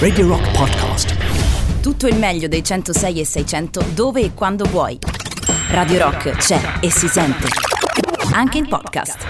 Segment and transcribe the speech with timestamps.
[0.00, 1.14] Radio Rock Podcast.
[1.80, 4.98] Tutto il meglio dei 106 e 600 dove e quando vuoi.
[5.68, 7.46] Radio Rock c'è e si sente.
[8.32, 9.24] Anche in podcast.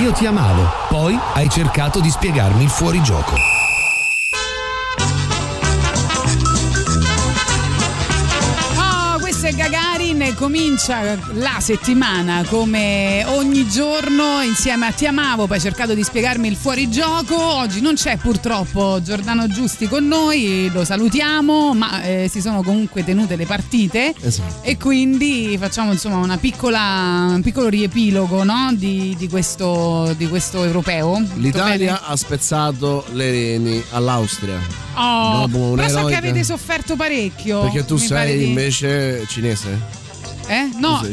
[0.00, 3.34] Io ti amavo, poi hai cercato di spiegarmi il fuorigioco.
[8.78, 15.46] Oh, questo è Gagarin e comincia la settimana come ogni giorno insieme a Ti amavo,
[15.46, 17.36] poi hai cercato di spiegarmi il fuorigioco.
[17.38, 23.04] Oggi non c'è purtroppo Giordano Giusti con noi, lo salutiamo, ma eh, si sono comunque
[23.04, 24.62] tenute le partite Esatto.
[24.62, 28.70] e quindi facciamo insomma una piccola, un piccolo riepilogo no?
[28.72, 31.22] di, di questo, di questo europeo.
[31.34, 34.87] L'Italia ha spezzato le reni all'Austria.
[35.00, 37.60] Oh, però so che avete sofferto parecchio.
[37.60, 40.06] Perché tu sei di- invece cinese?
[40.48, 40.70] Eh?
[40.78, 41.04] No,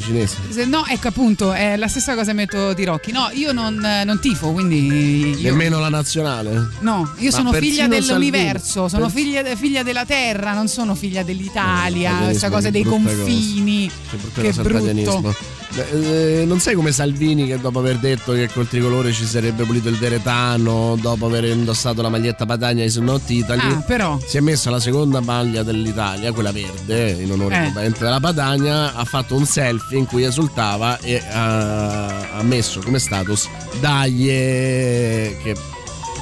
[0.49, 3.11] se- no, ecco appunto, è la stessa cosa che metto Tirocchi.
[3.11, 3.75] No, io non,
[4.05, 5.31] non tifo, quindi.
[5.41, 6.69] Io, Nemmeno la nazionale?
[6.79, 9.11] no, io Ma sono figlia dell'universo, Salvini- sono per-
[9.43, 12.95] figlia, figlia della terra, non sono figlia dell'Italia, Eh, questa cosa dei cosa.
[12.95, 13.89] confini.
[14.09, 15.35] Che Che cosa il brutto.
[15.75, 19.65] Beh, eh, non sei come Salvini che dopo aver detto che col tricolore ci sarebbe
[19.65, 24.17] pulito il deretano, dopo aver indossato la maglietta Padagna ai Not Italy, Ah, però.
[24.25, 27.89] si è messo la seconda maglia dell'Italia, quella verde, in onore Eh.
[27.97, 33.47] della Padagna, ha fatto un selfie in cui esultava e ha, ha messo come status
[33.79, 35.55] dai eh, che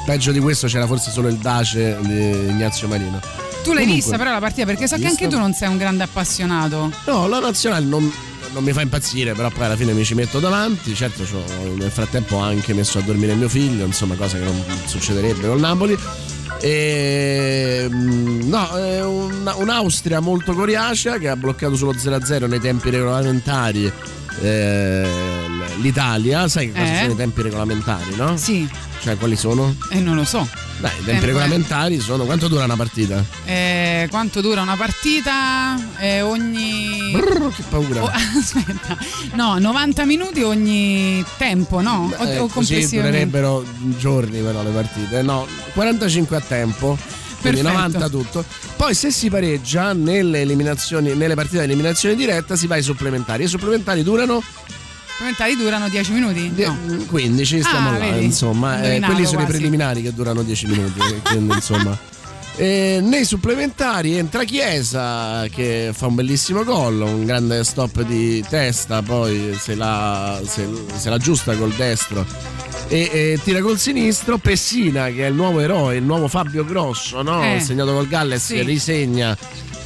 [0.06, 3.20] peggio di questo c'era forse solo il Dace di Ignazio Marino.
[3.64, 5.78] Tu l'hai Comunque, vista però la partita perché so che anche tu non sei un
[5.78, 6.92] grande appassionato.
[7.06, 8.12] No, la nazionale non,
[8.52, 10.94] non mi fa impazzire, però poi alla fine mi ci metto davanti.
[10.94, 11.24] Certo,
[11.78, 15.60] nel frattempo ho anche messo a dormire mio figlio, insomma, cosa che non succederebbe col
[15.60, 15.98] Napoli.
[16.62, 22.90] E, mm, no, è un- un'Austria molto coriacea che ha bloccato sullo 0-0 nei tempi
[22.90, 23.92] regolamentari.
[24.42, 25.08] Eh,
[25.82, 27.00] L'Italia, sai che cosa Eh?
[27.02, 28.38] sono i tempi regolamentari, no?
[28.38, 28.68] Sì,
[29.02, 29.76] Cioè, quali sono?
[29.90, 30.48] e non lo so.
[30.80, 31.26] Dai, i tempi Tempo, eh.
[31.28, 32.26] regolamentari sono.
[32.26, 33.24] Quanto dura una partita?
[33.46, 35.76] Eh, quanto dura una partita?
[36.00, 37.12] Eh, ogni.
[37.12, 38.04] Brrr, che paura.
[38.04, 38.98] Oh, aspetta,
[39.34, 42.12] no, 90 minuti ogni tempo, no?
[42.18, 43.00] O, Eh, o così complessivamente.
[43.28, 43.64] durerebbero
[43.98, 45.22] giorni però le partite.
[45.22, 46.98] No, 45 a tempo.
[47.44, 47.98] Quindi Perfetto.
[47.98, 48.46] 90 tutto.
[48.78, 53.44] Poi se si pareggia nelle eliminazioni, nelle partite di eliminazione diretta si va ai supplementari.
[53.44, 54.42] I supplementari durano
[55.16, 56.52] Supplementari durano 10 minuti?
[56.56, 56.76] No.
[57.06, 58.24] 15, stiamo Ah, là, vedi?
[58.26, 58.82] insomma.
[58.82, 59.52] Eh, quelli sono i quasi.
[59.52, 61.00] preliminari che durano 10 minuti.
[61.24, 61.98] quindi insomma.
[62.56, 69.02] E nei supplementari entra Chiesa che fa un bellissimo gol, un grande stop di testa,
[69.02, 72.26] poi se la, se, se la giusta col destro
[72.88, 74.38] e, e tira col sinistro.
[74.38, 77.44] Pessina che è il nuovo eroe, il nuovo Fabio Grosso, no?
[77.44, 78.62] Eh, segnato col Galles, sì.
[78.62, 79.36] risegna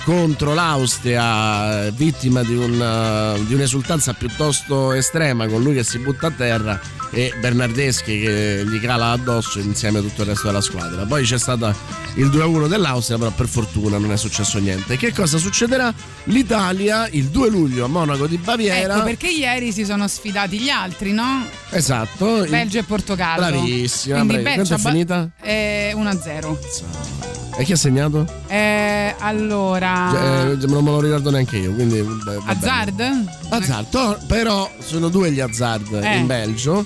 [0.07, 6.27] contro l'Austria, eh, vittima di, un, di un'esultanza piuttosto estrema, con lui che si butta
[6.27, 6.79] a terra
[7.11, 11.03] e Bernardeschi che gli cala addosso insieme a tutto il resto della squadra.
[11.03, 11.75] Poi c'è stato
[12.15, 14.95] il 2-1 dell'Austria, però per fortuna non è successo niente.
[14.95, 15.93] Che cosa succederà?
[16.25, 18.95] L'Italia il 2 luglio a Monaco di Baviera.
[18.95, 21.45] Ecco perché ieri si sono sfidati gli altri, no?
[21.71, 22.43] Esatto.
[22.45, 23.57] il- Belgio e Portogallo.
[23.57, 24.55] Bravissima, Quindi bravi.
[24.55, 25.29] Belgio è finita?
[25.41, 27.46] Eh, 1-0.
[27.59, 28.25] E chi ha segnato?
[28.47, 30.51] Eh, allora.
[30.51, 32.39] Eh, non me lo ricordo neanche io, quindi beh.
[32.45, 33.01] Hazard?
[33.49, 36.17] Hazard, Tor- però sono due gli Hazard Eh.
[36.17, 36.85] in Belgio.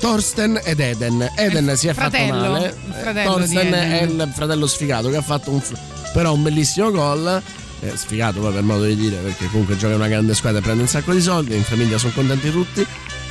[0.00, 1.28] Torsten ed Eden.
[1.36, 2.76] Eden Il si è fratello, fatto male.
[3.10, 5.78] il Eh, Torsten è il fratello sfigato che ha fatto un, f-
[6.12, 7.42] però un bellissimo gol.
[7.80, 10.62] Eh, sfigato poi per modo di dire, perché comunque gioca in una grande squadra e
[10.62, 12.86] prende un sacco di soldi, in famiglia sono contenti tutti.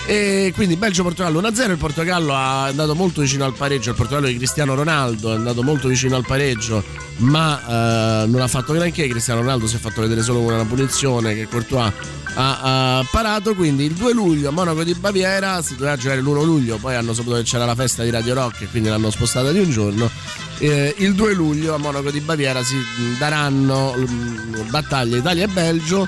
[0.05, 4.35] E quindi Belgio-Portogallo 1-0, il Portogallo è andato molto vicino al pareggio, il Portogallo di
[4.35, 6.83] Cristiano Ronaldo è andato molto vicino al pareggio,
[7.17, 10.65] ma eh, non ha fatto granché, Cristiano Ronaldo si è fatto vedere solo con una
[10.65, 11.93] punizione che Courtois
[12.33, 16.43] ha, ha parato, quindi il 2 luglio a Monaco di Baviera, si doveva giocare l'1
[16.43, 19.51] luglio, poi hanno saputo che c'era la festa di Radio Rock e quindi l'hanno spostata
[19.51, 20.09] di un giorno.
[20.57, 22.75] Eh, il 2 luglio a Monaco di Baviera si
[23.17, 26.07] daranno mh, battaglie Italia e Belgio.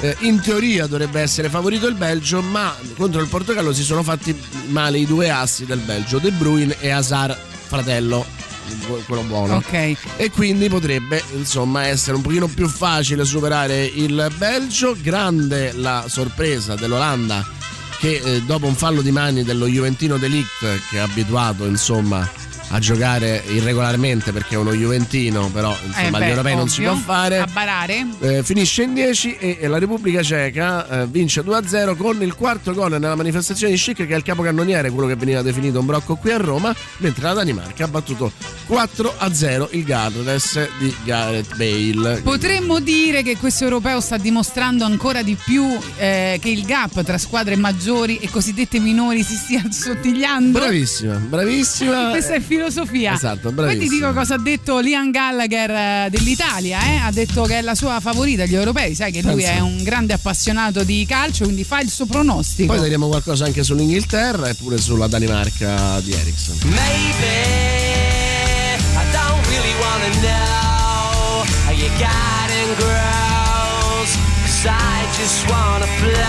[0.00, 4.38] Eh, in teoria dovrebbe essere favorito il Belgio, ma contro il Portogallo si sono fatti
[4.66, 8.26] male i due assi del Belgio, De Bruyne e Hazard, fratello,
[9.06, 9.56] quello buono.
[9.56, 9.96] Ok.
[10.16, 14.96] E quindi potrebbe insomma essere un pochino più facile superare il Belgio.
[15.00, 17.46] Grande la sorpresa dell'Olanda
[17.98, 22.28] che eh, dopo un fallo di mani dello Juventino Delict che è abituato insomma
[22.68, 26.80] a giocare irregolarmente perché è uno Juventino, però insomma Eh beh, agli europei non si
[26.84, 26.92] ovvio.
[26.92, 27.38] può fare.
[27.38, 28.06] A barare?
[28.20, 32.72] Eh, finisce in 10 e, e la Repubblica Ceca eh, vince 2-0 con il quarto
[32.72, 36.16] gol nella manifestazione di Schick che è il capocannoniere, quello che veniva definito un brocco
[36.16, 38.32] qui a Roma, mentre la Danimarca ha battuto
[38.68, 42.20] 4-0 il Garres di Gareth Bale.
[42.22, 45.64] Potremmo dire che questo europeo sta dimostrando ancora di più
[45.96, 50.58] eh, che il gap tra squadre maggiori e cosiddette minori si stia assottigliando.
[50.58, 52.10] Bravissima, bravissima.
[52.10, 53.12] Questo è il filo filosofia.
[53.14, 53.90] Esatto, Poi ti bravissimo.
[53.90, 56.96] dico cosa ha detto Liam Gallagher eh, dell'Italia, eh?
[56.96, 60.12] ha detto che è la sua favorita agli europei, sai che lui è un grande
[60.14, 62.72] appassionato di calcio, quindi fa il suo pronostico.
[62.72, 66.56] Poi tiriamo qualcosa anche sull'Inghilterra e pure sulla Danimarca di Ericsson.
[66.64, 67.42] Maybe
[68.96, 74.10] I don't really wanna know how your garden grows.
[74.44, 76.22] Cause I just wanna fly.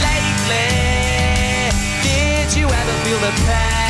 [0.00, 1.70] Lately,
[2.02, 3.85] did you ever feel the pain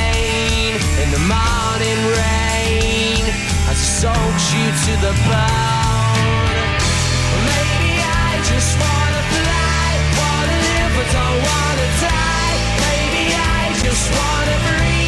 [1.03, 3.25] in the morning rain
[3.71, 6.67] it soaks you to the bone?
[7.51, 7.93] Maybe
[8.25, 9.89] I just wanna fly,
[10.21, 12.57] wanna live but don't wanna die.
[12.87, 15.06] Maybe I just wanna breathe.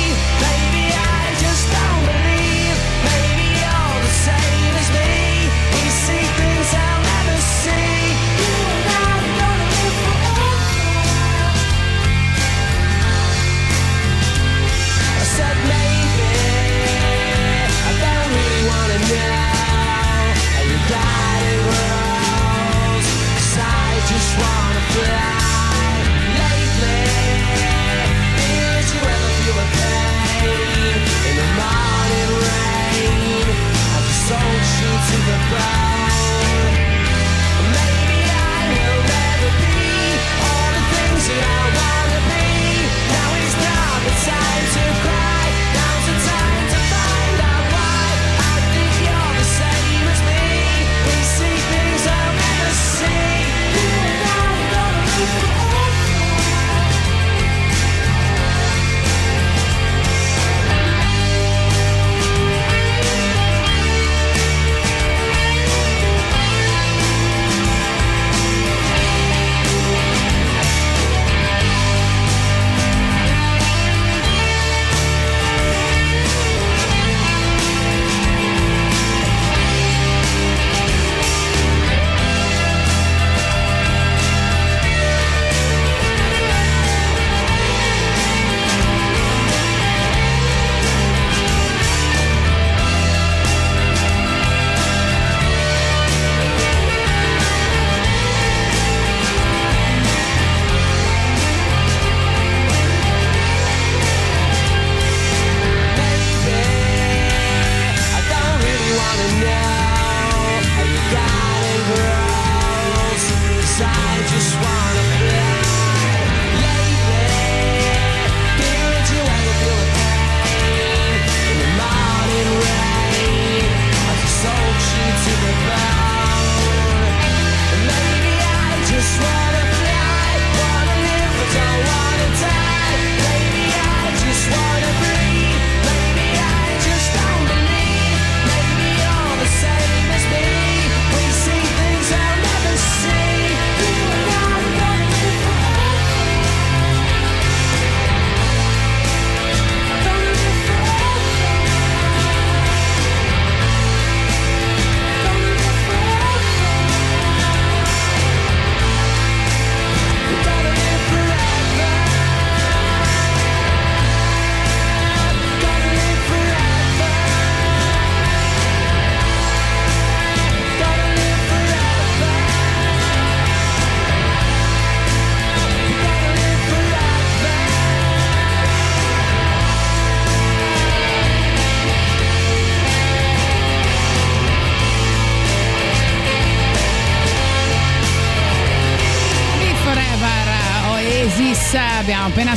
[24.40, 25.37] Wanna fly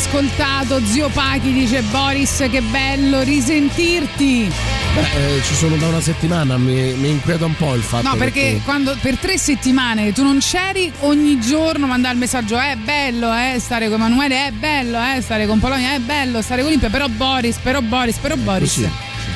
[0.01, 0.83] ascoltato.
[0.83, 4.51] Zio Pachi dice Boris che bello risentirti.
[4.95, 8.15] Beh, eh, ci sono da una settimana, mi, mi inquieta un po' il fatto No,
[8.15, 12.75] perché tu- quando per tre settimane tu non c'eri, ogni giorno mandare il messaggio: è
[12.75, 16.69] bello, eh, stare con Emanuele, è bello, eh, stare con Polonia, è bello, stare con
[16.69, 18.73] Olimpia, però Boris, però Boris, però Boris.
[18.73, 18.89] così.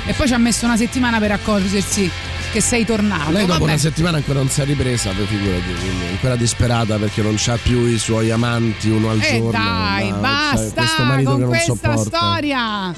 [0.08, 2.10] E poi ci ha messo una settimana per accorgersi
[2.56, 3.32] che sei tornato.
[3.32, 3.72] Lei dopo Vabbè.
[3.72, 7.58] una settimana ancora non si è ripresa, per figurati, quindi ancora disperata perché non c'ha
[7.62, 9.52] più i suoi amanti uno al E giorno.
[9.52, 12.96] dai, no, basta cioè, con questa storia.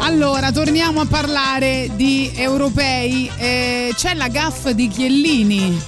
[0.00, 3.30] Allora, torniamo a parlare di europei.
[3.36, 5.80] Eh, c'è la gaff di Chiellini.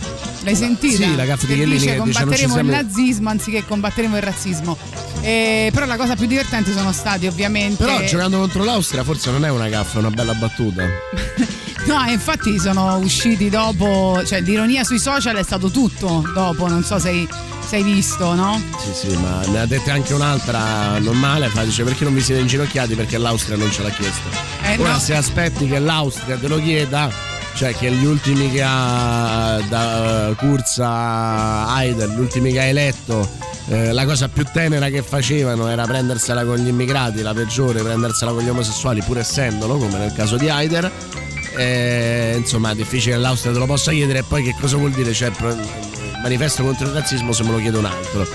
[0.44, 1.04] L'hai sentita?
[1.04, 4.22] sì, la gaff di Chiellini dice che dice, combatteremo ci il nazismo anziché combatteremo il
[4.22, 4.78] razzismo.
[5.22, 9.44] Eh, però la cosa più divertente sono stati ovviamente Però giocando contro l'Austria forse non
[9.44, 10.84] è una gaffa, è una bella battuta.
[11.90, 17.00] No, infatti sono usciti dopo, cioè l'ironia sui social è stato tutto dopo, non so
[17.00, 17.28] se hai
[17.66, 18.62] sei visto, no?
[18.78, 22.42] Sì, sì, ma ne ha dette anche un'altra normale, fa dice perché non vi siete
[22.42, 24.28] inginocchiati perché l'Austria non ce l'ha chiesto.
[24.62, 24.98] Eh, Ora no.
[25.00, 27.10] se aspetti che l'Austria te lo chieda,
[27.54, 33.28] cioè che gli ultimi che ha da Kurz a Haider, gli ultimi che ha eletto,
[33.66, 38.30] eh, la cosa più tenera che facevano era prendersela con gli immigrati, la peggiore prendersela
[38.30, 41.28] con gli omosessuali, pur essendolo, come nel caso di Haider.
[41.60, 44.92] Eh, insomma, è difficile che l'Austria te lo possa chiedere e poi che cosa vuol
[44.92, 45.12] dire?
[45.12, 45.30] Cioè,
[46.22, 48.26] manifesto contro il razzismo se me lo chiede un altro.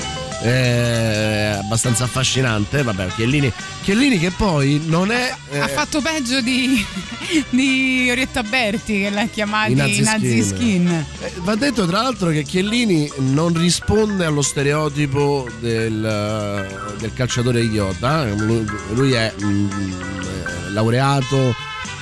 [0.44, 3.52] Eh, abbastanza affascinante, vabbè, Chiellini,
[3.82, 5.34] Chiellini che poi non è...
[5.50, 6.86] eh, Ha fatto peggio di,
[7.50, 10.88] di Orietta Berti che l'ha chiamati I Nazi Nazi, Skin.
[11.22, 18.26] Eh, Va detto tra l'altro che Chiellini non risponde allo stereotipo del, del calciatore idiota,
[18.36, 21.56] lui, lui è mm, eh, laureato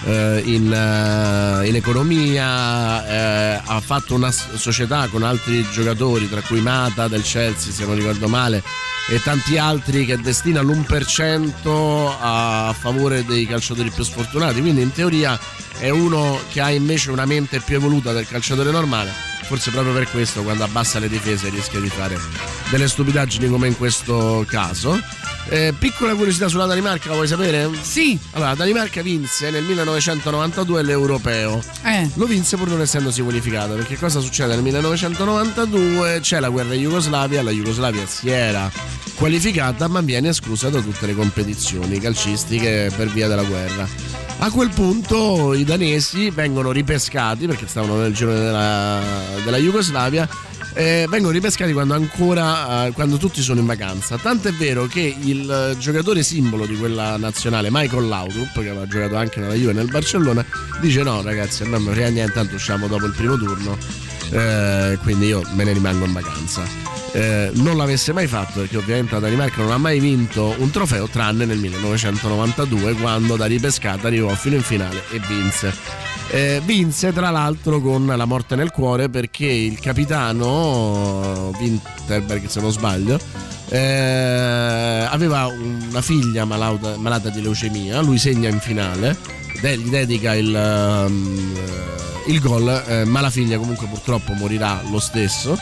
[0.05, 6.61] eh, in, eh, in economia, eh, ha fatto una società con altri giocatori, tra cui
[6.61, 8.63] Mata del Chelsea se non ricordo male,
[9.09, 15.37] e tanti altri che destina l'1% a favore dei calciatori più sfortunati, quindi in teoria
[15.77, 19.11] è uno che ha invece una mente più evoluta del calciatore normale.
[19.43, 22.17] Forse proprio per questo quando abbassa le difese rischia di fare
[22.69, 24.97] delle stupidaggini come in questo caso.
[25.49, 27.69] Eh, piccola curiosità sulla Danimarca, la vuoi sapere?
[27.81, 31.61] Sì, Allora, la Danimarca vinse nel 1992 l'europeo.
[31.83, 32.09] eh.
[32.15, 34.53] Lo vinse pur non essendosi qualificata, perché cosa succede?
[34.55, 38.71] Nel 1992 c'è la guerra in Jugoslavia, la Jugoslavia si era
[39.15, 43.87] qualificata ma viene esclusa da tutte le competizioni calcistiche per via della guerra.
[44.39, 48.99] A quel punto i danesi vengono ripescati, perché stavano nel giro della,
[49.43, 50.27] della Jugoslavia,
[50.73, 54.17] eh, vengono ripescati quando ancora eh, quando tutti sono in vacanza.
[54.17, 59.15] Tanto è vero che il giocatore simbolo di quella nazionale, Michael Laudrup, che aveva giocato
[59.15, 60.45] anche nella Juve e nel Barcellona,
[60.81, 63.77] dice no ragazzi, a me non frega niente, tanto usciamo dopo il primo turno,
[64.31, 66.91] eh, quindi io me ne rimango in vacanza.
[67.15, 71.07] Eh, non l'avesse mai fatto perché ovviamente la Danimarca non ha mai vinto un trofeo
[71.07, 76.12] tranne nel 1992 quando da ripescata arrivò fino in finale e vinse.
[76.29, 82.71] Eh, vinse tra l'altro con la morte nel cuore perché il capitano Winterberg se non
[82.71, 83.19] sbaglio
[83.69, 88.01] eh, aveva una figlia malata, malata di leucemia.
[88.01, 89.17] Lui segna in finale
[89.61, 94.99] gli dedica il, um, eh, il gol eh, ma la figlia comunque purtroppo morirà lo
[94.99, 95.57] stesso.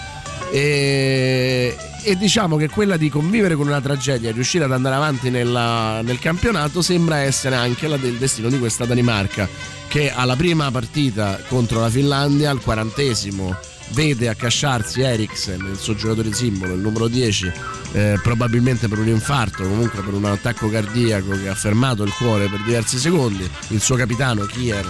[0.52, 5.30] E, e diciamo che quella di convivere con una tragedia e riuscire ad andare avanti
[5.30, 9.48] nella- nel campionato sembra essere anche la del destino di questa Danimarca
[9.88, 13.56] che alla prima partita contro la Finlandia al quarantesimo
[13.94, 17.52] vede accasciarsi Eriksen, il suo giocatore simbolo, il numero 10,
[17.94, 22.48] eh, probabilmente per un infarto, comunque per un attacco cardiaco che ha fermato il cuore
[22.48, 23.50] per diversi secondi.
[23.70, 24.86] Il suo capitano Kier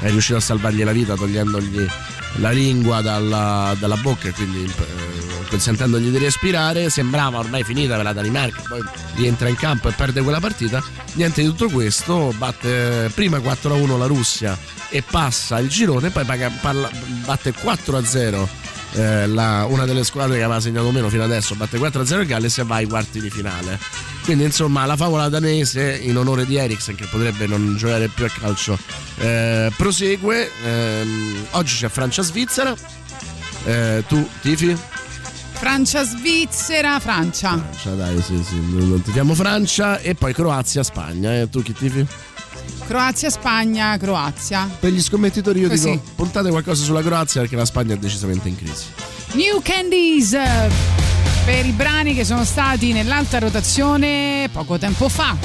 [0.00, 1.86] è riuscito a salvargli la vita togliendogli
[2.38, 6.90] la lingua dalla, dalla bocca e quindi eh, consentendogli di respirare.
[6.90, 8.82] Sembrava ormai finita per la Danimarca, poi
[9.14, 10.82] rientra in campo e perde quella partita.
[11.14, 14.58] Niente di tutto questo, batte prima 4-1 la Russia
[14.88, 16.90] e passa il girone, poi paga- parla-
[17.24, 18.43] batte 4-0
[18.94, 22.58] eh, la- una delle squadre che aveva segnato meno fino adesso, batte 4-0 il Galles
[22.58, 23.78] e va ai quarti di finale.
[24.24, 28.30] Quindi insomma la favola danese in onore di Eriksen che potrebbe non giocare più a
[28.30, 28.78] calcio
[29.18, 30.50] eh, prosegue.
[30.64, 32.74] Ehm, oggi c'è Francia-Svizzera.
[33.66, 34.76] Eh, tu tifi?
[35.74, 37.50] Francia-Svizzera, Francia.
[37.58, 41.40] Francia, dai, sì, sì, non tifiamo Francia e poi Croazia-Spagna.
[41.40, 42.06] Eh, tu chi tifi?
[42.86, 44.68] Croazia-Spagna, Croazia.
[44.78, 45.90] Per gli scommettitori io Così.
[45.90, 48.84] dico puntate qualcosa sulla Croazia perché la Spagna è decisamente in crisi.
[49.32, 50.70] New Candies eh,
[51.44, 55.36] per i brani che sono stati nell'alta rotazione poco tempo fa.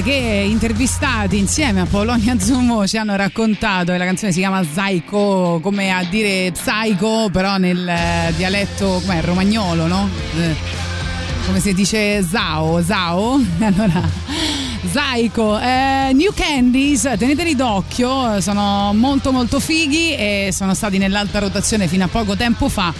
[0.00, 0.12] Che
[0.48, 3.92] intervistati insieme a Polonia Zumo ci hanno raccontato.
[3.92, 9.20] E la canzone si chiama Psycho come a dire psycho però nel eh, dialetto com'è,
[9.22, 10.08] romagnolo no?
[10.38, 10.54] Eh,
[11.44, 13.38] come si dice Zao Zao?
[13.60, 14.08] Allora
[14.90, 21.86] Psycho eh, New Candies teneteli d'occhio sono molto molto fighi e sono stati nell'alta rotazione
[21.86, 22.92] fino a poco tempo fa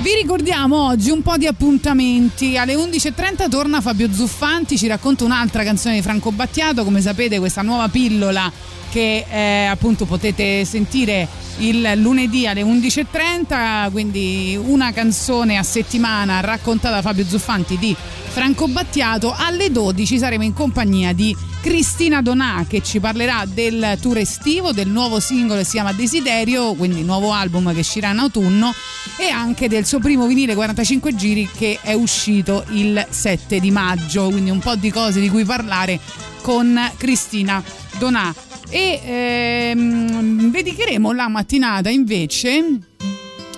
[0.00, 2.58] vi ricordiamo oggi un po' di appuntamenti.
[2.58, 6.84] Alle 11.30 torna Fabio Zuffanti, ci racconta un'altra canzone di Franco Battiato.
[6.84, 8.50] Come sapete, questa nuova pillola
[8.94, 11.26] che eh, appunto potete sentire
[11.58, 17.96] il lunedì alle 11.30, quindi una canzone a settimana raccontata da Fabio Zuffanti di
[18.28, 19.34] Franco Battiato.
[19.36, 24.86] Alle 12 saremo in compagnia di Cristina Donà che ci parlerà del tour estivo, del
[24.86, 28.72] nuovo singolo che si chiama Desiderio, quindi nuovo album che uscirà in autunno
[29.16, 34.28] e anche del suo primo vinile 45 giri che è uscito il 7 di maggio,
[34.28, 35.98] quindi un po' di cose di cui parlare
[36.42, 37.60] con Cristina
[37.98, 38.34] Donà.
[38.68, 42.78] E ehm, dedicheremo la mattinata invece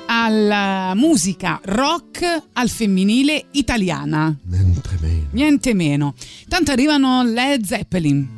[0.07, 4.37] alla musica rock al femminile italiana.
[4.45, 5.27] Mentre meno.
[5.33, 6.15] Niente meno.
[6.49, 8.36] Tanto arrivano Led Zeppelin.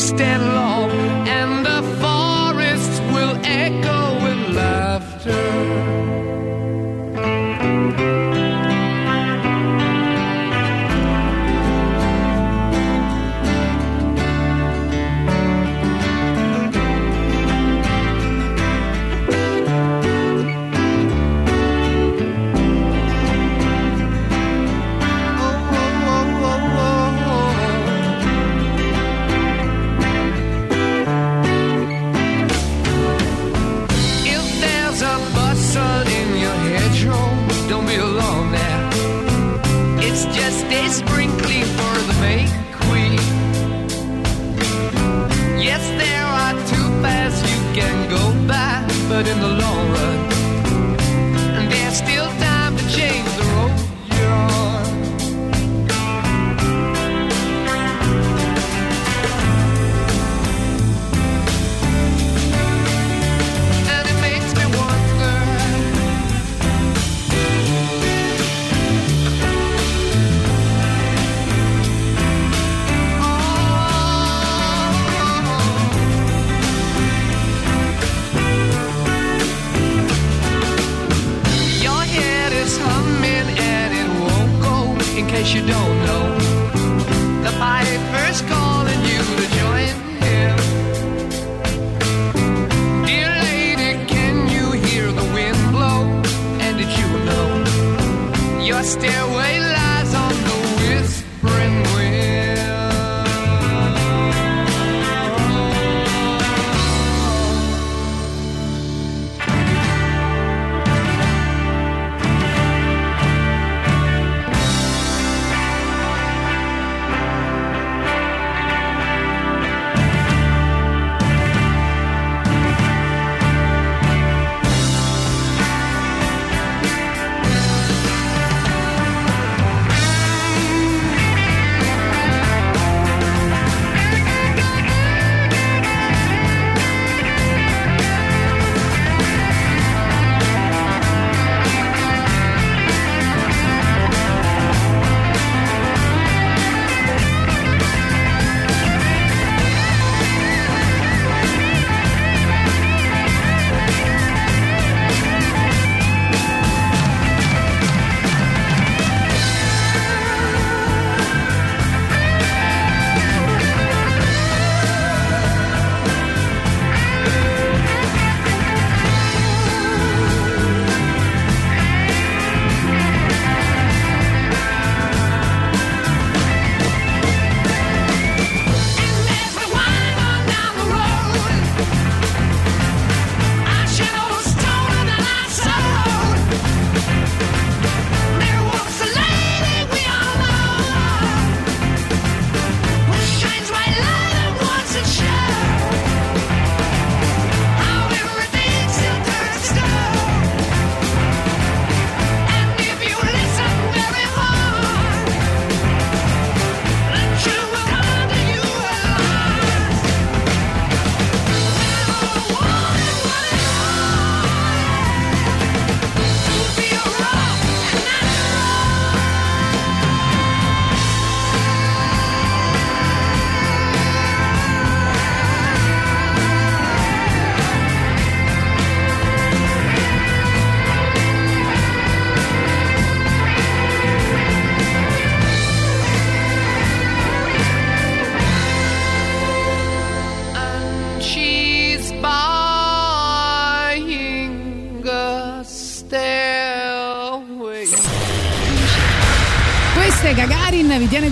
[0.00, 0.99] stand alone.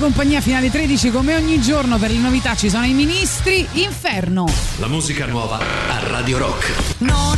[0.08, 4.50] compagnia finale 13 come ogni giorno per le novità ci sono i ministri Inferno.
[4.78, 6.96] La musica nuova a Radio Rock.
[7.00, 7.37] Non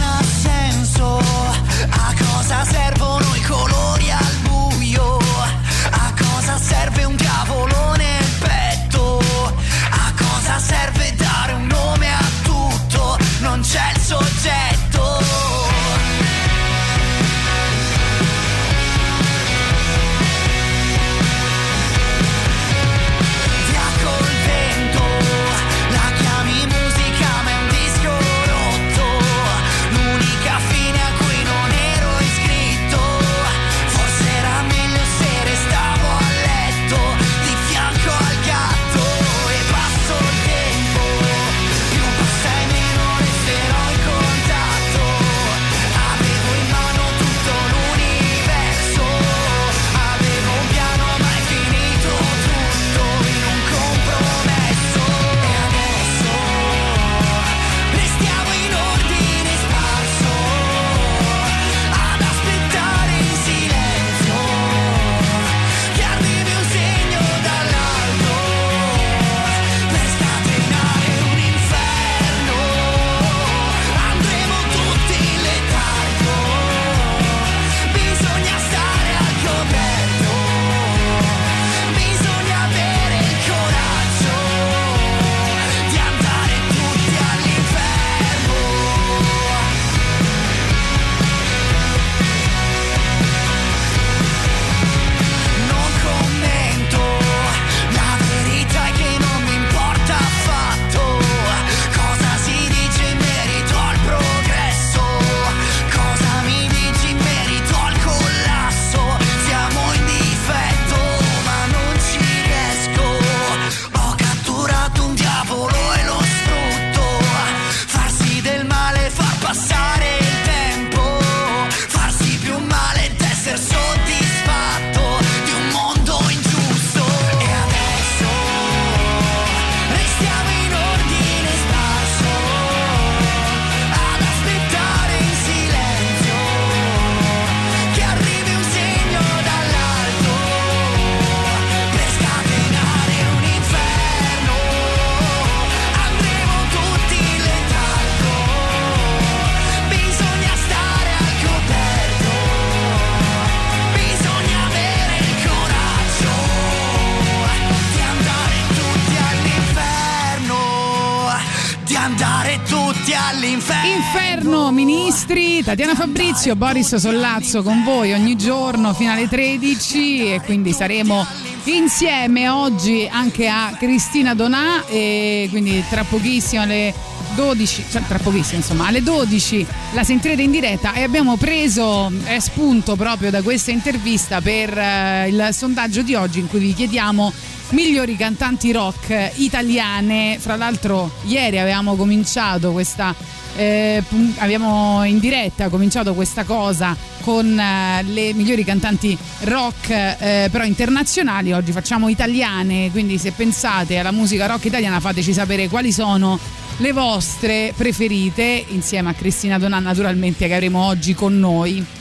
[165.70, 171.24] Tatiana Fabrizio, Boris Sollazzo con voi ogni giorno fino alle 13 e quindi saremo
[171.66, 176.92] insieme oggi anche a Cristina Donà e quindi tra pochissimo alle
[177.36, 182.40] 12, cioè tra pochissimo insomma, alle 12 la sentirete in diretta e abbiamo preso eh,
[182.40, 187.32] spunto proprio da questa intervista per eh, il sondaggio di oggi in cui vi chiediamo
[187.70, 190.36] migliori cantanti rock italiane.
[190.40, 193.14] Fra l'altro ieri avevamo cominciato questa
[193.60, 194.02] eh,
[194.38, 201.52] abbiamo in diretta cominciato questa cosa con eh, le migliori cantanti rock eh, però internazionali,
[201.52, 206.38] oggi facciamo italiane, quindi se pensate alla musica rock italiana fateci sapere quali sono
[206.78, 211.99] le vostre preferite insieme a Cristina Donà naturalmente che avremo oggi con noi.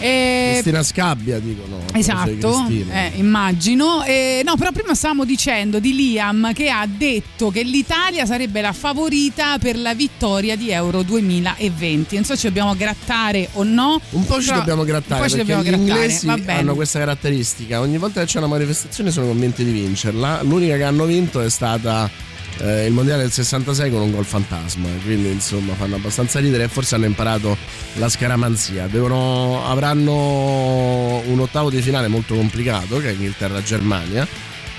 [0.00, 1.78] E- Cristina Scabbia dicono.
[1.92, 4.02] Esatto, eh, immagino.
[4.04, 8.72] Eh, no, però prima stavamo dicendo di Liam che ha detto che l'Italia sarebbe la
[8.72, 12.14] favorita per la vittoria di Euro 2020.
[12.14, 14.00] Non so se ci dobbiamo grattare o no.
[14.10, 16.52] Un po' ci però dobbiamo un grattare po' ci dobbiamo grattare.
[16.52, 17.80] hanno questa caratteristica.
[17.80, 20.42] Ogni volta che c'è una manifestazione sono convinti di vincerla.
[20.42, 22.28] L'unica che hanno vinto è stata
[22.62, 24.88] eh, il mondiale del 66 con un gol fantasma.
[25.04, 27.56] Quindi insomma fanno abbastanza ridere e forse hanno imparato
[27.94, 28.86] la scaramanzia.
[28.86, 34.26] Devono, avranno un ottavo di finale molto complicato che è Inghilterra-Germania.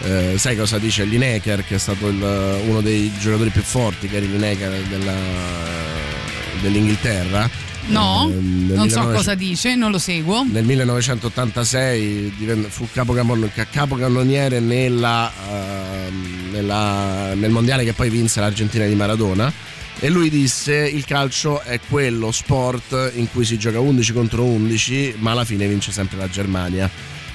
[0.04, 4.26] Eh, sai cosa dice Lineker che è stato il- uno dei giocatori più forti Gary
[4.28, 5.13] Lineker della,
[6.62, 10.44] dell'Inghilterra No, Eh, non so 1900 cosa dice, non lo seguo.
[10.50, 18.96] nel 1986 divenne- fu capocannoniere nella, ehm, nella- nel mondiale che poi vinse l'Argentina di
[18.96, 19.52] Maradona
[20.00, 25.16] e lui disse il calcio è quello sport in cui si gioca 11 contro 11
[25.20, 26.90] ma alla fine vince sempre la Germania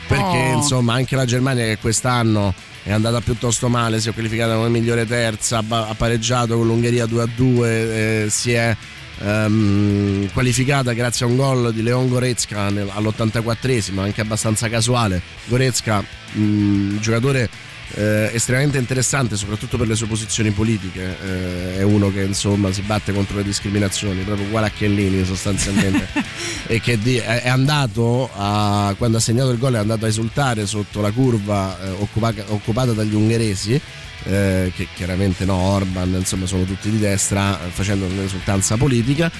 [0.06, 0.56] perché Oh.
[0.56, 5.06] insomma anche la Germania che quest'anno è andata piuttosto male si è qualificata come migliore
[5.06, 8.76] terza ha pareggiato con l'Ungheria 2 a 2 eh, si è
[9.18, 15.20] ehm, qualificata grazie a un gol di Leon Goretzka nel- all'84esimo, anche abbastanza casuale.
[15.46, 17.48] Goretzka, mh, giocatore
[17.94, 21.16] eh, estremamente interessante, soprattutto per le sue posizioni politiche.
[21.24, 26.08] eh, è uno che insomma si batte contro le discriminazioni, proprio uguale a Chiellini sostanzialmente.
[26.66, 30.66] e che di- è andato a, quando ha segnato il gol, è andato a esultare
[30.66, 33.80] sotto la curva eh, occupa- occupata dagli ungheresi
[34.24, 39.30] eh, che chiaramente no, Orban, insomma sono tutti di destra, eh, facendo un'esultanza politica.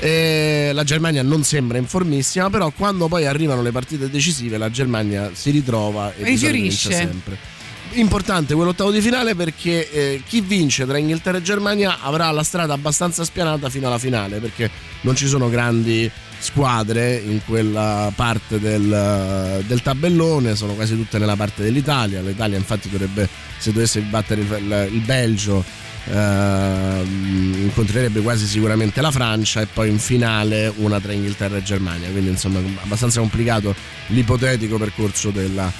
[0.00, 4.70] E la Germania non sembra in formissima, però quando poi arrivano le partite decisive la
[4.70, 6.88] Germania si ritrova e Rifiorisce.
[6.88, 7.38] vince sempre.
[7.96, 12.72] Importante quell'ottavo di finale perché eh, chi vince tra Inghilterra e Germania avrà la strada
[12.74, 14.68] abbastanza spianata fino alla finale perché
[15.02, 21.36] non ci sono grandi squadre in quella parte del, del tabellone, sono quasi tutte nella
[21.36, 22.20] parte dell'Italia.
[22.20, 23.28] L'Italia infatti dovrebbe,
[23.58, 25.64] se dovesse battere il, il- Belgio,
[26.10, 32.10] ehm, incontrerebbe quasi sicuramente la Francia e poi in finale una tra Inghilterra e Germania.
[32.10, 33.74] Quindi insomma abbastanza complicato
[34.08, 35.72] l'ipotetico percorso della,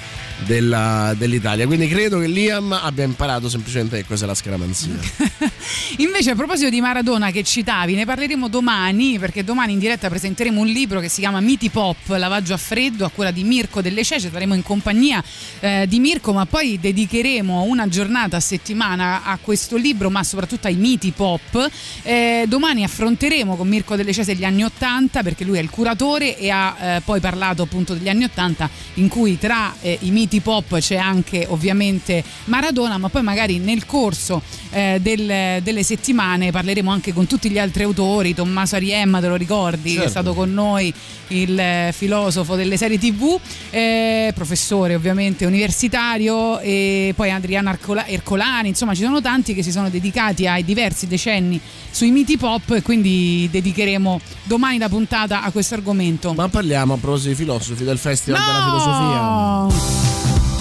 [0.43, 1.65] della- dell'Italia.
[1.65, 4.93] Quindi credo che Liam abbia imparato semplicemente che cos'è la scaramanzia.
[5.97, 10.59] Invece a proposito di Maradona che citavi, ne parleremo domani perché domani in diretta presenteremo
[10.59, 14.03] un libro che si chiama Miti Pop, lavaggio a freddo a quella di Mirko Delle
[14.03, 15.23] Cece, saremo in compagnia
[15.59, 20.67] eh, di Mirko ma poi dedicheremo una giornata a settimana a questo libro ma soprattutto
[20.67, 21.69] ai miti pop.
[22.03, 26.37] Eh, domani affronteremo con Mirko Delle Cese gli anni 80 perché lui è il curatore
[26.37, 30.24] e ha eh, poi parlato appunto degli anni 80 in cui tra eh, i miti
[30.41, 36.91] pop c'è anche ovviamente Maradona ma poi magari nel corso eh, del- delle settimane parleremo
[36.91, 40.09] anche con tutti gli altri autori, Tommaso Ariemma te lo ricordi che è Certo.
[40.09, 40.93] stato con noi
[41.29, 43.39] il eh, filosofo delle serie tv,
[43.71, 49.71] eh, professore ovviamente universitario e poi Adriano Arcola- Ercolani, insomma ci sono tanti che si
[49.71, 51.59] sono dedicati ai diversi decenni
[51.89, 56.33] sui miti pop e quindi dedicheremo domani la puntata a questo argomento.
[56.33, 60.14] Ma parliamo a proposito di filosofi del Festival della Filosofia.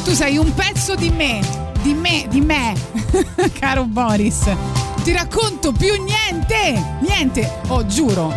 [0.05, 1.41] Tu sei un pezzo di me,
[1.83, 2.75] di me, di me,
[3.59, 4.45] caro Boris.
[5.03, 8.33] Ti racconto più niente, niente, oh giuro.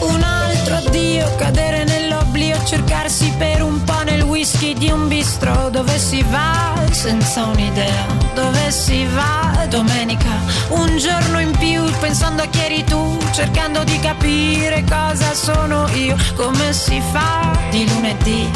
[0.00, 5.70] Un altro addio, cadere nell'oblio, cercarsi per un po' nel whisky di un bistro.
[5.70, 6.74] Dove si va?
[6.90, 9.66] Senza un'idea, dove si va?
[9.68, 10.30] Domenica,
[10.68, 16.16] un giorno in più pensando a chi eri tu, cercando di capire cosa sono io,
[16.34, 18.48] come si fa di lunedì,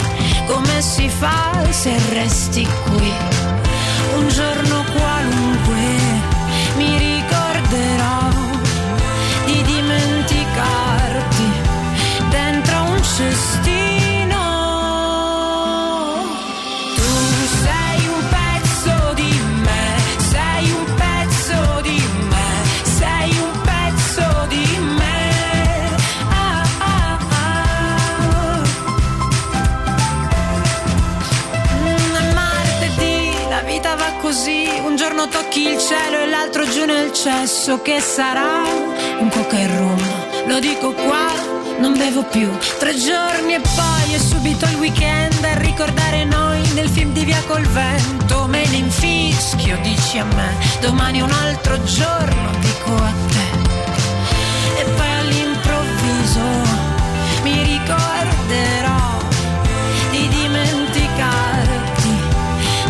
[0.46, 3.12] come si fa se resti qui,
[4.16, 5.83] un giorno qualunque
[6.76, 8.29] mi ricorderò
[9.46, 11.50] di dimenticarti
[12.31, 13.49] dentro un cestino.
[35.20, 38.62] Giorno tocchi il cielo e l'altro giù nel cesso, che sarà
[39.18, 40.02] un coca e rum.
[40.46, 41.28] Lo dico qua,
[41.78, 42.50] non bevo più.
[42.78, 47.42] Tre giorni e poi è subito il weekend a ricordare noi nel film di Via
[47.46, 48.46] col vento.
[48.46, 54.80] Me ne infischio, dici a me, domani un altro giorno, dico a te.
[54.80, 56.40] E poi all'improvviso
[57.42, 59.18] mi ricorderò
[60.12, 62.09] di dimenticarti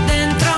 [0.07, 0.51] dentro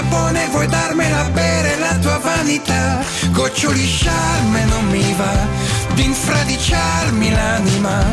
[0.00, 3.04] sapone, vuoi darmela bere la tua vanità?
[3.32, 5.46] Goccioli sciarme non mi va,
[5.94, 8.04] di infradiciarmi l'anima.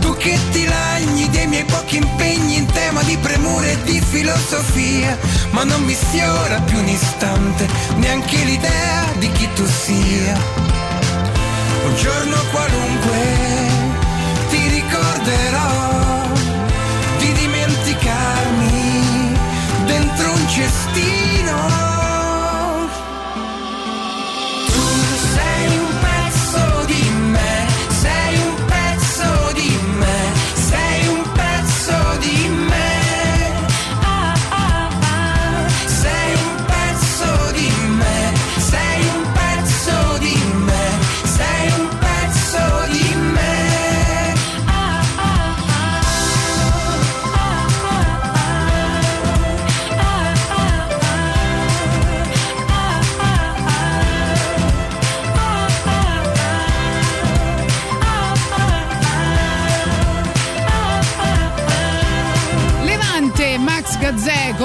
[0.00, 5.18] Tu che ti lagni dei miei pochi impegni in tema di premure e di filosofia,
[5.50, 7.66] ma non mi sfiora più un istante,
[7.96, 10.36] neanche l'idea di chi tu sia.
[11.86, 13.18] Un giorno qualunque
[14.50, 16.22] ti ricorderò
[17.18, 19.36] di dimenticarmi
[19.84, 21.23] dentro un cestino.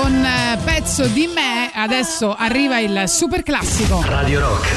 [0.01, 4.01] Con eh, pezzo di me, adesso arriva il super classico.
[4.05, 4.73] Radio Rock.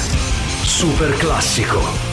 [0.65, 2.12] Super classico.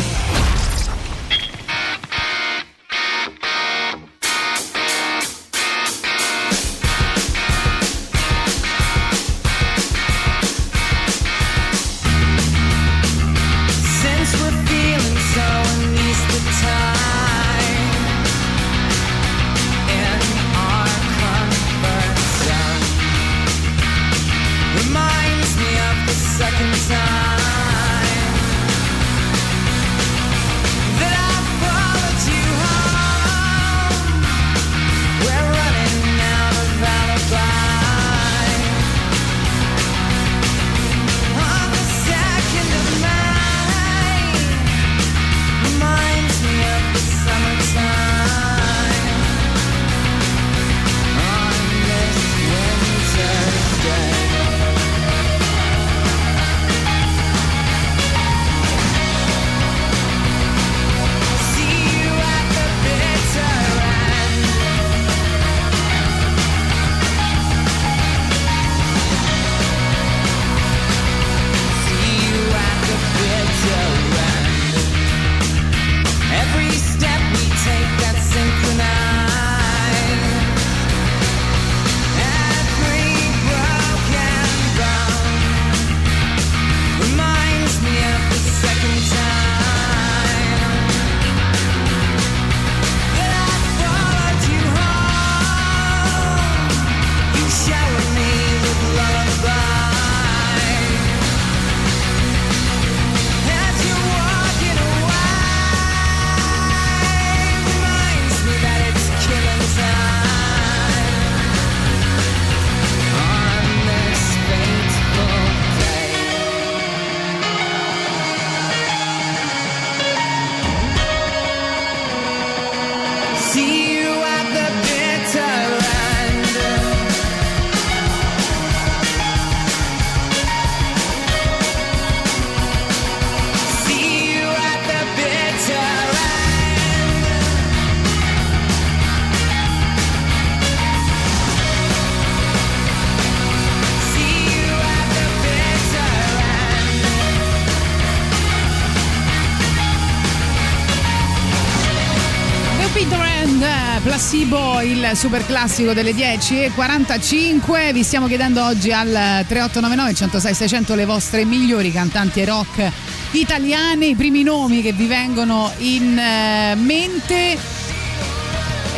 [155.16, 157.94] Super classico delle 10.45.
[157.94, 162.92] Vi stiamo chiedendo oggi al 3899 106 600 le vostre migliori cantanti rock
[163.32, 167.79] italiane, i primi nomi che vi vengono in eh, mente.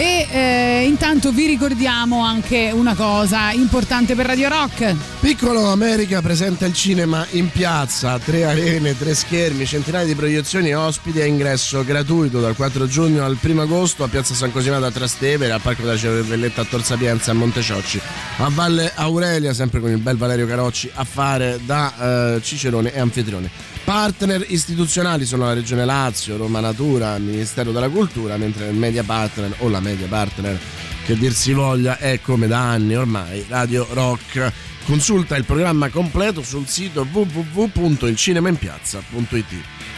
[0.01, 4.95] E eh, intanto vi ricordiamo anche una cosa importante per Radio Rock.
[5.19, 10.73] Piccolo America presenta il cinema in piazza, tre arene, tre schermi, centinaia di proiezioni e
[10.73, 14.91] ospiti a ingresso gratuito dal 4 giugno al 1 agosto a Piazza San Cosimato a
[14.91, 18.01] Trastevere, al Parco della Cervelletta a Tor Sapienza a Monteciocci,
[18.37, 22.99] a Valle Aurelia, sempre con il bel Valerio Carocci, a fare da eh, Cicerone e
[22.99, 23.51] anfitrione.
[23.91, 29.03] Partner istituzionali sono la Regione Lazio, Roma Natura, il Ministero della Cultura, mentre il media
[29.03, 30.57] partner o la media partner
[31.03, 34.53] che dir si voglia è come da anni ormai Radio Rock.
[34.85, 39.45] Consulta il programma completo sul sito www.ilcinemainpiazza.it.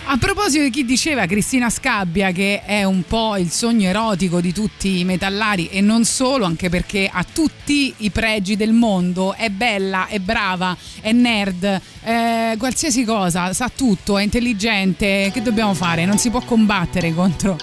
[0.05, 4.51] A proposito di chi diceva Cristina Scabbia che è un po' il sogno erotico di
[4.51, 9.49] tutti i metallari e non solo, anche perché ha tutti i pregi del mondo, è
[9.49, 16.03] bella, è brava, è nerd, eh, qualsiasi cosa, sa tutto, è intelligente, che dobbiamo fare?
[16.05, 17.57] Non si può combattere contro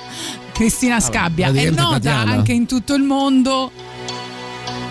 [0.52, 2.30] Cristina Scabbia, è praticamente nota Tatiana.
[2.32, 3.70] anche in tutto il mondo,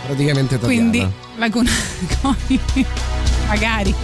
[0.05, 0.73] Praticamente Tatiana.
[0.73, 1.07] quindi
[1.39, 1.67] la con-
[3.47, 3.95] magari.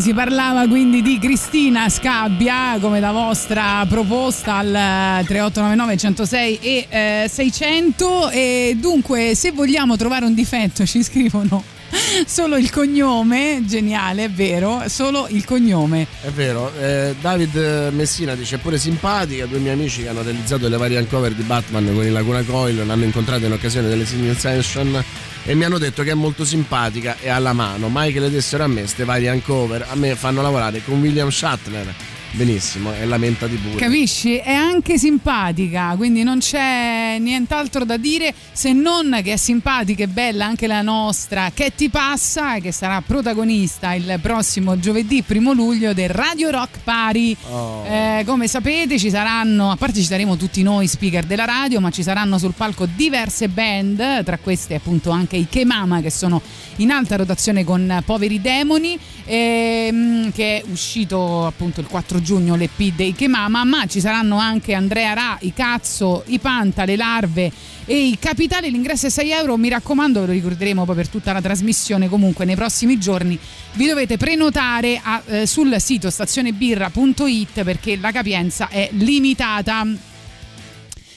[0.00, 7.28] Si parlava quindi di Cristina Scabbia come da vostra proposta al 3899 106 e eh,
[7.28, 11.75] 600 e dunque se vogliamo trovare un difetto ci scrivono
[12.26, 16.06] solo il cognome, geniale, è vero, solo il cognome.
[16.22, 20.76] È vero, eh, David Messina dice pure simpatica, due miei amici che hanno realizzato le
[20.76, 25.04] varie uncover di Batman con il Laguna Coil, l'hanno incontrata in occasione delle Signature Session
[25.44, 28.64] e mi hanno detto che è molto simpatica e alla mano, mai che le dessero
[28.64, 32.15] a me queste varie uncover, a me fanno lavorare con William Shatner.
[32.32, 33.76] Benissimo, e lamenta di pure.
[33.76, 34.36] Capisci?
[34.36, 40.08] È anche simpatica, quindi non c'è nient'altro da dire se non che è simpatica e
[40.08, 46.10] bella anche la nostra Ketty Passa, che sarà protagonista il prossimo giovedì primo luglio del
[46.10, 47.34] Radio Rock Party.
[47.48, 47.84] Oh.
[47.86, 51.90] Eh, come sapete ci saranno, a parte ci saremo tutti noi speaker della radio, ma
[51.90, 56.42] ci saranno sul palco diverse band, tra queste appunto anche i K-Mama che sono
[56.76, 62.94] in alta rotazione con Poveri Demoni, ehm, che è uscito appunto il 4 giugno l'EP
[62.94, 67.52] dei K-Mama, ma ci saranno anche Andrea Ra, i Cazzo, i Panta, le Larve
[67.84, 68.70] e i Capitali.
[68.70, 72.08] L'ingresso è 6 euro, mi raccomando, ve lo ricorderemo poi per tutta la trasmissione.
[72.08, 73.38] Comunque, nei prossimi giorni
[73.72, 79.86] vi dovete prenotare a, eh, sul sito stazionebirra.it perché la capienza è limitata.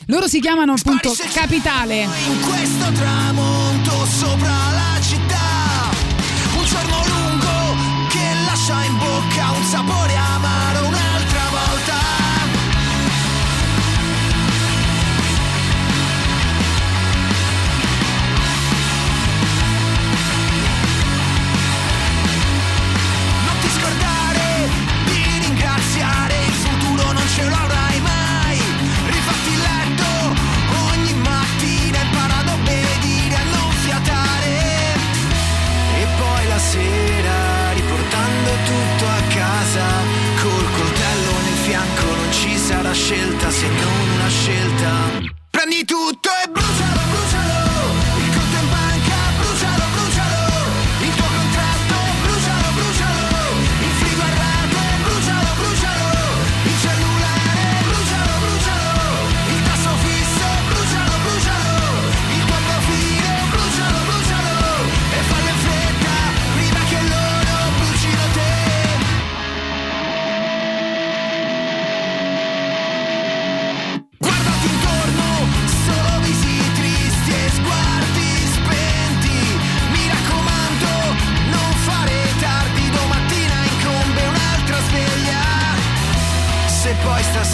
[0.09, 2.01] Loro si chiamano appunto Capitale.
[2.01, 5.91] In questo tramonto sopra la città
[6.57, 10.28] Un giorno lungo che lascia in bocca un sapore amaro
[42.89, 44.91] sarà scelta se non una scelta.
[45.49, 47.28] Prendi tutto e brucialo, brucialo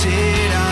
[0.06, 0.65] poi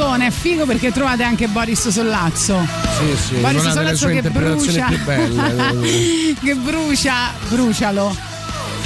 [0.00, 2.66] canzone è figo perché trovate anche Boris Sollazzo.
[2.98, 4.88] Sì, sì, Boris Sollazzo che brucia.
[5.04, 6.34] belle.
[6.42, 8.16] che brucia, brucialo.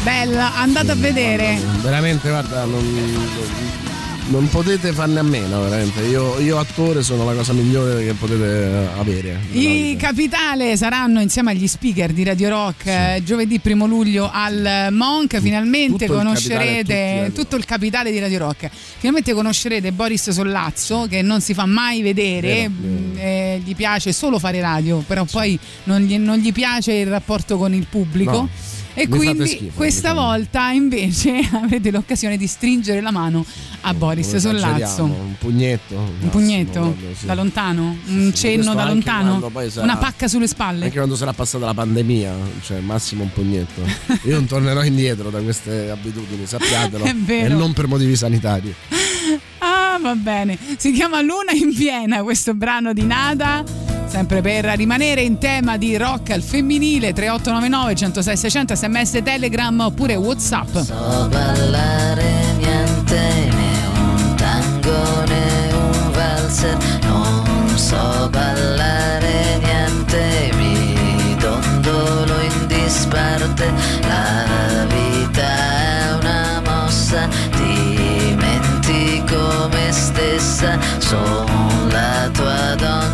[0.02, 1.60] Bella, andate a vedere.
[1.80, 3.84] Veramente, guarda, non,
[4.29, 6.01] non potete farne a meno, veramente.
[6.03, 9.39] Io, io attore sono la cosa migliore che potete avere.
[9.53, 15.41] I Capitale saranno insieme agli speaker di Radio Rock eh, giovedì primo luglio al Monk.
[15.41, 18.70] Finalmente tutto il conoscerete a tutti, tutto il capitale di Radio Rock.
[18.70, 24.12] Finalmente conoscerete Boris Sollazzo che non si fa mai vedere, Vero, mh, eh, gli piace
[24.12, 28.33] solo fare radio, però poi non gli, non gli piace il rapporto con il pubblico.
[28.33, 28.49] No.
[28.97, 33.45] E Mi quindi schifo, questa volta invece avete l'occasione di stringere la mano
[33.82, 35.03] a Boris Non Sollazzo.
[35.05, 35.97] Un pugnetto.
[35.97, 36.97] Un pugnetto?
[37.22, 37.97] Da lontano?
[38.07, 39.51] Un sì, cenno da lontano?
[39.68, 40.84] sarà- Una pacca sulle spalle?
[40.84, 42.32] Anche quando sarà passata la pandemia,
[42.62, 43.82] cioè massimo un pugnetto.
[44.28, 47.05] Io non tornerò indietro da queste abitudini, sappiatelo.
[47.05, 47.55] È vero.
[47.55, 48.72] E non per motivi sanitari.
[49.59, 50.57] Ah, va bene.
[50.76, 53.93] Si chiama Luna in piena questo brano di Nada.
[54.14, 60.14] Sempre per rimanere in tema di rock al femminile 3899 106 600 sms telegram oppure
[60.14, 60.68] whatsapp.
[60.68, 66.76] So ballare niente né un tango né un valzer.
[67.02, 73.72] Non so ballare niente mi dondolo in disparte.
[74.02, 79.36] La vita è una mossa dimentico
[79.72, 80.78] me stessa.
[80.98, 83.13] Sono la tua donna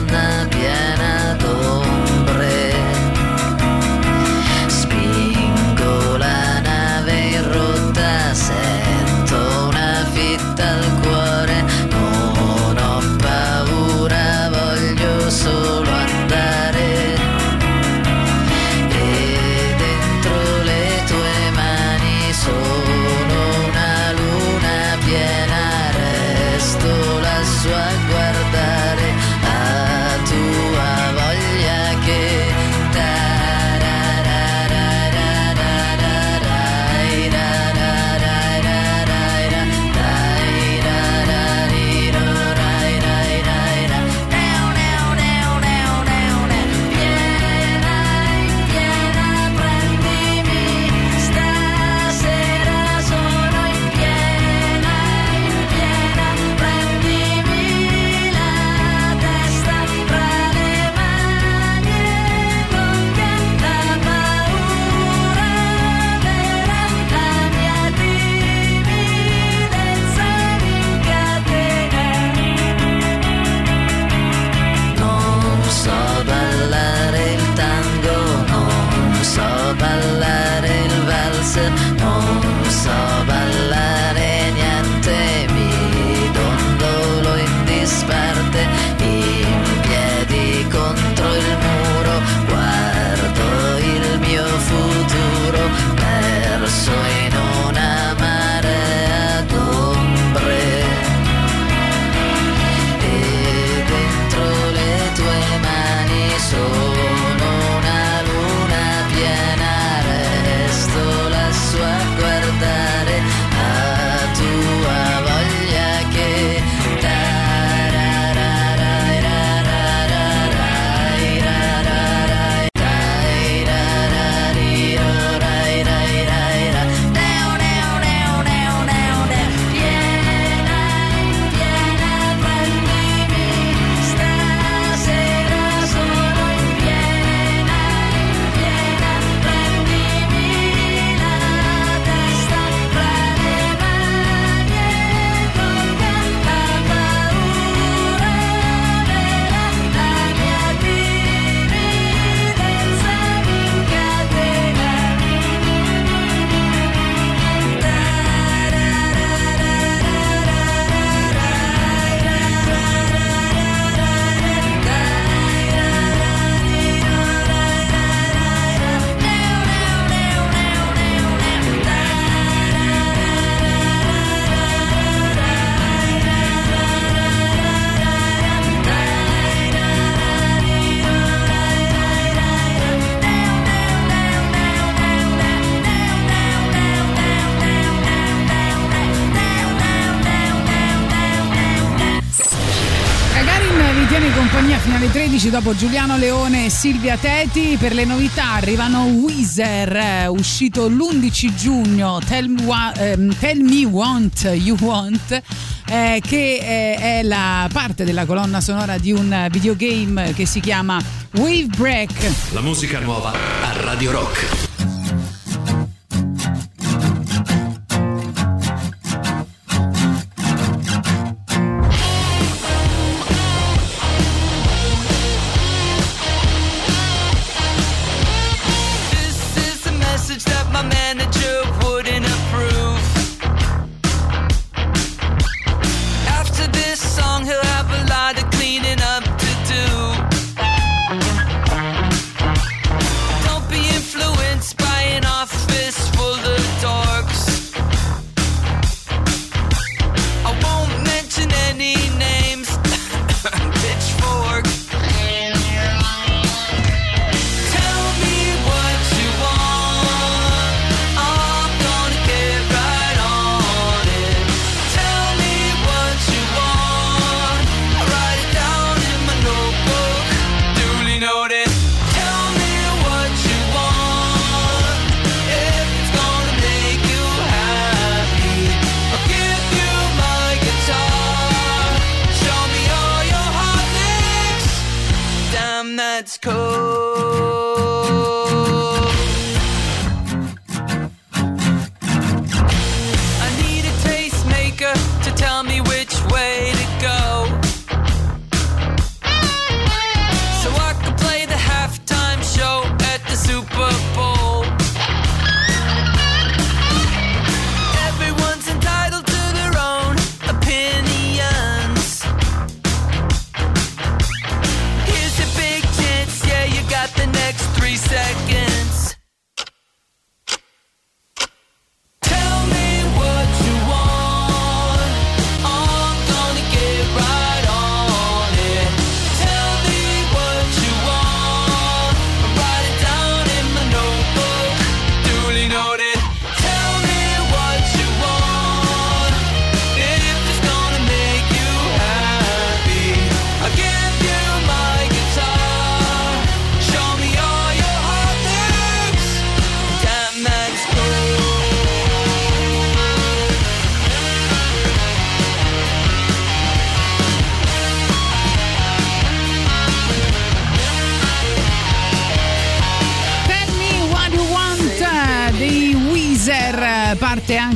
[194.61, 197.79] compagnia fino alle 13 dopo Giuliano Leone e Silvia Teti.
[197.79, 203.87] Per le novità arrivano Weezer, eh, uscito l'11 giugno, Tell, Me Wa- ehm, Tell Me
[203.87, 205.43] Want You Want,
[205.87, 211.01] eh, che eh, è la parte della colonna sonora di un videogame che si chiama
[211.37, 212.13] Wave Break.
[212.53, 214.70] La musica nuova a Radio Rock.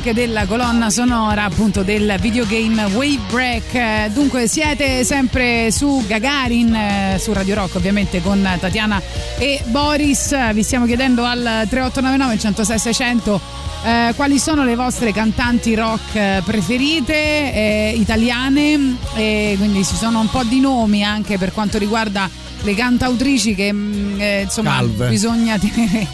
[0.05, 3.73] Anche della colonna sonora appunto del videogame Wave Break.
[3.73, 9.01] Eh, Dunque siete sempre su Gagarin, eh, su Radio Rock ovviamente con Tatiana
[9.39, 10.53] e Boris.
[10.53, 13.41] Vi stiamo chiedendo al 3899 106 600
[13.83, 20.19] eh, quali sono le vostre cantanti rock eh, preferite eh, italiane e quindi ci sono
[20.19, 22.29] un po' di nomi anche per quanto riguarda
[22.61, 25.09] le cantautrici che mm, eh, insomma Calve.
[25.09, 26.07] bisogna tenere,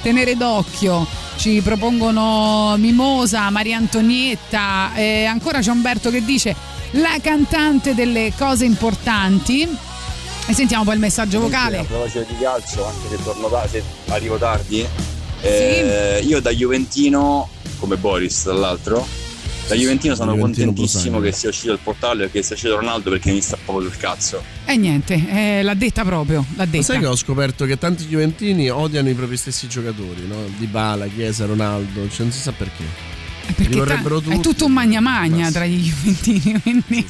[0.00, 6.54] tenere d'occhio ci propongono Mimosa, Maria Antonietta e ancora c'è Umberto che dice
[6.92, 9.66] la cantante delle cose importanti.
[10.46, 11.78] E sentiamo poi il messaggio vocale.
[11.78, 14.86] A proposito di calcio, anche se, torno ta- se arrivo tardi,
[15.40, 19.06] eh, io da Juventino, come Boris dall'altro,
[19.70, 23.10] da Juventino sono Juventino contentissimo che sia uscito il portale e che sia uscito Ronaldo
[23.10, 24.42] perché mi sta proprio sul cazzo.
[24.64, 28.06] e niente eh, l'ha detta proprio l'ha Ma detta sai che ho scoperto che tanti
[28.06, 30.36] Juventini odiano i propri stessi giocatori, no?
[30.58, 32.82] Di Bala, Chiesa, Ronaldo, cioè non si sa perché.
[33.46, 34.40] Li perché tra- vorrebbero è tutti.
[34.40, 37.04] tutto un magna magna Ma tra gli Juventini quindi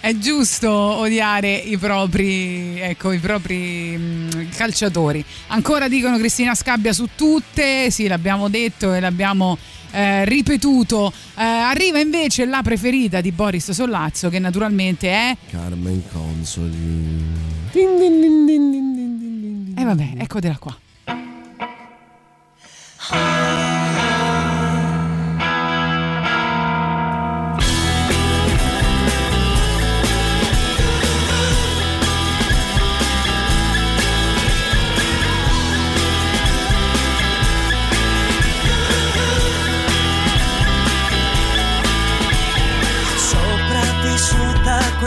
[0.00, 7.08] è giusto odiare i propri ecco i propri mh, calciatori ancora dicono Cristina Scabbia su
[7.14, 9.56] tutte sì l'abbiamo detto e l'abbiamo
[9.92, 11.12] eh, ripetuto.
[11.36, 17.50] Eh, arriva invece la preferita di Boris Sollazzo che naturalmente è Carmen Consoli.
[19.74, 20.76] e eh, vabbè eccotela qua.
[22.96, 23.71] Sopravvissuta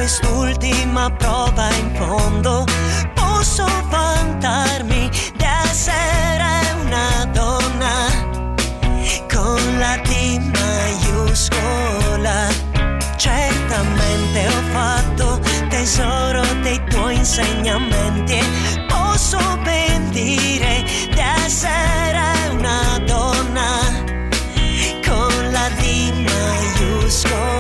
[0.06, 2.64] quest'ultima prova in fondo,
[3.16, 6.46] posso vantarmi di essere
[6.84, 8.12] una donna
[9.34, 12.50] con la D maiuscola.
[13.16, 15.40] Certamente ho fatto
[15.70, 18.38] tesoro dei tuoi insegnamenti.
[18.88, 24.04] Posso ben dire di essere una donna
[25.04, 27.55] con la D maiuscola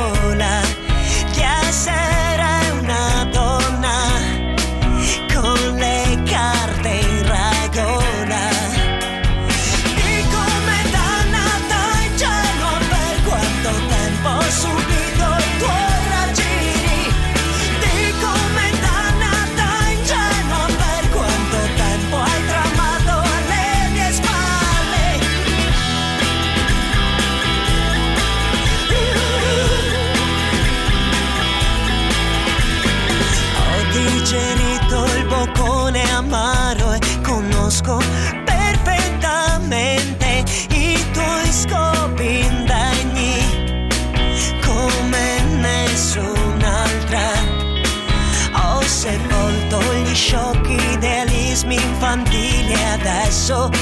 [53.45, 53.74] adesso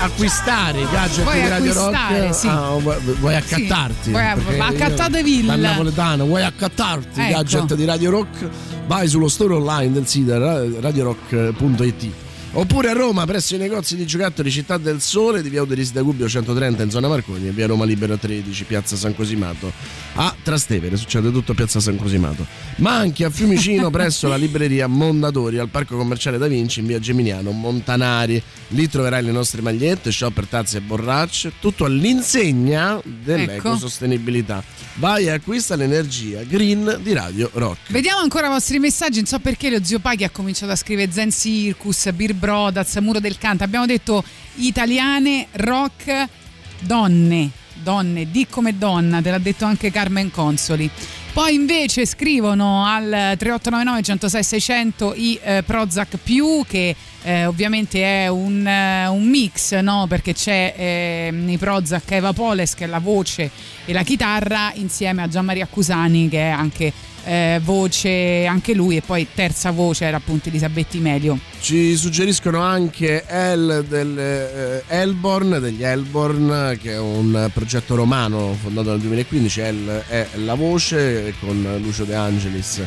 [0.00, 2.34] acquistare i gadget Vuoi di Radio Rock?
[2.34, 2.46] sì.
[2.48, 4.10] Ah, vuoi, vuoi accattarti?
[4.10, 7.32] Vuoi Perché ma io- accattatevi il- napoletano, vuoi accattarti i Ecco.
[7.36, 8.48] gadget di Radio Rock?
[8.86, 12.10] Vai sullo store online del sito ra- radiorock.it.
[12.56, 16.02] Oppure a Roma, presso i negozi di giocattoli Città del Sole di via Uderis da
[16.02, 19.72] Gubbio 130 in zona Marconi e via Roma Libera 13, piazza San Cosimato.
[20.14, 22.46] A Trastevere succede tutto a piazza San Cosimato.
[22.76, 27.00] Ma anche a Fiumicino presso la libreria Mondadori al parco commerciale Da Vinci in via
[27.00, 28.40] Geminiano, Montanari.
[28.68, 34.62] Lì troverai le nostre magliette, shopper, tazze e borracce, tutto all'insegna dell'ecosostenibilità.
[34.96, 37.90] Vai e acquista l'energia green di Radio Rock.
[37.90, 39.16] Vediamo ancora i vostri messaggi.
[39.16, 43.20] Non so perché lo zio Paghi ha cominciato a scrivere Zen Circus, Beer Brothers, Muro
[43.20, 43.64] del Canto.
[43.64, 44.22] Abbiamo detto
[44.56, 46.28] italiane, rock,
[46.80, 47.50] donne.
[47.82, 50.88] Donne, di come donna, te l'ha detto anche Carmen Consoli.
[51.32, 56.94] Poi invece scrivono al 3899 106 600 i eh, Prozac più che
[57.24, 60.04] eh, ovviamente è un, eh, un mix no?
[60.06, 63.50] perché c'è eh, nei Prozac Eva Poles che è la voce
[63.86, 66.92] e la chitarra insieme a Gianmaria Cusani che è anche
[67.24, 73.24] eh, voce anche lui e poi terza voce era appunto Elisabetti Melio Ci suggeriscono anche
[73.26, 79.60] El del eh, Elborn, degli Elborn, che è un progetto romano fondato nel 2015.
[79.60, 82.82] El è la voce con Lucio De Angelis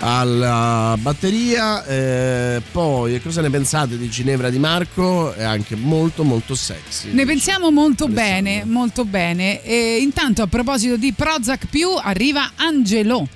[0.00, 1.84] alla batteria.
[1.84, 5.32] eh, poi, cosa ne pensate di Ginevra Di Marco?
[5.32, 7.12] È anche molto, molto sexy.
[7.12, 13.26] ne pensiamo molto bene molto bene e intanto a proposito di Prozac più arriva Angelo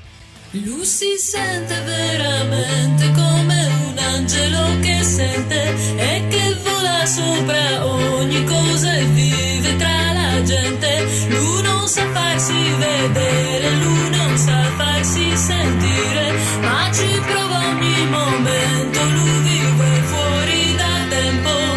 [0.52, 8.94] Lui si sente veramente come un angelo che sente e che vola sopra ogni cosa
[8.94, 10.11] e vive tra
[10.44, 10.90] gente.
[11.28, 18.98] Lui non sa farsi vedere, lui non sa farsi sentire, ma ci prova ogni momento,
[19.16, 21.71] lui vive fuori dal tempo.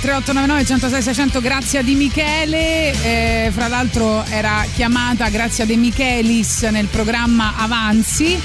[0.00, 6.86] 3899 106 600 Grazia di Michele eh, fra l'altro era chiamata Grazia De Michelis nel
[6.86, 8.38] programma Avanzi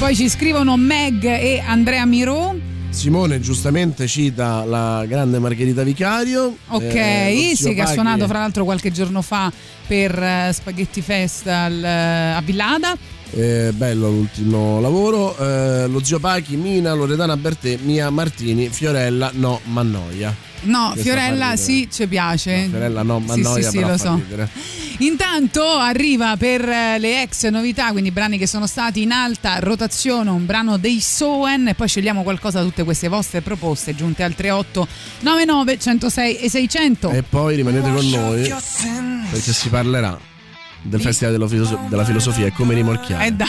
[0.00, 2.56] Poi ci scrivono Meg e Andrea Miro.
[2.88, 6.56] Simone giustamente cita la grande Margherita Vicario.
[6.68, 9.52] Ok, eh, sì, che ha suonato fra l'altro qualche giorno fa
[9.86, 12.96] per eh, Spaghetti Festival eh, a Villada.
[13.32, 15.36] Eh, bello l'ultimo lavoro.
[15.36, 20.48] Eh, lo zio Pachi, Mina, Loredana Bertè, Mia Martini, Fiorella, no, Mannoia.
[20.62, 22.66] No, Fiorella sì, ci piace.
[22.68, 24.14] Fiorella no, Sì, Mannoia sì, sì, lo so.
[24.14, 24.48] ridere.
[24.98, 30.28] Intanto arriva per eh, le ex novità, quindi brani che sono stati in alta rotazione,
[30.28, 34.34] un brano dei Soen e poi scegliamo qualcosa da tutte queste vostre proposte giunte al
[34.34, 34.86] 38
[35.20, 37.10] 99 106 e 600.
[37.10, 38.52] E poi rimanete con noi
[39.30, 40.18] perché si parlerà
[40.82, 43.26] del Festival della, Filoso- della Filosofia e come rimorchiare.
[43.26, 43.46] E da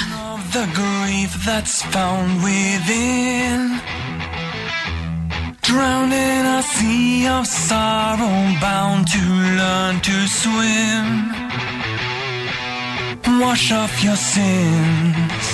[0.52, 3.80] the grief that's found within.
[5.72, 9.24] Drowned in a sea of sorrow, bound to
[9.62, 11.08] learn to swim.
[13.40, 15.46] Wash off your sins.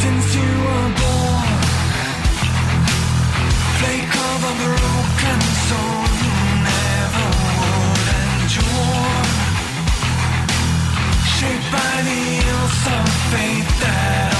[0.00, 1.48] Since you were born,
[3.78, 6.36] flake of a broken soul you
[6.68, 7.28] never
[7.58, 9.16] would endure.
[11.36, 14.31] Shaped by the ills of faith that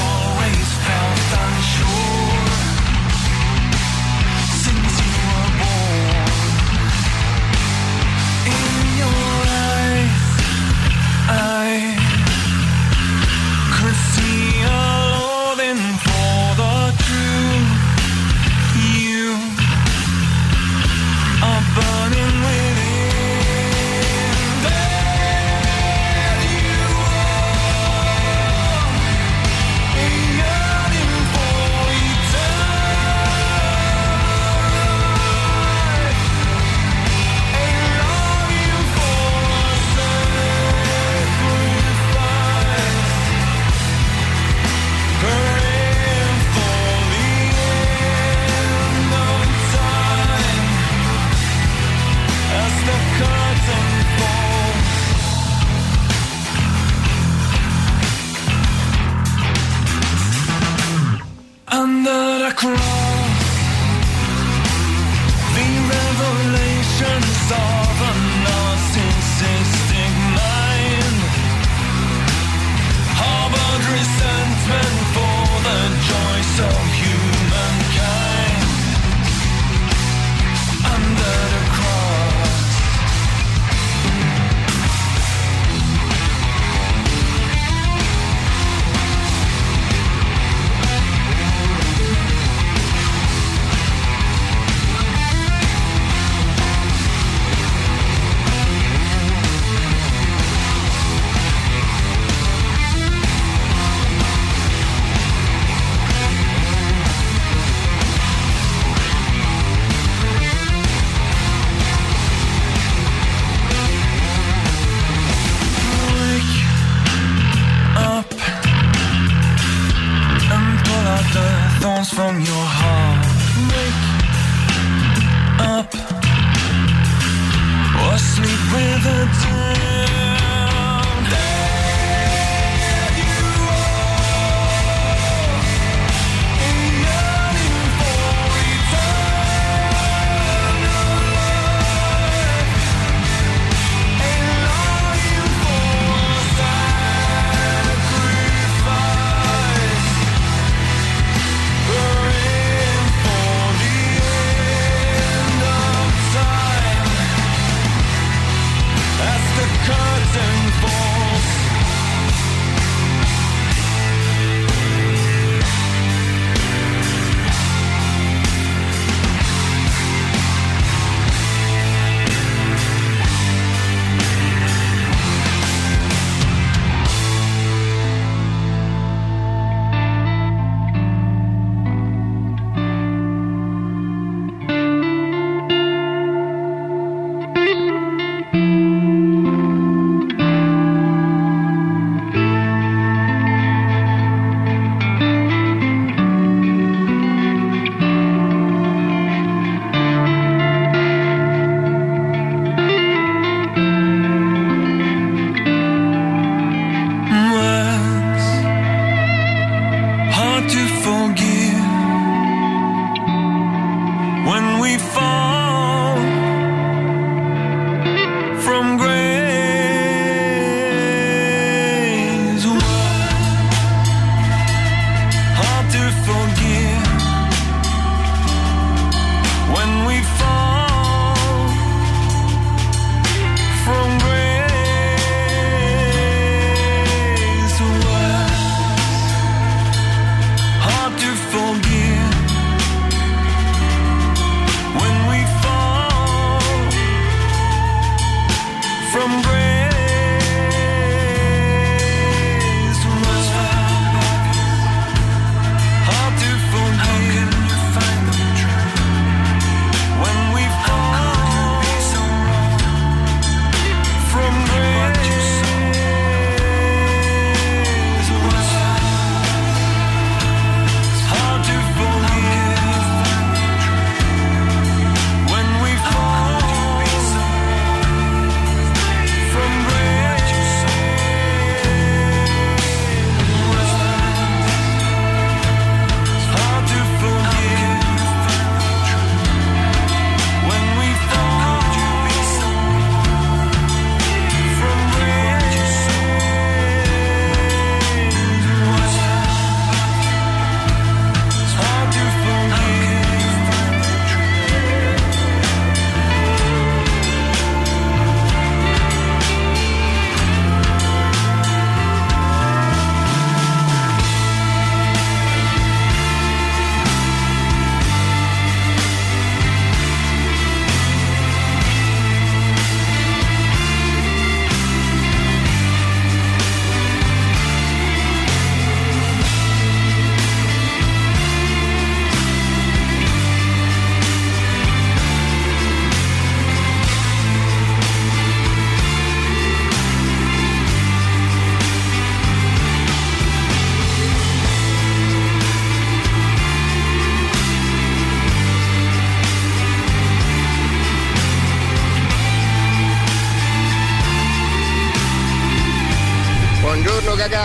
[62.62, 63.01] cry.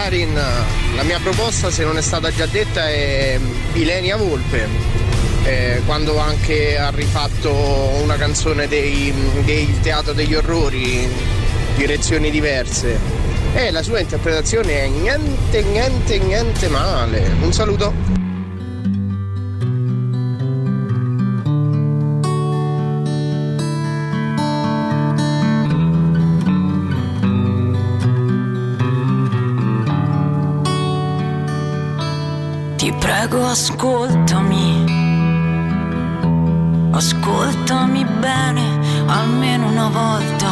[0.08, 0.40] Gagarin,
[0.96, 3.38] la mia proposta se non è stata già detta è
[3.74, 4.66] Ilenia Volpe,
[5.44, 7.52] eh, quando anche ha rifatto
[8.02, 9.14] una canzone dei-
[9.44, 11.10] del Teatro degli Orrori,
[11.76, 12.98] direzioni diverse.
[13.54, 17.30] E la sua interpretazione è niente, niente, niente male.
[17.42, 18.17] Un saluto.
[33.58, 34.86] Ascoltami,
[36.92, 38.66] ascoltami bene
[39.08, 40.52] almeno una volta,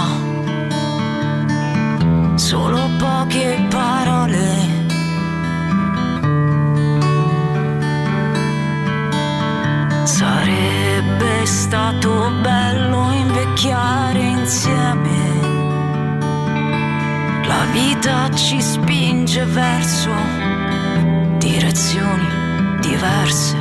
[2.34, 4.48] solo poche parole.
[10.03, 15.18] Sarebbe stato bello invecchiare insieme.
[17.45, 20.10] La vita ci spinge verso
[21.38, 22.35] direzioni
[22.95, 23.55] diverse.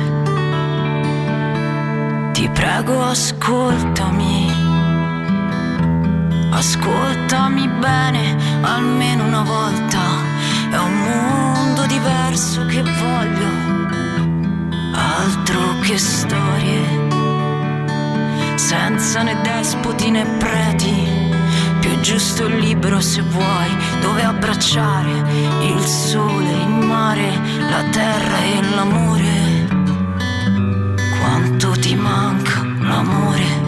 [2.31, 4.51] Ti prego, ascoltami.
[6.51, 10.01] Ascoltami bene almeno una volta.
[10.71, 13.49] È un mondo diverso che voglio.
[14.93, 16.83] Altro che storie.
[18.55, 21.33] Senza né despoti né preti.
[21.79, 23.69] Più giusto il libro se vuoi,
[24.05, 25.13] dove abbracciare
[25.63, 27.27] il sole, il mare,
[27.57, 29.67] la terra e l'amore.
[31.19, 33.63] Quanto ti manca l'amore?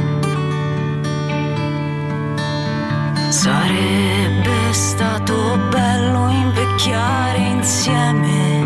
[3.30, 8.66] Sarebbe stato bello invecchiare insieme.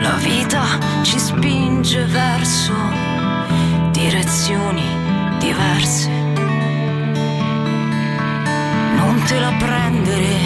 [0.00, 0.64] La vita
[1.02, 2.72] ci spinge verso
[3.92, 4.82] direzioni
[5.38, 6.21] diverse.
[9.22, 10.36] Non te la prendere,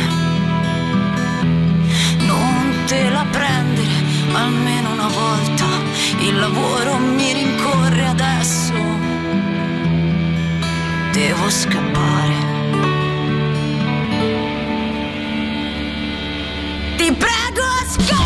[2.27, 3.89] non te la prendere
[4.35, 5.65] almeno una volta.
[6.20, 8.74] Il lavoro mi rincorre adesso.
[11.11, 12.35] Devo scappare.
[16.97, 18.26] Ti prego, ascoltami.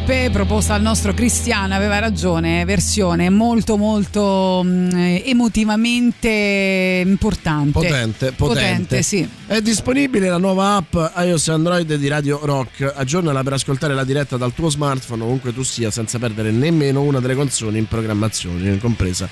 [0.00, 7.70] Volpe proposta al nostro Cristiano, aveva ragione, versione molto molto mh, emotivamente importante.
[7.72, 9.02] Potente, potente.
[9.02, 9.28] sì.
[9.46, 12.90] È disponibile la nuova app iOS e Android di Radio Rock.
[12.96, 17.20] Aggiornala per ascoltare la diretta dal tuo smartphone ovunque tu sia senza perdere nemmeno una
[17.20, 19.28] delle canzoni in programmazione, compresa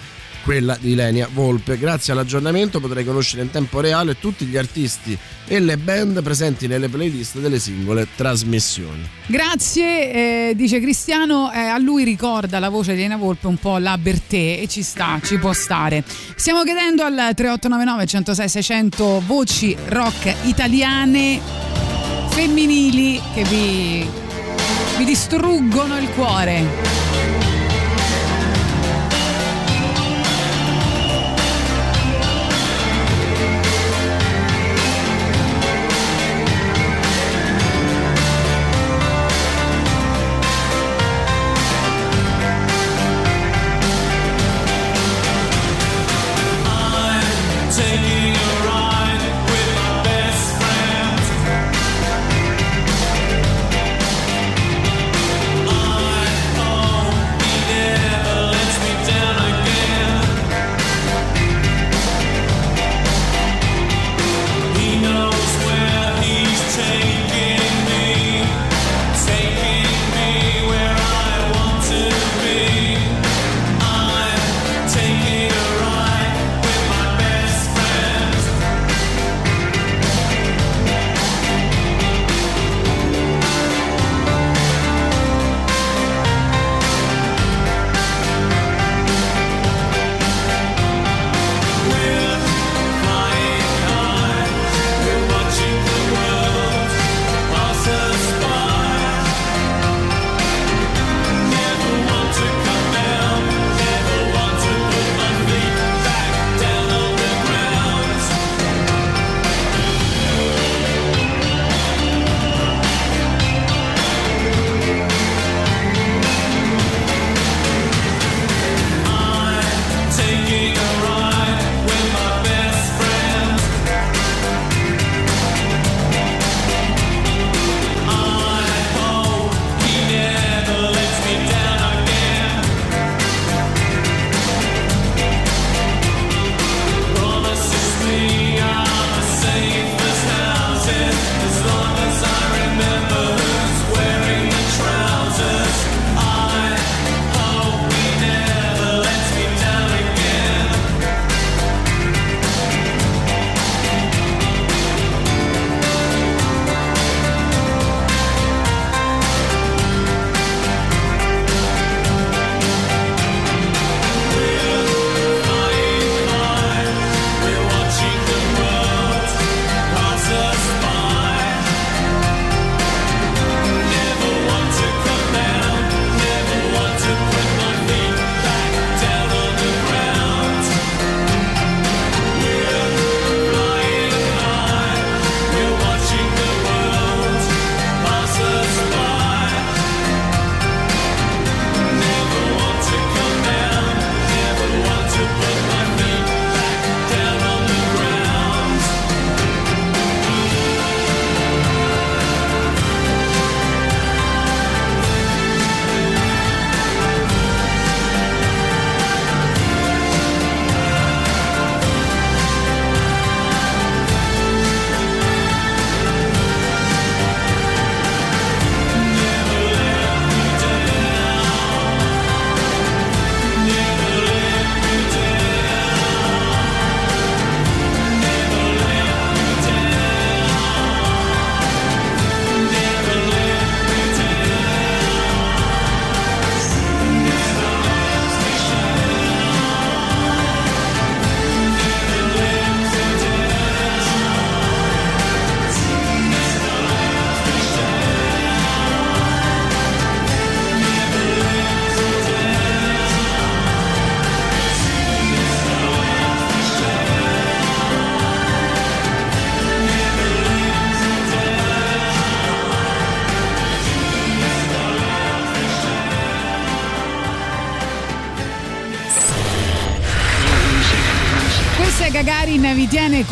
[0.49, 1.77] quella di Lenia Volpe.
[1.77, 5.17] Grazie all'aggiornamento potrai conoscere in tempo reale tutti gli artisti
[5.47, 9.07] e le band presenti nelle playlist delle singole trasmissioni.
[9.27, 13.77] Grazie, eh, dice Cristiano, eh, a lui ricorda la voce di Elena Volpe un po'
[13.77, 16.03] la Bertè e ci sta, ci può stare.
[16.35, 21.43] Stiamo chiedendo al 3899 106 600 voci rock italiane
[22.31, 24.09] femminili che vi,
[24.97, 27.08] vi distruggono il cuore.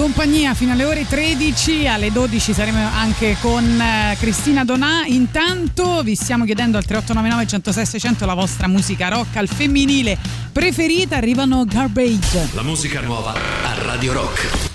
[0.06, 5.04] Compagnia fino alle ore 13, alle 12 saremo anche con eh, Cristina Donà.
[5.06, 10.16] Intanto vi stiamo chiedendo al 3899 106 600 la vostra musica rock al femminile
[10.52, 12.50] preferita, arrivano Garbage.
[12.52, 14.65] La musica nuova a Radio Rock.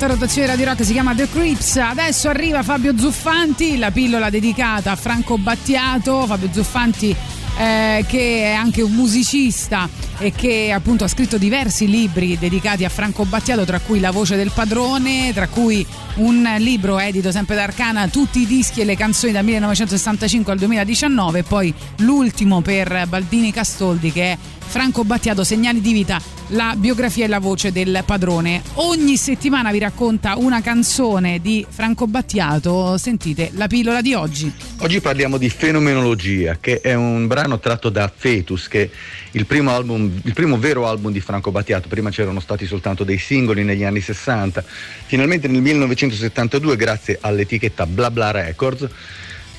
[0.00, 1.76] Nell'alta rotazione Radio Rock si chiama The Creeps.
[1.76, 6.26] Adesso arriva Fabio Zuffanti, la pillola dedicata a Franco Battiato.
[6.26, 7.14] Fabio Zuffanti
[7.58, 12.88] eh, che è anche un musicista e che appunto ha scritto diversi libri dedicati a
[12.88, 17.64] Franco Battiato, tra cui La voce del padrone, tra cui un libro edito sempre da
[17.64, 23.06] Arcana, tutti i dischi e le canzoni dal 1965 al 2019 e poi l'ultimo per
[23.06, 24.38] Baldini Castoldi che è
[24.70, 28.62] Franco Battiato, Segnali di vita, la biografia e la voce del padrone.
[28.74, 34.50] Ogni settimana vi racconta una canzone di Franco Battiato, sentite la pillola di oggi.
[34.78, 38.90] Oggi parliamo di Fenomenologia, che è un brano tratto da Fetus, che è
[39.32, 41.88] il primo, album, il primo vero album di Franco Battiato.
[41.88, 44.62] Prima c'erano stati soltanto dei singoli negli anni 60.
[45.06, 48.86] Finalmente nel 1972, grazie all'etichetta Bla Bla Records,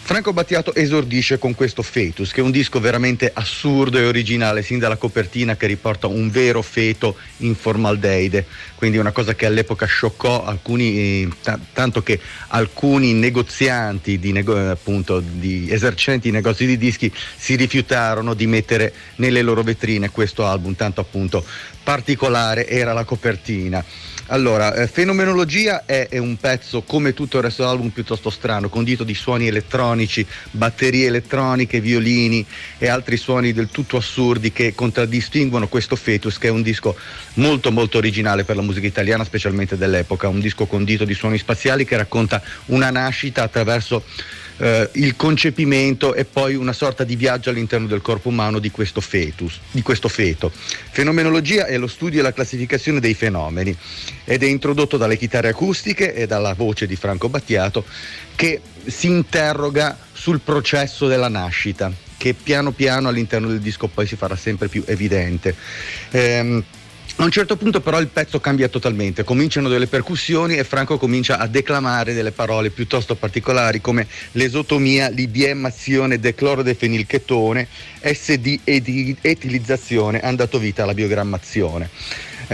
[0.04, 4.78] Franco Battiato esordisce con questo Fetus, che è un disco veramente assurdo e originale, sin
[4.78, 8.46] dalla copertina che riporta un vero feto in formaldeide,
[8.76, 14.70] quindi una cosa che all'epoca scioccò alcuni, eh, ta- tanto che alcuni negozianti, di nego-
[14.70, 20.46] appunto, di esercenti di negozi di dischi si rifiutarono di mettere nelle loro vetrine questo
[20.46, 21.46] album, tanto appunto
[21.84, 23.84] particolare era la copertina.
[24.32, 29.04] Allora, eh, Fenomenologia è, è un pezzo come tutto il resto dell'album piuttosto strano, condito
[29.04, 32.46] di suoni elettronici, batterie elettroniche, violini
[32.78, 36.96] e altri suoni del tutto assurdi che contraddistinguono questo Fetus, che è un disco
[37.34, 41.84] molto molto originale per la musica italiana, specialmente dell'epoca, un disco condito di suoni spaziali
[41.84, 44.06] che racconta una nascita attraverso
[44.62, 49.02] eh, il concepimento e poi una sorta di viaggio all'interno del corpo umano di questo
[49.02, 50.52] fetus, di questo feto.
[50.54, 53.76] Fenomenologia è lo studio e la classificazione dei fenomeni
[54.24, 57.84] ed è introdotto dalle chitarre acustiche e dalla voce di Franco Battiato
[58.36, 61.92] che si interroga sul processo della nascita.
[62.22, 65.56] che piano piano all'interno del disco poi si farà sempre più evidente.
[66.12, 66.64] Ehm,
[67.18, 71.38] a un certo punto però il pezzo cambia totalmente, cominciano delle percussioni e Franco comincia
[71.38, 77.68] a declamare delle parole piuttosto particolari come l'esotomia, l'ibiemazione del clorodefenilchetone,
[78.02, 78.60] SD
[79.22, 81.90] etilizzazione, hanno dato vita alla biogrammazione.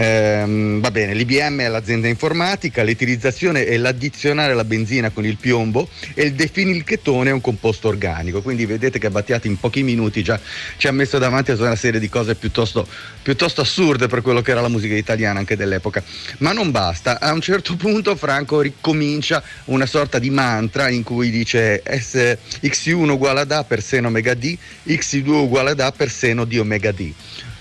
[0.00, 5.88] Ehm, va bene, l'IBM è l'azienda informatica, l'utilizzazione è l'addizionare la benzina con il piombo
[6.14, 8.40] e il defenilchetone è un composto organico.
[8.40, 10.38] Quindi vedete che Battiati in pochi minuti già
[10.76, 12.86] ci ha messo davanti a una serie di cose piuttosto,
[13.22, 16.00] piuttosto assurde per quello che era la musica italiana anche dell'epoca.
[16.38, 21.28] Ma non basta, a un certo punto Franco ricomincia una sorta di mantra in cui
[21.30, 24.56] dice S, x1 uguale ad A per seno omega D,
[24.86, 27.12] x2 uguale ad A per seno di omega D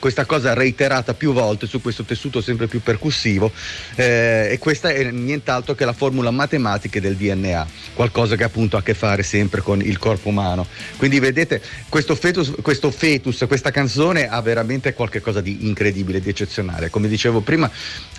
[0.08, 3.52] questa cosa reiterata più volte su questo tessuto sempre più percussivo
[3.96, 8.80] eh, e questa è nient'altro che la formula matematica del DNA, qualcosa che appunto ha
[8.80, 10.66] a che fare sempre con il corpo umano.
[10.96, 16.90] Quindi vedete, questo fetus, questo fetus questa canzone ha veramente qualcosa di incredibile, di eccezionale.
[16.90, 17.70] Come dicevo prima,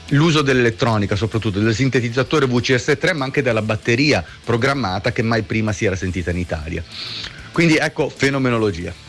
[0.09, 5.87] l'uso dell'elettronica, soprattutto del sintetizzatore VCS3, ma anche della batteria programmata che mai prima si
[5.87, 6.85] era sentita in Italia.
[7.51, 9.08] Quindi ecco fenomenologia.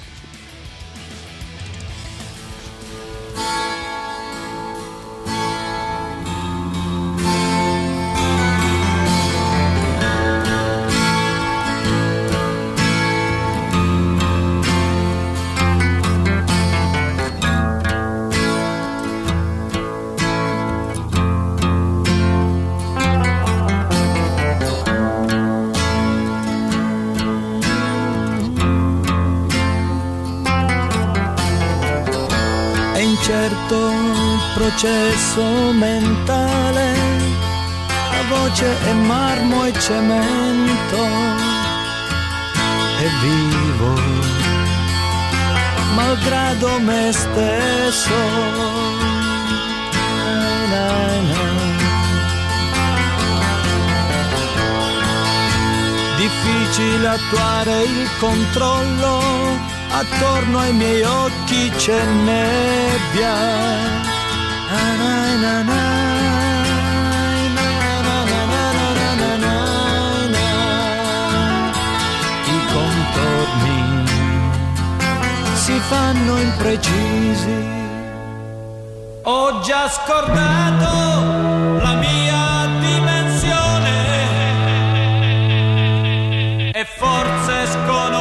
[34.70, 36.94] Processo mentale,
[38.12, 40.98] la voce è marmo e cemento,
[43.00, 44.00] è vivo,
[45.96, 48.16] malgrado me stesso.
[50.70, 50.88] Na,
[51.30, 51.42] na.
[56.18, 59.20] Difficile attuare il controllo,
[59.90, 64.19] attorno ai miei occhi c'è nebbia.
[64.72, 64.76] I
[72.72, 74.06] contorni
[75.56, 77.78] si fanno imprecisi.
[79.24, 83.92] Ho già scordato la mia dimensione
[86.74, 88.19] e forze sconosciute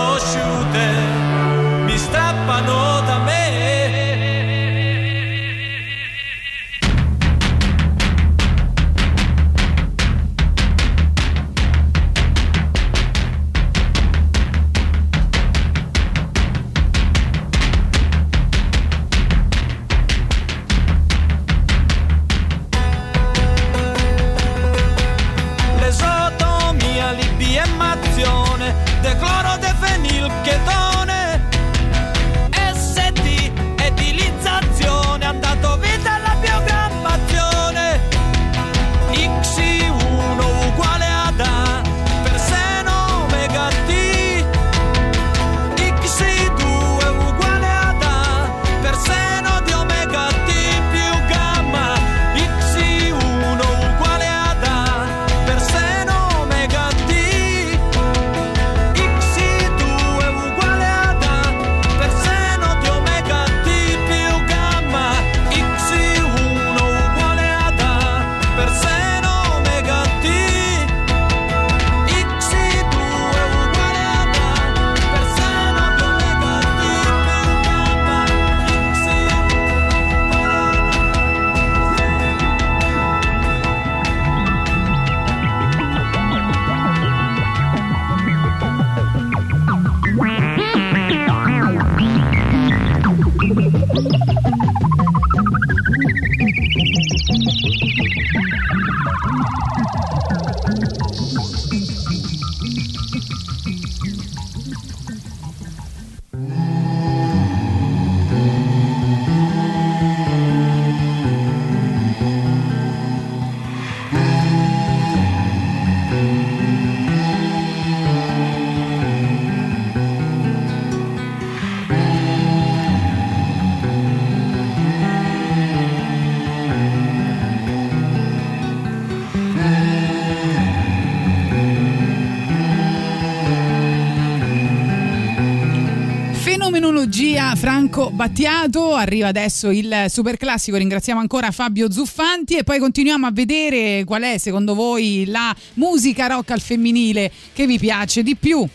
[138.18, 144.02] Battiato, arriva adesso il super classico, ringraziamo ancora Fabio Zuffanti e poi continuiamo a vedere
[144.04, 148.66] qual è secondo voi la musica rock al femminile che vi piace di più.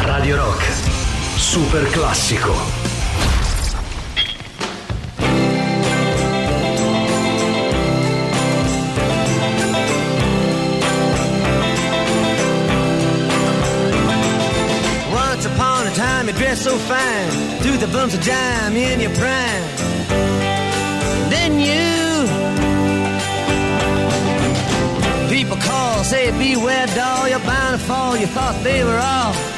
[0.00, 0.70] Radio Rock,
[1.38, 2.73] super classico.
[16.56, 19.64] so fine, do the bumps of dime in your prime.
[21.30, 21.84] Then you.
[25.34, 28.16] People call, say beware doll, you're bound to fall.
[28.16, 29.53] You thought they were all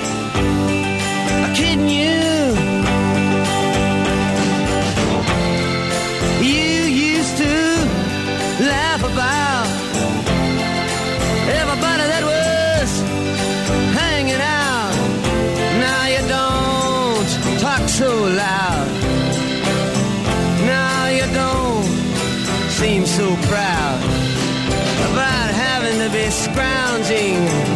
[26.57, 27.76] grounding.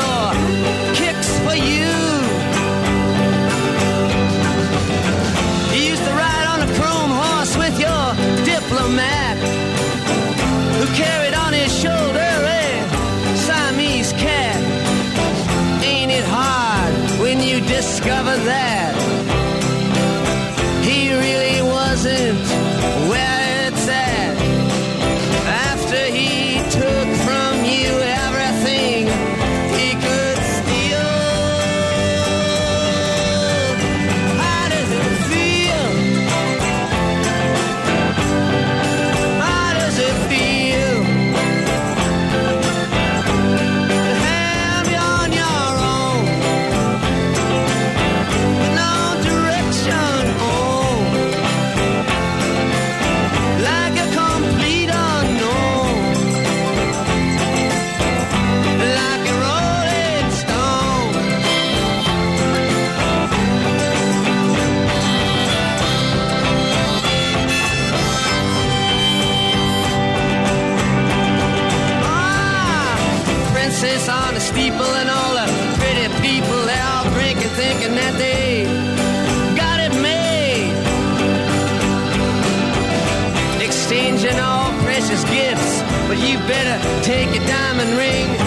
[0.00, 0.49] you're
[87.02, 88.39] take your diamond ring.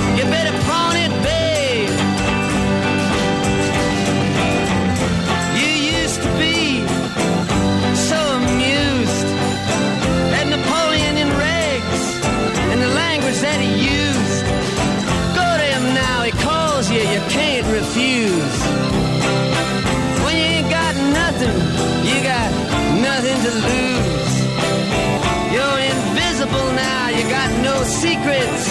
[28.04, 28.66] Secrets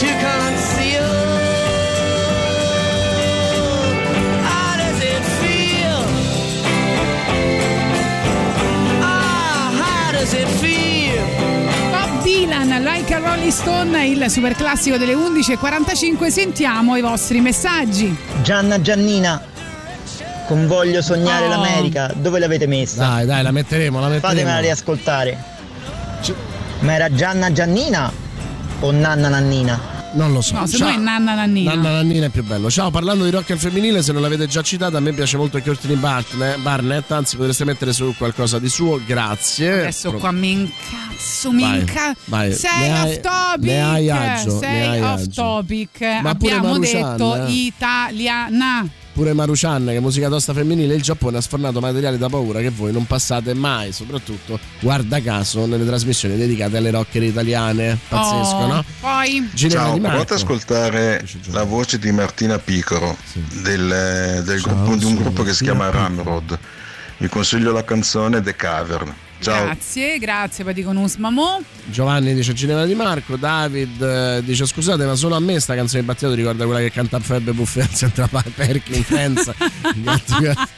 [0.00, 1.10] to conceal.
[4.46, 5.98] How does it feel?
[9.02, 11.24] Ah, how does it feel?
[11.90, 16.28] Bob Dylan, Like a Rolling Stone, il super classico delle 11.45.
[16.28, 18.16] Sentiamo i vostri messaggi.
[18.42, 19.42] Gianna Giannina,
[20.46, 21.48] con voglio sognare Oh.
[21.48, 23.04] l'America, dove l'avete messa?
[23.04, 24.28] Dai, dai, la metteremo, la metteremo.
[24.38, 25.56] Fatemela riascoltare.
[26.80, 28.26] Ma era Gianna Giannina
[28.80, 29.96] o Nanna Nannina?
[30.14, 30.54] Non lo so.
[30.54, 31.74] No, secondo me è Nanna Nannina.
[31.74, 32.70] Nanna Nannina è più bello.
[32.70, 35.60] Ciao, parlando di rock al femminile, se non l'avete già citata, a me piace molto
[35.60, 39.80] Courtney Barnett, Barnett, anzi potreste mettere su qualcosa di suo, grazie.
[39.80, 42.56] Adesso Pro- qua mi incazzo, mi Vai, incazzo.
[42.56, 43.64] Sei Ne off topic.
[43.64, 45.42] ne hai agio, ne Sei hai off agio.
[45.42, 46.00] topic.
[46.22, 47.50] Ma pure Abbiamo detto eh.
[47.52, 48.88] italiana.
[49.18, 52.70] Pure Maruchan, che è musica tosta femminile, il Giappone ha sfornato materiale da paura che
[52.70, 57.98] voi non passate mai, soprattutto, guarda caso, nelle trasmissioni dedicate alle rockere italiane.
[58.06, 58.84] Pazzesco, Oh, no?
[59.00, 63.16] Poi Ginevra Ciao, provate ad ascoltare la voce di Martina Picoro
[63.60, 66.56] del, del gruppo, di un gruppo che si chiama Ramrod.
[67.16, 69.12] Vi consiglio la canzone The Cavern.
[69.40, 69.64] Ciao.
[69.64, 71.62] grazie, grazie, poi dico Nusmamo.
[71.86, 76.00] Giovanni dice Ginevra Di Marco, David eh, dice scusate ma solo a me sta canzone
[76.00, 79.50] di Battiato ricorda quella che canta Febbre Buffet al Central Park Perkin Friends
[79.94, 80.70] gatto, gatto,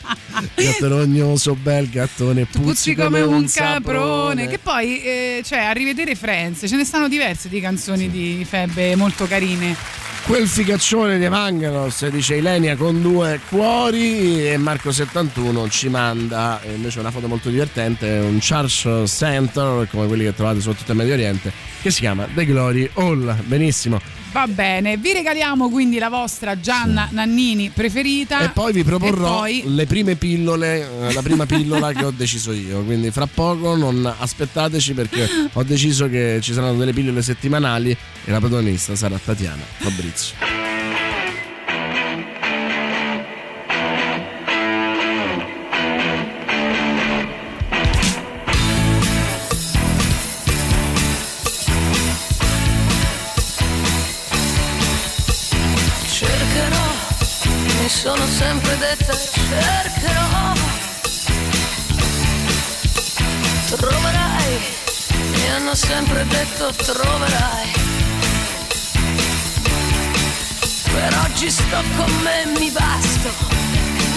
[0.54, 4.46] gatto rognoso bel gattone Puzzi come un caprone.
[4.46, 8.94] Che poi, eh, cioè, a rivedere Friends, ce ne stanno diverse di canzoni di Febbe
[8.94, 10.09] molto carine.
[10.26, 17.10] Quel figaccione di Evangelos dice Ilenia con due cuori e Marco71 ci manda invece una
[17.10, 21.52] foto molto divertente, un Charles Center come quelli che trovate soprattutto in Medio Oriente
[21.82, 23.34] che si chiama The Glory Hall.
[23.44, 24.19] Benissimo.
[24.32, 28.40] Va bene, vi regaliamo quindi la vostra Gianna Nannini preferita.
[28.40, 32.52] E poi vi proporrò poi- le prime pillole, eh, la prima pillola che ho deciso
[32.52, 32.82] io.
[32.85, 38.31] Quindi fra poco non aspettateci perché ho deciso che ci saranno delle pillole settimanali e
[38.31, 40.59] la protagonista sarà Tatiana Fabrizio.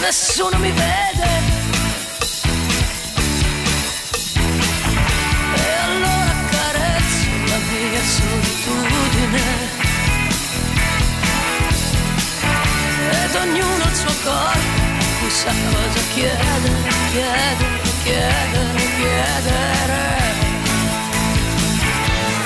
[0.03, 1.31] Nessuno mi vede.
[5.55, 9.71] E allora accarezzo la mia solitudine.
[13.23, 20.01] ed ognuno il suo corpo sa cosa chiedere, chiedere, chiedere, chiedere.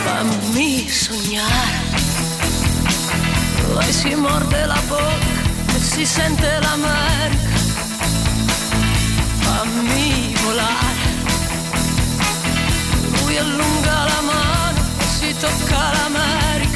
[0.04, 1.80] Fammi sognare,
[3.66, 5.37] poi si morde la bocca
[5.98, 7.58] si sente l'America.
[9.40, 11.08] Fammi volare,
[13.20, 16.67] lui allunga la mano e si tocca l'America.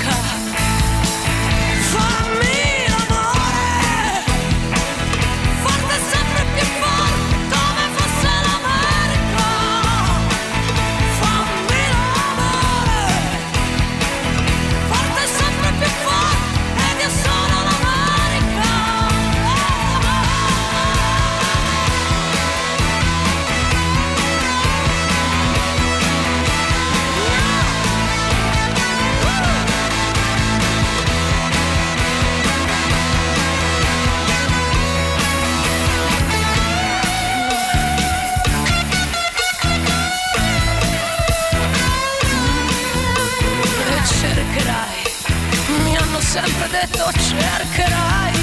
[47.02, 48.34] Detto cercherai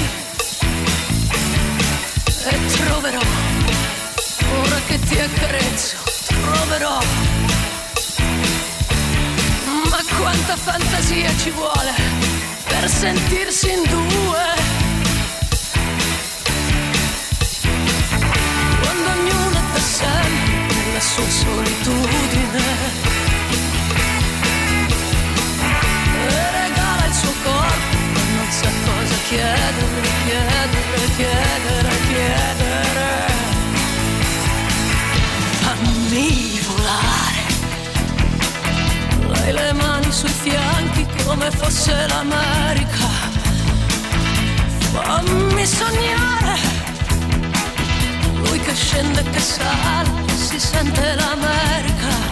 [2.45, 3.19] e troverò,
[4.61, 5.95] ora che ti accarezzo,
[6.27, 6.99] troverò,
[9.89, 11.93] ma quanta fantasia ci vuole
[12.67, 14.47] per sentirsi in due.
[18.81, 23.07] Quando ognuno è da sempre nella sua solitudine
[28.59, 33.07] stessa cosa chiedere, chiedere, chiedere, chiedere.
[35.61, 37.41] Fammi volare.
[39.33, 43.07] Hai le mani sui fianchi come fosse l'America.
[44.91, 46.57] Fammi sognare.
[48.43, 52.28] Lui che scende e che sale, si sente l'America.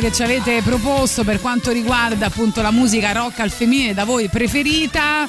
[0.00, 4.28] Che ci avete proposto per quanto riguarda appunto la musica rock al femminile da voi
[4.28, 5.28] preferita.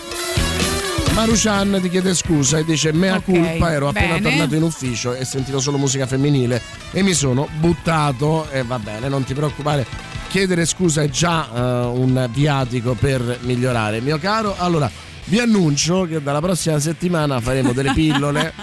[1.13, 4.29] Maruchan ti chiede scusa e dice mea Ok, culpa, ero appena bene.
[4.29, 6.61] tornato in ufficio e sentivo solo musica femminile
[6.91, 9.85] e mi sono buttato e va bene, non ti preoccupare.
[10.29, 14.55] Chiedere scusa è già eh, un viatico per migliorare, mio caro.
[14.57, 14.89] Allora,
[15.25, 18.53] vi annuncio che dalla prossima settimana faremo delle pillole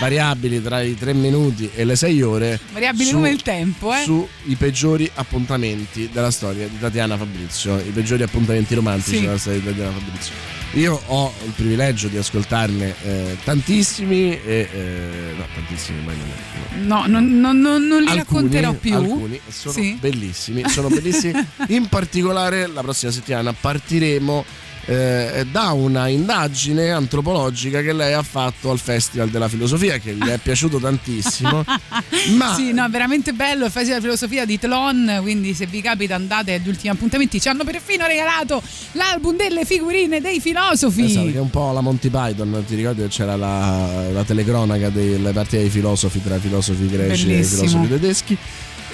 [0.00, 2.60] variabili tra i 3 minuti e le 6 ore.
[2.72, 4.02] Variabile su- come il tempo, eh?
[4.02, 9.22] Sui peggiori appuntamenti della storia di Tatiana Fabrizio, i peggiori appuntamenti romantici Sì.
[9.22, 10.32] della storia di Tatiana Fabrizio.
[10.74, 16.78] Io ho il privilegio di ascoltarne eh, tantissimi e eh, no, tantissimi mai non è.
[16.84, 16.96] no.
[16.98, 18.96] No, non, non- non- non li Alcuni, racconterò più.
[18.96, 19.96] Alcuni sono Sì.
[20.00, 21.32] bellissimi, sono bellissimi.
[21.68, 24.44] In particolare la prossima settimana partiremo
[24.86, 30.26] eh, da una indagine antropologica che lei ha fatto al Festival della Filosofia che gli
[30.26, 31.64] è piaciuto tantissimo.
[32.36, 36.14] Ma Sì, no, veramente bello il Festival di Filosofia di Tlon, quindi se vi capita
[36.14, 37.40] andate agli ultimi appuntamenti.
[37.40, 38.62] Ci hanno perfino regalato
[38.92, 41.04] l'album delle figurine dei filosofi.
[41.04, 44.90] Esatto, che è un po' la Monty Python, ti ricordi che c'era la, la telecronaca
[44.90, 47.62] delle partite dei filosofi tra filosofi greci Bellissimo.
[47.62, 48.38] e filosofi tedeschi.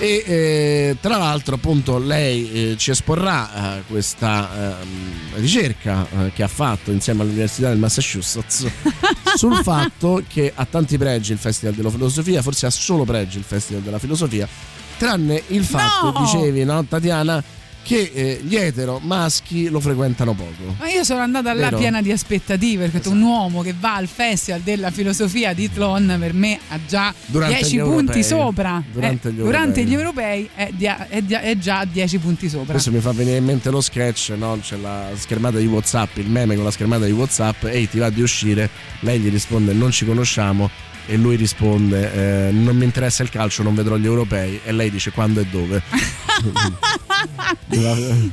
[0.03, 6.43] E eh, tra l'altro, appunto, lei eh, ci esporrà eh, questa ehm, ricerca eh, che
[6.43, 8.67] ha fatto insieme all'Università del Massachusetts
[9.37, 13.45] sul fatto che ha tanti pregi il Festival della Filosofia, forse ha solo pregi il
[13.45, 14.49] Festival della Filosofia,
[14.97, 16.25] tranne il fatto, No!
[16.25, 17.45] dicevi, no, Tatiana,
[17.83, 20.75] che eh, gli etero maschi lo frequentano poco.
[20.79, 21.79] Ma io sono andata là Vero?
[21.79, 26.33] piena di aspettative perché un uomo che va al Festival della filosofia di Tlon per
[26.35, 28.23] me ha già Durante 10 gli punti europei.
[28.23, 28.83] sopra.
[28.93, 29.85] Durante Eh, gli durante europei.
[29.85, 32.73] gli europei è, di- è di- è già a 10 punti sopra.
[32.73, 34.59] Questo mi fa venire in mente lo sketch, no?
[34.61, 38.11] C'è la schermata di WhatsApp, il meme con la schermata di WhatsApp, ehi ti va
[38.11, 38.69] di uscire,
[39.01, 40.71] lei gli risponde non ci conosciamo
[41.11, 42.13] e lui risponde
[42.49, 45.47] eh, non mi interessa il calcio, non vedrò gli europei e lei dice quando e
[45.47, 45.83] dove.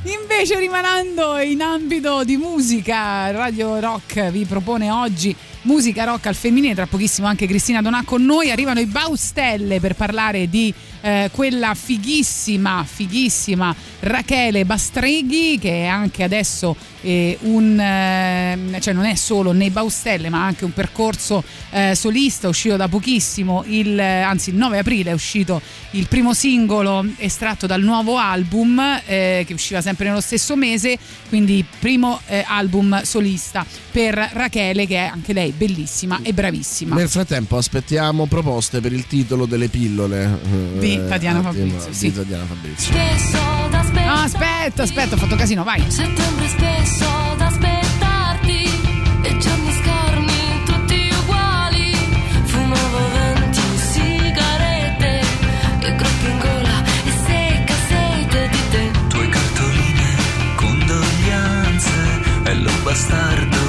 [0.04, 5.34] Invece rimanendo in ambito di musica, Radio Rock vi propone oggi
[5.68, 9.94] musica rock al femminile, tra pochissimo anche Cristina Donà con noi, arrivano i Baustelle per
[9.96, 10.72] parlare di
[11.02, 19.04] eh, quella fighissima, fighissima Rachele Bastreghi che è anche adesso eh, un, eh, cioè non
[19.04, 24.50] è solo nei Baustelle ma anche un percorso eh, solista uscito da pochissimo, il, anzi
[24.50, 25.60] il 9 aprile è uscito
[25.92, 31.64] il primo singolo estratto dal nuovo album eh, che usciva sempre nello stesso mese, quindi
[31.78, 36.94] primo eh, album solista per Rachele che è anche lei bellissima e bravissima.
[36.94, 40.38] Nel frattempo aspettiamo proposte per il titolo delle pillole
[40.78, 42.12] Di Tatiana eh, Fabrizio, di sì.
[42.14, 42.94] Tatiana Fabrizio.
[42.94, 45.82] No, aspetta, aspetta, ho fatto casino, vai.
[45.90, 47.04] Settembre spesso
[47.36, 48.64] da aspettarti
[49.22, 51.92] e giorni scorni tutti uguali.
[52.44, 53.60] Fumavo venti
[53.92, 55.20] sigarette
[55.80, 58.90] e crocchi in gola e secca sete di te.
[59.08, 60.16] tue cartoline,
[60.56, 61.90] condoglianze,
[62.42, 63.67] bello bastardo, ci vediamo,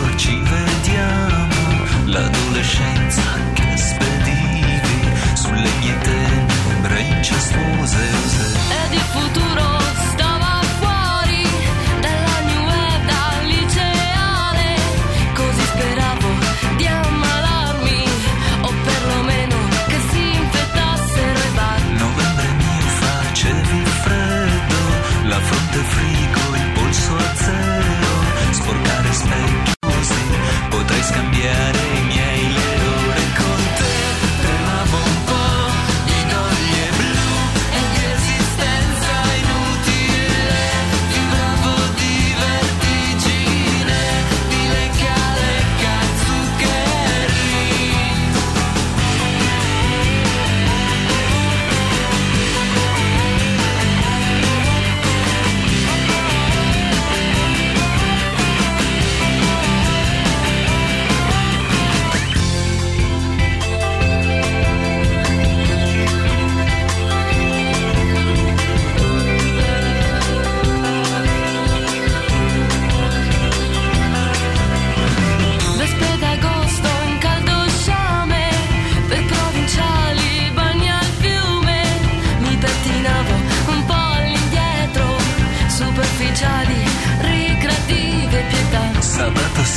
[2.70, 3.24] l'adolescenza
[3.54, 8.59] che spedivi sulle mie tenebre incestuose.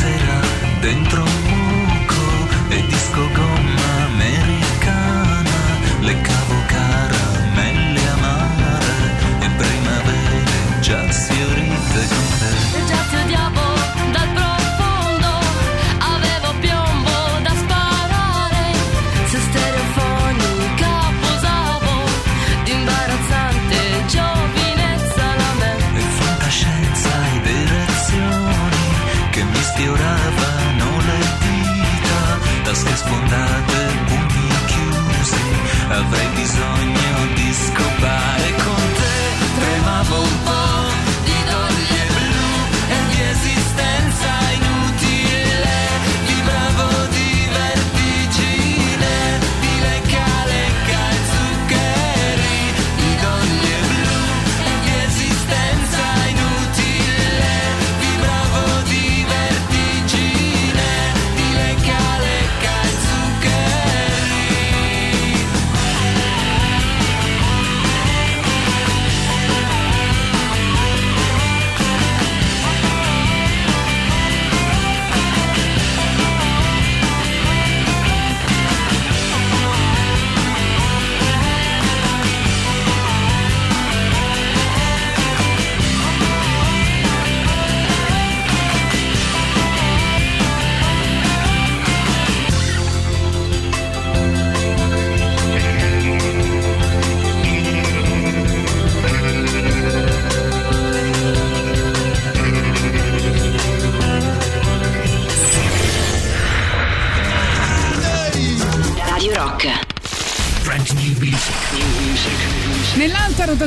[0.03, 0.41] será
[0.81, 1.52] dentro.
[35.93, 36.32] because they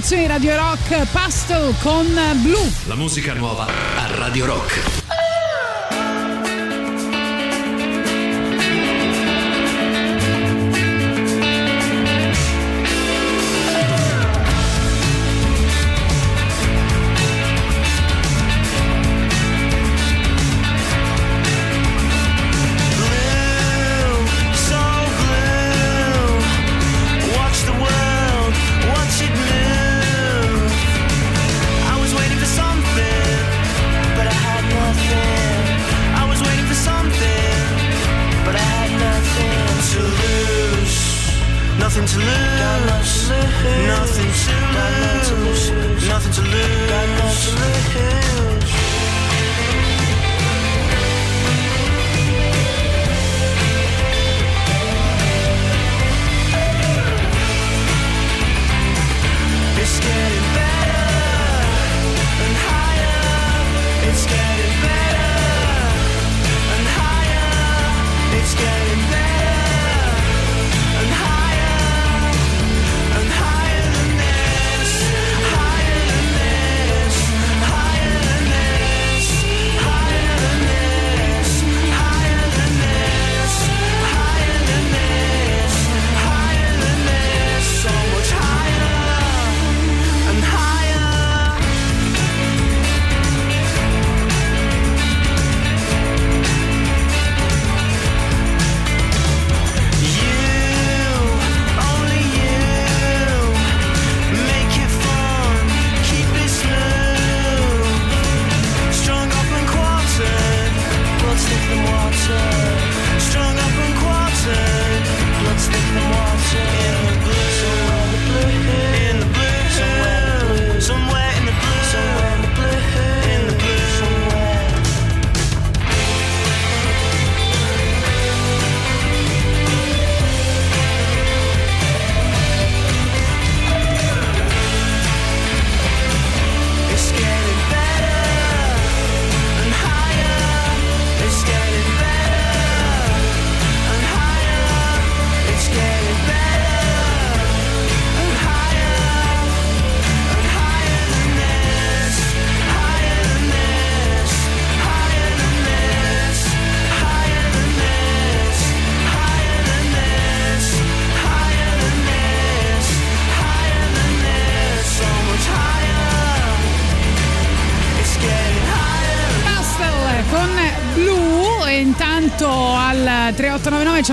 [0.05, 2.05] Sensazioni Radio Rock Pastel con
[2.43, 2.71] Blue.
[2.85, 4.94] La musica nuova a Radio Rock.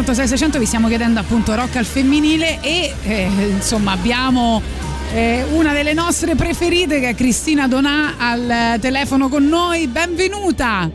[0.03, 4.61] 106 600 vi stiamo chiedendo appunto rock al femminile e eh, insomma abbiamo
[5.15, 10.91] eh, una delle nostre preferite che è Cristina Donà al telefono con noi, benvenuta!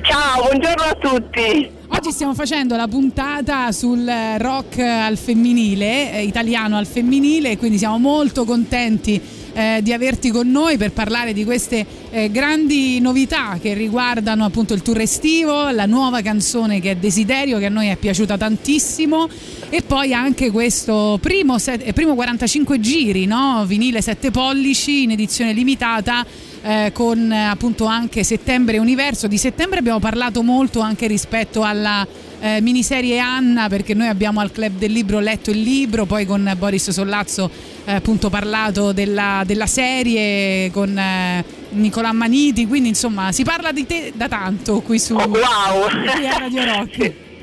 [0.00, 1.70] Ciao, buongiorno a tutti!
[1.88, 7.98] Oggi stiamo facendo la puntata sul rock al femminile, eh, italiano al femminile, quindi siamo
[7.98, 9.20] molto contenti
[9.56, 14.74] eh, di averti con noi per parlare di queste eh, grandi novità che riguardano appunto
[14.74, 19.26] il tour estivo, la nuova canzone che è Desiderio che a noi è piaciuta tantissimo
[19.70, 23.64] e poi anche questo primo, set- primo 45 giri, no?
[23.66, 26.26] vinile 7 pollici in edizione limitata
[26.62, 29.26] eh, con eh, appunto anche Settembre Universo.
[29.26, 32.06] Di settembre abbiamo parlato molto anche rispetto alla
[32.40, 36.52] eh, miniserie Anna perché noi abbiamo al Club del Libro letto il libro, poi con
[36.56, 37.50] Boris Sollazzo
[37.84, 43.86] eh, appunto parlato della, della serie con eh, Nicolà Maniti, quindi insomma si parla di
[43.86, 45.88] te da tanto qui su Oh, wow.
[45.88, 47.12] qui a Radio Rock.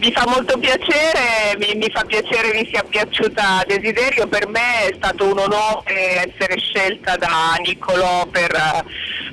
[0.00, 4.94] Mi fa molto piacere, mi, mi fa piacere mi sia piaciuta Desiderio, per me è
[4.94, 8.52] stato un onore essere scelta da Niccolò per,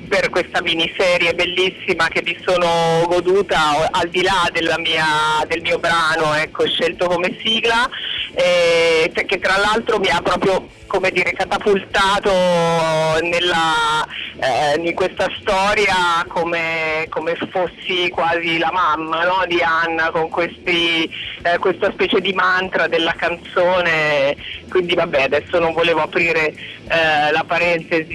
[0.08, 6.34] per questa miniserie bellissima che mi sono goduta al di là mia- del mio brano,
[6.34, 7.88] ecco, scelto come sigla,
[8.34, 12.30] eh, che tra l'altro mi ha proprio come dire, catapultato
[13.20, 14.02] nella,
[14.40, 21.04] eh, in questa storia come, come fossi quasi la mamma no, di Anna con questi,
[21.42, 24.34] eh, questa specie di mantra della canzone.
[24.70, 28.14] Quindi vabbè, adesso non volevo aprire eh, la parentesi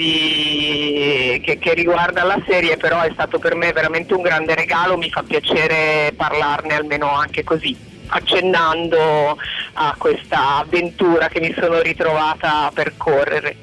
[1.43, 5.11] che, che riguarda la serie, però è stato per me veramente un grande regalo, mi
[5.11, 9.37] fa piacere parlarne almeno anche così accennando
[9.73, 13.55] a questa avventura che mi sono ritrovata a percorrere.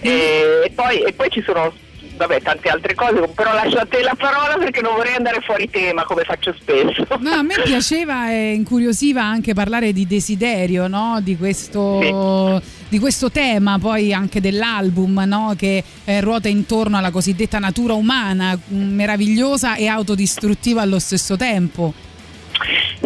[0.00, 1.72] E, e poi, e poi ci sono
[2.16, 5.68] vabbè, tante altre cose, però lascio a te la parola perché non vorrei andare fuori
[5.70, 7.06] tema come faccio spesso.
[7.18, 11.20] No, a me piaceva e incuriosiva anche parlare di desiderio, no?
[11.22, 15.54] di, questo, di questo tema poi anche dell'album no?
[15.56, 22.08] che eh, ruota intorno alla cosiddetta natura umana, mh, meravigliosa e autodistruttiva allo stesso tempo.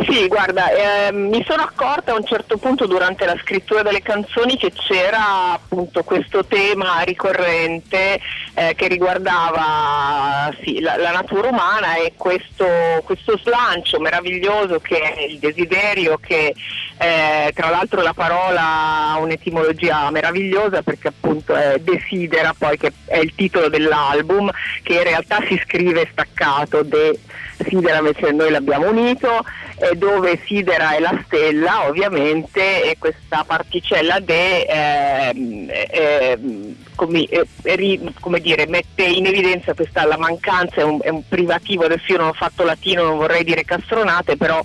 [0.09, 4.57] Sì, guarda, ehm, mi sono accorta a un certo punto durante la scrittura delle canzoni
[4.57, 8.21] che c'era appunto questo tema ricorrente
[8.55, 12.67] eh, che riguardava sì, la, la natura umana e questo,
[13.05, 16.55] questo slancio meraviglioso che è il desiderio che
[16.99, 23.19] eh, tra l'altro la parola ha un'etimologia meravigliosa perché appunto è desidera poi che è
[23.19, 24.51] il titolo dell'album
[24.83, 27.19] che in realtà si scrive staccato de
[27.67, 29.45] Sidera invece noi l'abbiamo unito
[29.77, 37.47] e dove Sidera è la stella ovviamente e questa particella de ehm, ehm, come, eh,
[37.62, 42.12] ri- come dire, mette in evidenza questa la mancanza, è un, è un privativo, adesso
[42.12, 44.61] io non ho fatto latino, non vorrei dire castronate, però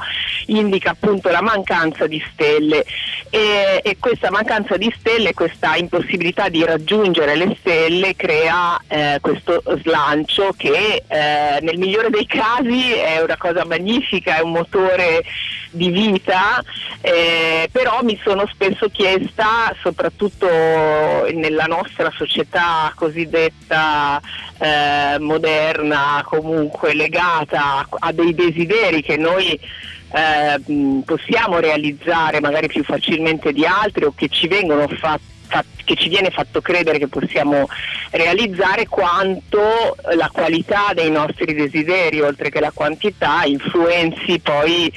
[0.48, 2.86] indica appunto la mancanza di stelle.
[3.32, 9.62] E, e questa mancanza di stelle, questa impossibilità di raggiungere le stelle crea eh, questo
[9.84, 15.24] slancio che eh, nel migliore dei casi è una cosa magnifica, è un motore
[15.72, 16.64] di vita,
[17.02, 24.20] eh, però mi sono spesso chiesta, soprattutto nella nostra società cosiddetta
[24.58, 29.58] eh, moderna, comunque legata a dei desideri che noi
[30.12, 35.38] eh, possiamo realizzare magari più facilmente di altri o che ci vengono fatti
[35.90, 37.68] che ci viene fatto credere che possiamo
[38.12, 44.94] realizzare quanto la qualità dei nostri desideri oltre che la quantità influenzi poi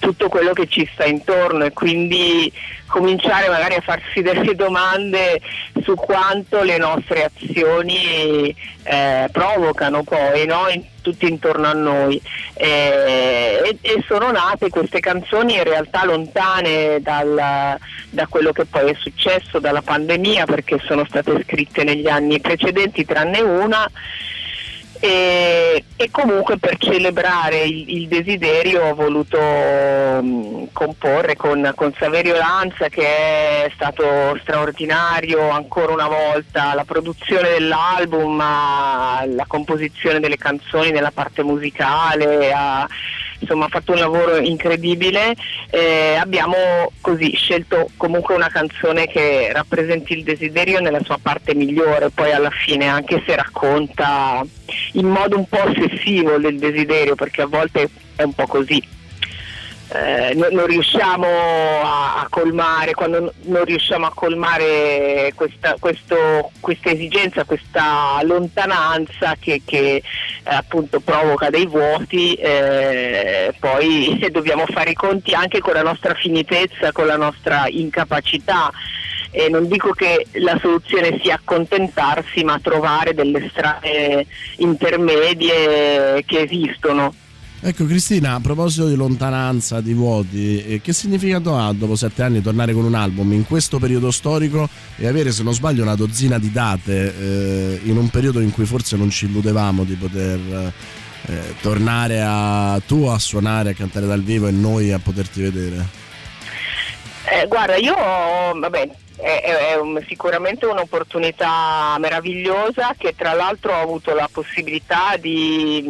[0.00, 2.52] tutto quello che ci sta intorno e quindi
[2.86, 5.40] cominciare magari a farsi delle domande
[5.84, 10.68] su quanto le nostre azioni eh, provocano poi no?
[10.68, 12.20] In- tutti intorno a noi
[12.54, 17.78] Eh, e, e sono nate queste canzoni in realtà lontane dal-
[18.10, 23.06] da quello che poi è successo dalla pandemia perché sono state scritte negli anni precedenti
[23.06, 23.90] tranne una
[25.00, 32.36] e, e comunque per celebrare il, il desiderio ho voluto mh, comporre con, con Saverio
[32.36, 36.74] Lanza che è stato straordinario ancora una volta.
[36.74, 42.86] La produzione dell'album, la composizione delle canzoni nella parte musicale, ha,
[43.40, 45.34] insomma ha fatto un lavoro incredibile.
[45.70, 46.56] Eh, abbiamo
[47.00, 52.50] così scelto comunque una canzone che rappresenti il desiderio nella sua parte migliore, poi alla
[52.50, 54.44] fine anche se racconta
[54.92, 58.98] in modo un po' ossessivo del desiderio, perché a volte è un po' così.
[59.92, 66.90] Eh, non, non riusciamo a, a colmare, quando non riusciamo a colmare questa, questo- questa
[66.90, 70.02] esigenza, questa lontananza che, che, eh,
[70.44, 76.92] appunto provoca dei vuoti, eh, poi dobbiamo fare i conti anche con la nostra finitezza,
[76.92, 78.70] con la nostra incapacità
[79.32, 84.26] e non dico che la soluzione sia accontentarsi, ma trovare delle strade
[84.56, 87.12] intermedie che esistono.
[87.62, 92.40] Ecco Cristina, a proposito di lontananza, di vuoti, eh, che significato ha dopo sette anni
[92.40, 94.66] tornare con un album in questo periodo storico
[94.96, 98.64] e avere, se non sbaglio, una dozzina di date eh, in un periodo in cui
[98.64, 100.72] forse non ci illudevamo di poter
[101.26, 105.86] eh, tornare a tu a suonare, a cantare dal vivo e noi a poterti vedere?
[107.30, 109.42] Eh, guarda, io vabbè, è,
[109.72, 115.82] è- un- sicuramente un'opportunità meravigliosa che tra l'altro ho avuto la possibilità di,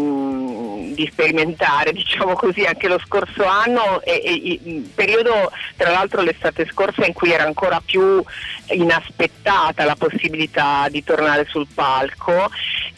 [0.94, 7.06] di sperimentare, diciamo così, anche lo scorso anno, e, e- periodo tra l'altro l'estate scorsa
[7.06, 8.22] in cui era ancora più
[8.72, 12.50] inaspettata la possibilità di tornare sul palco.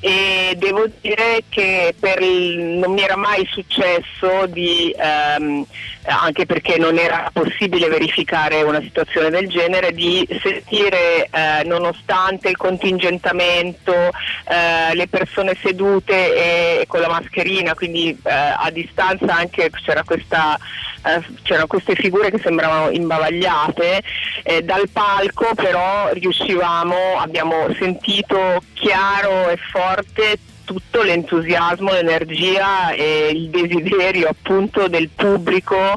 [0.04, 5.64] E devo dire che il- non mi era mai successo di ehm,
[6.04, 12.56] anche perché non era possibile verificare una situazione del genere, di sentire eh, nonostante il
[12.56, 19.70] contingentamento eh, le persone sedute e con la mascherina, quindi eh, a distanza anche
[20.04, 20.58] questa
[21.04, 24.02] eh, c'erano queste figure che sembravano imbavagliate,
[24.42, 33.48] eh, dal palco però riuscivamo, abbiamo sentito chiaro e forte tutto l'entusiasmo, l'energia e il
[33.50, 35.96] desiderio appunto del pubblico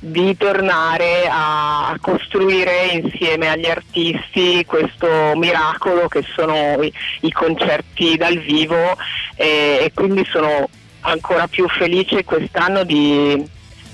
[0.00, 8.16] di tornare a a costruire insieme agli artisti questo miracolo che sono i, i concerti
[8.16, 8.96] dal vivo
[9.36, 10.68] e, e quindi sono
[11.00, 13.40] ancora più felice quest'anno di,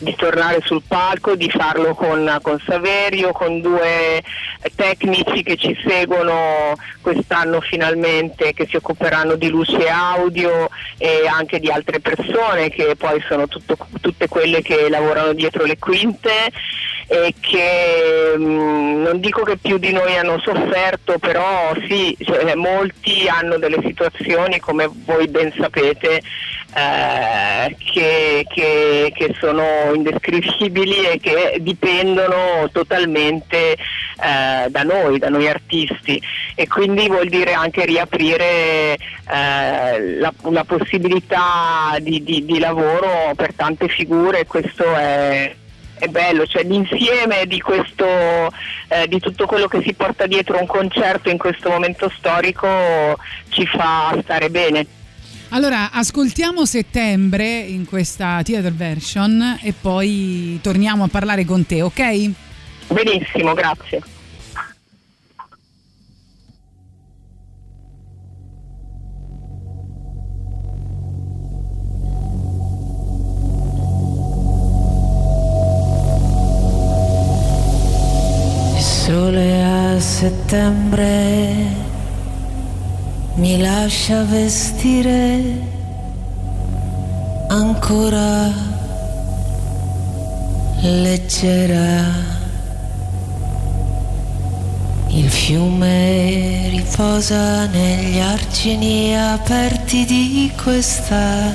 [0.03, 4.23] di tornare sul palco, di farlo con, con Saverio, con due
[4.75, 10.69] tecnici che ci seguono quest'anno finalmente, che si occuperanno di luce e audio
[10.99, 15.79] e anche di altre persone che poi sono tutto- tutte quelle che lavorano dietro le
[15.79, 16.31] quinte
[17.09, 23.27] e che mh, non dico che più di noi hanno sofferto, però sì, cioè, molti
[23.29, 26.23] hanno delle situazioni come voi ben sapete
[26.75, 35.49] eh, che, che- che sono indescrivibili e che dipendono totalmente eh, da noi, da noi
[35.49, 36.21] artisti.
[36.55, 43.55] E quindi vuol dire anche riaprire eh, la, una possibilità di, di- di lavoro per
[43.55, 45.55] tante figure, questo è,
[45.99, 48.07] è bello, cioè l'insieme di questo,
[48.89, 52.69] eh, di tutto quello che si porta dietro un concerto in questo momento storico
[53.49, 54.87] ci fa stare bene.
[55.55, 62.31] Allora, ascoltiamo settembre in questa theater version e poi torniamo a parlare con te, ok?
[62.89, 64.01] Benissimo, grazie.
[78.75, 81.92] Il sole a settembre
[83.35, 85.41] mi lascia vestire
[87.49, 88.51] ancora
[90.81, 92.31] leggera.
[95.09, 101.53] Il fiume riposa negli argini aperti di questa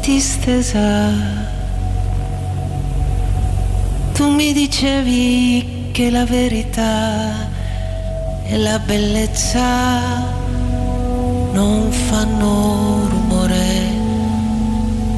[0.00, 1.10] distesa.
[4.12, 7.54] Tu mi dicevi che la verità
[8.48, 10.34] e la bellezza
[11.52, 13.90] non fanno rumore,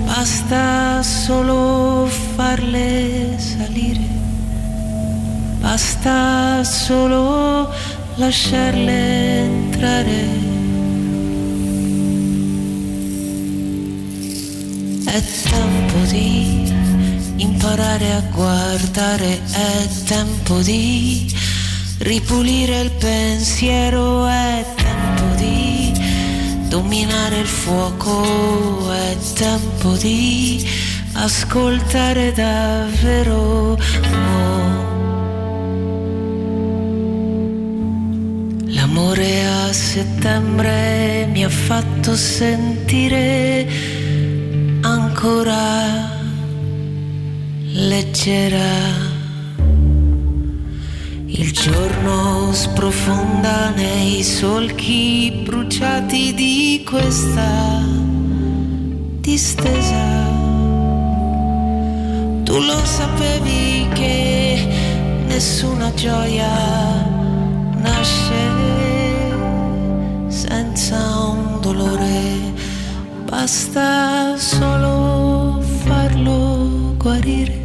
[0.05, 2.07] basta solo
[2.37, 4.09] farle salire,
[5.61, 7.71] basta solo
[8.15, 10.47] lasciarle entrare.
[15.05, 16.73] È tempo di
[17.37, 21.35] imparare a guardare, è tempo di
[22.09, 25.93] ripulire il pensiero, è tempo di
[26.69, 30.67] dominare il fuoco, è tempo di
[31.13, 33.77] ascoltare davvero.
[38.69, 43.69] L'amore a settembre mi ha fatto sentire
[44.81, 46.11] ancora
[47.73, 49.18] leggera.
[51.41, 57.81] Il giorno sprofonda nei solchi bruciati di questa
[59.21, 60.27] distesa.
[62.43, 64.67] Tu lo sapevi che
[65.29, 66.51] nessuna gioia
[67.83, 68.51] nasce
[70.27, 72.53] senza un dolore,
[73.23, 77.65] basta solo farlo guarire,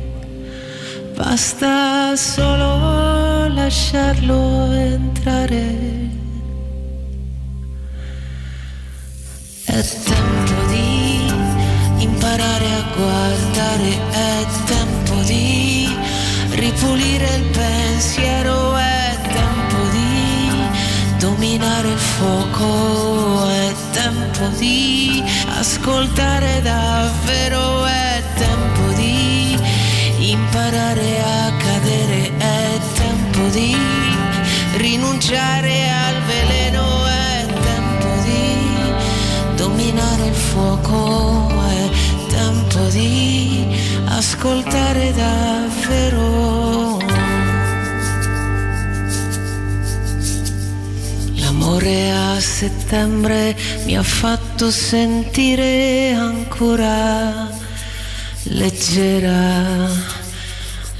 [1.16, 3.02] basta solo
[3.53, 6.11] lasciarlo entrare.
[9.65, 11.31] È tempo di
[12.03, 15.95] imparare a guardare, è tempo di
[16.51, 28.21] ripulire il pensiero, è tempo di dominare il fuoco, è tempo di ascoltare davvero, è
[28.35, 29.57] tempo di
[30.31, 31.43] imparare a
[33.44, 33.76] tempo di
[34.78, 41.90] rinunciare al veleno, è tempo di dominare il fuoco, è
[42.30, 43.65] tempo di
[44.06, 46.99] ascoltare davvero.
[51.36, 53.56] L'amore a settembre
[53.86, 57.49] mi ha fatto sentire ancora
[58.44, 60.23] leggera.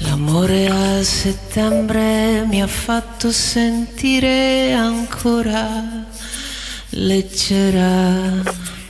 [0.06, 6.06] L'amore a settembre mi ha fatto sentire ancora
[6.90, 8.42] leggera.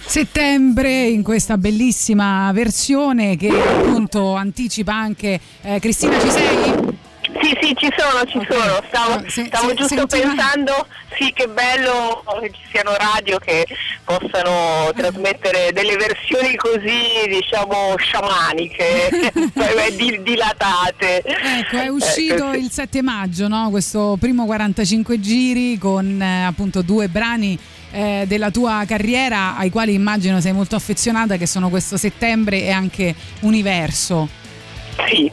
[0.05, 7.03] Settembre in questa bellissima versione che appunto anticipa anche eh, Cristina ci sei?
[7.41, 8.81] Sì, sì, ci sono, ci sono.
[8.89, 10.87] Stavo, stavo se- giusto sentiva- pensando,
[11.19, 13.67] sì, che bello che ci siano radio che
[14.05, 19.33] possano trasmettere delle versioni così, diciamo, sciamaniche,
[19.97, 21.23] di- dilatate.
[21.23, 23.71] Ecco, è uscito Ecco, il 7 maggio, no?
[23.71, 27.59] questo primo 45 giri con eh, appunto due brani
[27.93, 32.71] eh, della tua carriera ai quali immagino sei molto affezionata, che sono questo settembre e
[32.71, 34.43] anche Universo.
[35.09, 35.31] Sì,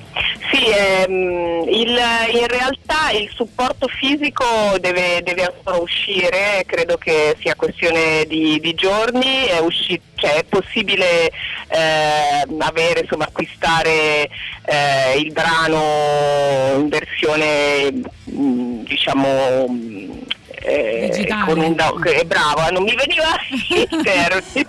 [0.51, 1.99] sì ehm, il-
[2.33, 4.43] in realtà il supporto fisico
[4.79, 10.43] deve, deve ancora uscire, credo che sia questione di, di giorni, è, usci- cioè, è
[10.43, 11.31] possibile
[11.67, 14.29] ehm, avere, insomma, acquistare
[14.65, 17.91] eh, il brano in versione
[18.25, 20.19] mh, diciamo mh,
[20.63, 23.29] eh, con un da- che- bravo, non mi veniva
[23.69, 24.67] il termine.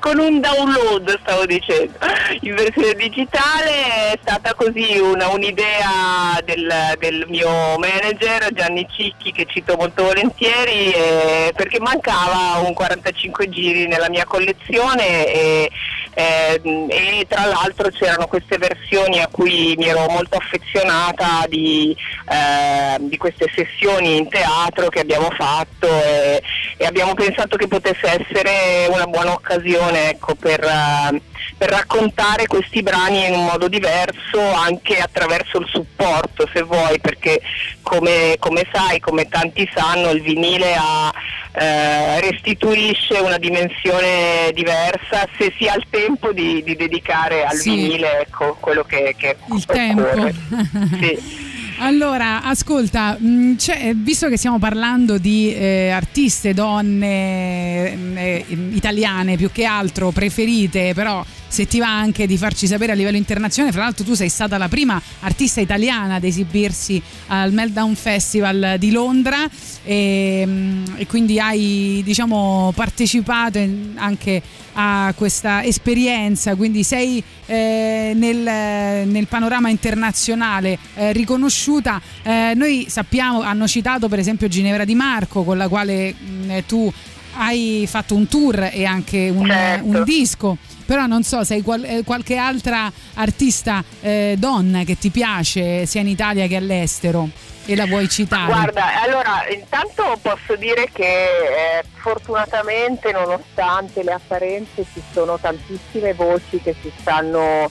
[0.00, 1.92] Con un download stavo dicendo.
[2.40, 9.46] In versione digitale è stata così una, un'idea del, del mio manager Gianni Cicchi che
[9.48, 15.70] cito molto volentieri eh, perché mancava un 45 giri nella mia collezione e,
[16.14, 21.96] eh, e tra l'altro c'erano queste versioni a cui mi ero molto affezionata di,
[22.28, 26.42] eh, di queste sessioni in teatro che abbiamo fatto e,
[26.76, 31.20] e abbiamo pensato che potesse essere una buona occasione ecco, per, eh,
[31.56, 37.40] per raccontare questi brani in un modo diverso anche attraverso il supporto se vuoi perché
[37.82, 41.12] come, come sai, come tanti sanno il vinile ha,
[41.52, 47.70] eh, restituisce una dimensione diversa se si ha il tempo di, di dedicare al Sì.
[47.70, 50.02] vinile ecco, quello che, che Il tempo.
[50.02, 50.34] occorre.
[51.00, 51.48] Sì.
[51.82, 53.16] Allora, ascolta,
[53.56, 60.10] c'è- visto che stiamo parlando di eh, artiste, donne mh, eh, italiane più che altro
[60.10, 64.14] preferite, però se ti va anche di farci sapere a livello internazionale, fra l'altro tu
[64.14, 69.48] sei stata la prima artista italiana ad esibirsi al Meltdown Festival di Londra
[69.82, 73.58] e, mh, e quindi hai diciamo partecipato
[73.96, 74.40] anche
[74.74, 82.00] a questa esperienza, quindi sei eh, nel, nel panorama internazionale eh, riconosciuta.
[82.22, 86.90] Eh, noi sappiamo, hanno citato per esempio Ginevra Di Marco con la quale mh, tu
[87.36, 89.86] hai fatto un tour e anche un, Certo.
[89.86, 90.56] un disco.
[90.90, 95.86] Però non so se hai qual- eh, qualche altra artista eh, donna che ti piace
[95.86, 97.28] sia in Italia che all'estero
[97.64, 98.46] e la vuoi citare.
[98.46, 106.60] Guarda, allora intanto posso dire che eh, fortunatamente nonostante le apparenze ci sono tantissime voci
[106.60, 107.70] che si stanno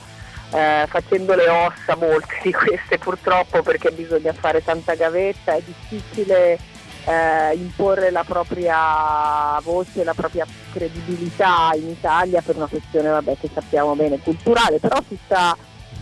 [0.54, 6.58] eh, facendo le ossa, molte di queste purtroppo perché bisogna fare tanta gavetta, è difficile
[7.06, 13.50] eh, imporre la propria voce, la propria credibilità in Italia per una questione vabbè, che
[13.54, 15.56] sappiamo bene culturale, però si sta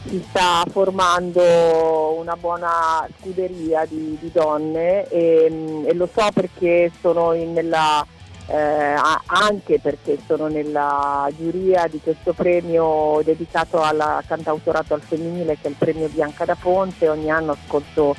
[0.07, 6.91] si sta formando una buona scuderia di, di donne e, mm, e lo so perché
[7.01, 8.05] sono in- nella,
[8.47, 8.95] eh,
[9.25, 15.69] anche perché sono nella giuria di questo premio dedicato al cantautorato al femminile che è
[15.69, 18.15] il premio Bianca da Ponte, ogni anno ascolto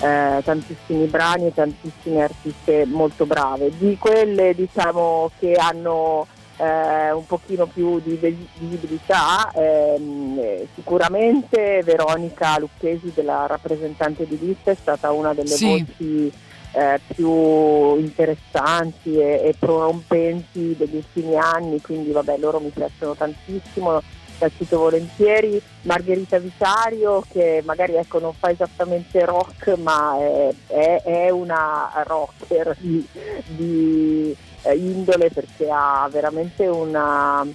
[0.00, 3.70] eh, tantissimi brani e tantissime artiste molto brave.
[3.76, 11.82] Di quelle diciamo che hanno eh, un pochino più di vis- visibilità, ehm, eh, sicuramente
[11.84, 15.84] Veronica Lucchesi della rappresentante di lista è stata una delle Sì.
[15.86, 16.32] voci
[16.72, 24.00] eh, più interessanti e, e prorompenti degli ultimi anni, quindi vabbè loro mi piacciono tantissimo.
[24.48, 31.30] Cito volentieri, Margherita Vicario che magari ecco, non fa esattamente rock ma è, è- è
[31.30, 33.06] una rocker di,
[33.46, 37.46] di, eh, indole perché ha veramente una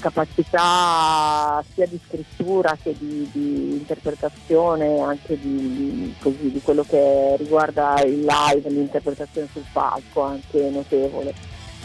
[0.00, 8.00] capacità sia di scrittura che di, di interpretazione anche di, così, di quello che riguarda
[8.02, 11.34] il live, l'interpretazione sul palco anche notevole.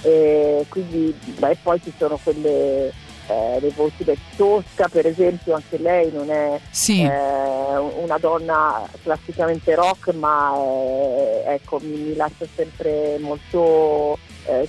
[0.01, 2.91] E quindi beh, poi ci sono quelle
[3.27, 7.01] eh, le voci del Tosca per esempio anche lei non è Sì.
[7.01, 14.67] eh, una donna classicamente rock ma eh, ecco mi, mi lascia sempre molto eh,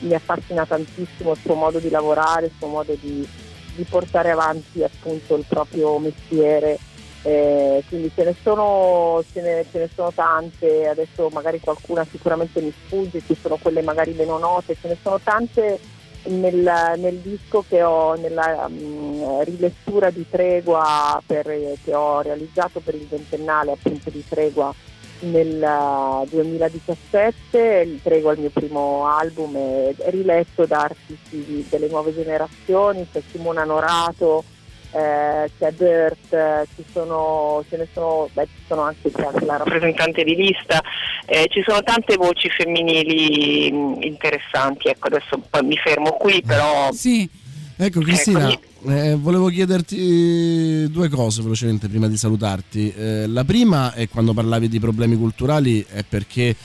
[0.00, 3.26] mi affascina tantissimo il suo modo di lavorare il suo modo di,
[3.74, 6.78] di portare avanti appunto il proprio mestiere
[7.24, 12.60] eh, quindi ce ne, sono, ce, ne, ce ne sono tante, adesso magari qualcuna sicuramente
[12.60, 15.78] mi sfugge, ci sono quelle magari meno note, ce ne sono tante
[16.24, 22.94] nel, nel disco che ho, nella mm, rilettura di Tregua per- che ho realizzato per
[22.94, 24.74] il ventennale appunto di Tregua
[25.22, 31.88] nel eh, 2017, il Tregua è il mio primo album, è riletto da artisti delle
[31.88, 34.44] nuove generazioni, c'è Simona Norato,
[34.92, 39.10] eh, c'è eh, ci sono, ce ne sono, beh, ci sono anche,
[39.44, 40.80] la rappresentante di lista,
[41.26, 46.90] eh, ci sono tante voci femminili mh, interessanti, ecco adesso poi mi fermo qui, però
[46.92, 47.40] Sì.
[47.74, 48.96] Ecco Cristina, Eccomi.
[48.96, 52.92] eh, volevo chiederti due cose velocemente prima di salutarti.
[52.96, 56.56] Eh, la prima è quando parlavi di problemi culturali è perché eh,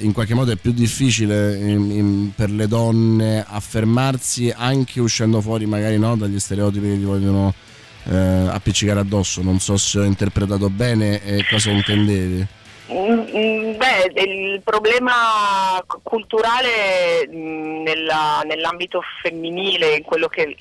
[0.00, 5.64] in qualche modo è più difficile in- in- per le donne affermarsi anche uscendo fuori
[5.66, 7.54] magari no, dagli stereotipi che gli vogliono
[8.10, 9.42] eh, appiccicare addosso.
[9.42, 12.46] Non so se ho interpretato bene e cosa intendevi.
[12.92, 20.56] Mm, mm, Beh, il problema culturale mm, nella- nell'ambito femminile, in quello che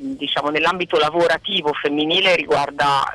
[0.00, 3.12] diciamo nell'ambito lavorativo femminile riguarda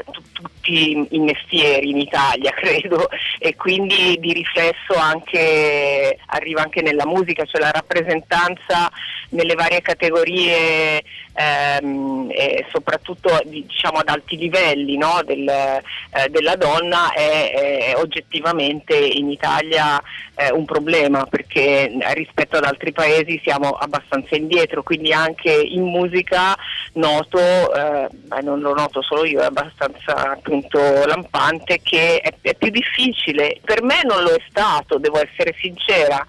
[0.64, 7.44] tutti i mestieri in Italia, credo, e quindi di riflesso anche arriva anche nella musica,
[7.44, 8.90] cioè la rappresentanza
[9.34, 11.03] nelle varie categorie
[11.34, 17.93] ehm, e soprattutto di- diciamo ad alti livelli no, del, eh, della donna è, è
[17.97, 20.01] oggettivamente in Italia
[20.35, 26.55] eh, un problema perché rispetto ad altri paesi siamo abbastanza indietro, quindi anche in musica
[26.93, 28.07] noto, eh,
[28.41, 33.84] non lo noto solo io, è abbastanza appunto lampante che è, è più difficile, per
[33.84, 36.26] me non lo è stato, devo essere sincera,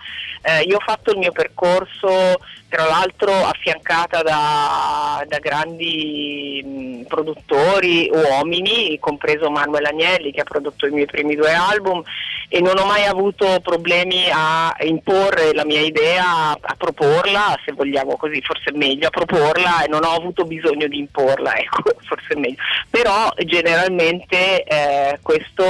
[0.47, 2.37] Eh, io ho fatto il mio percorso
[2.69, 10.91] tra l'altro affiancata da, da grandi produttori uomini, compreso Manuel Agnelli che ha prodotto i
[10.91, 12.03] miei primi due album
[12.49, 18.17] e non ho mai avuto problemi a imporre la mia idea, a proporla, se vogliamo
[18.17, 22.35] così, forse è meglio, a proporla e non ho avuto bisogno di imporla, ecco, forse
[22.35, 22.63] è meglio.
[22.91, 25.65] Però generalmente eh, questo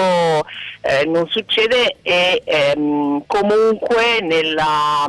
[0.83, 5.07] eh, non succede e ehm, comunque nella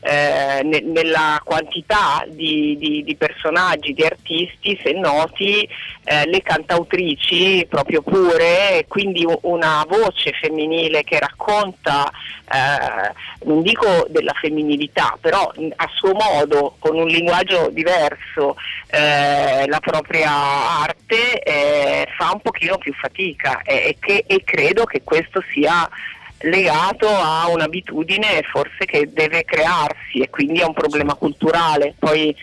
[0.00, 5.68] eh, ne- nella quantità di, di- di personaggi, di artisti, se noti,
[6.04, 12.10] eh, le cantautrici proprio pure, quindi una voce femminile che racconta,
[12.52, 13.12] eh,
[13.46, 18.56] non dico della femminilità, però a suo modo, con un linguaggio diverso,
[18.88, 24.84] eh, la propria arte, eh, fa un pochino più fatica e, e che- e credo
[24.84, 25.88] che questo sia
[26.44, 31.94] legato a un'abitudine forse che deve crearsi e quindi è un problema culturale.
[31.98, 32.34] Poi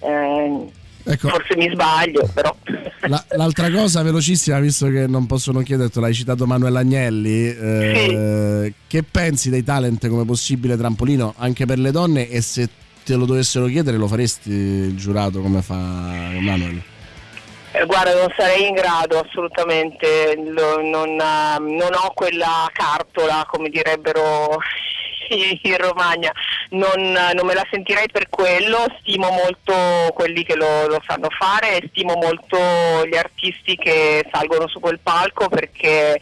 [0.00, 0.66] eh,
[1.04, 1.28] Ecco.
[1.28, 2.54] forse mi sbaglio, però.
[3.08, 8.72] La- l'altra cosa velocissima, visto che non posso non chiederti, l'hai citato Manuel Agnelli, eh,
[8.86, 12.68] che pensi dei talent come possibile trampolino anche per le donne e se
[13.04, 16.82] te lo dovessero chiedere lo faresti il giurato come fa Manuel?
[17.72, 24.58] Eh, guarda, non sarei in grado assolutamente, non, eh, non ho quella cartola, come direbbero
[25.62, 26.32] in Romagna,
[26.70, 31.76] non, non me la sentirei per quello, stimo molto quelli che lo, lo sanno fare
[31.76, 32.58] e stimo molto
[33.06, 36.20] gli artisti che salgono su quel palco perché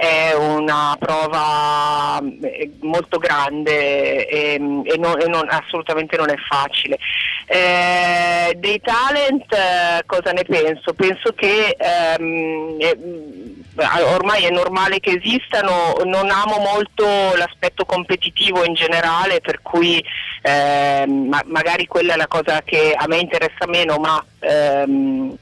[0.00, 4.54] è una prova eh, molto grande e,
[4.84, 6.98] e non- e non- assolutamente non è facile.
[7.46, 10.92] Eh, dei talent eh, cosa ne penso?
[10.94, 13.82] Penso che ehm, eh, mh,
[14.14, 17.04] ormai è normale che esistano, non amo molto
[17.34, 20.00] l'aspetto competitivo in generale, per cui
[20.42, 25.36] ehm, ma- magari quella è la cosa che a me interessa meno, ma ehm, eh,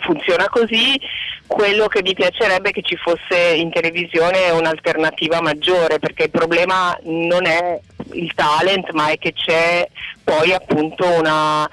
[0.00, 1.00] funziona così.
[1.46, 6.96] Quello che mi piacerebbe è che ci fosse in televisione un'alternativa maggiore, perché il problema
[7.02, 7.78] non è
[8.12, 9.88] il talent, ma è che c'è
[10.22, 11.68] poi appunto eh, una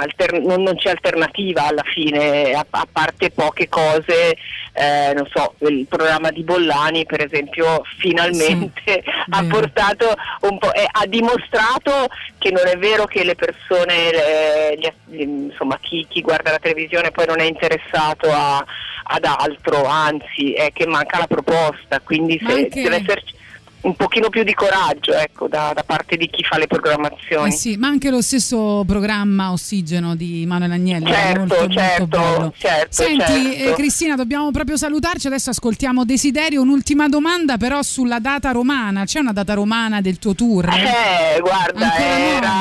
[0.00, 4.36] alter- non, non c'è alternativa alla fine, a, a parte poche cose,
[4.72, 10.86] eh, non so, il programma di Bollani per esempio finalmente ha portato un po', eh,
[10.90, 12.08] ha dimostrato
[12.38, 17.10] che non è vero che le persone, eh, gli- insomma chi, chi guarda la televisione
[17.10, 18.64] poi non è interessato a-
[19.12, 23.34] ad altro, anzi è che manca la proposta, quindi se- deve esserci
[23.82, 27.48] un pochino più di coraggio ecco, da, da parte di chi fa le programmazioni.
[27.48, 31.06] Eh sì, ma anche lo stesso programma Ossigeno di Manuel Agnelli.
[31.06, 33.70] Certo, molto, molto certo, certo, Senti, certo.
[33.70, 35.26] eh, Cristina, dobbiamo proprio salutarci.
[35.28, 36.60] Adesso ascoltiamo Desiderio.
[36.62, 39.04] Un'ultima domanda, però, sulla data romana.
[39.04, 40.66] C'è una data romana del tuo tour?
[40.68, 42.24] Eh, guarda, Ancora no.
[42.36, 42.52] era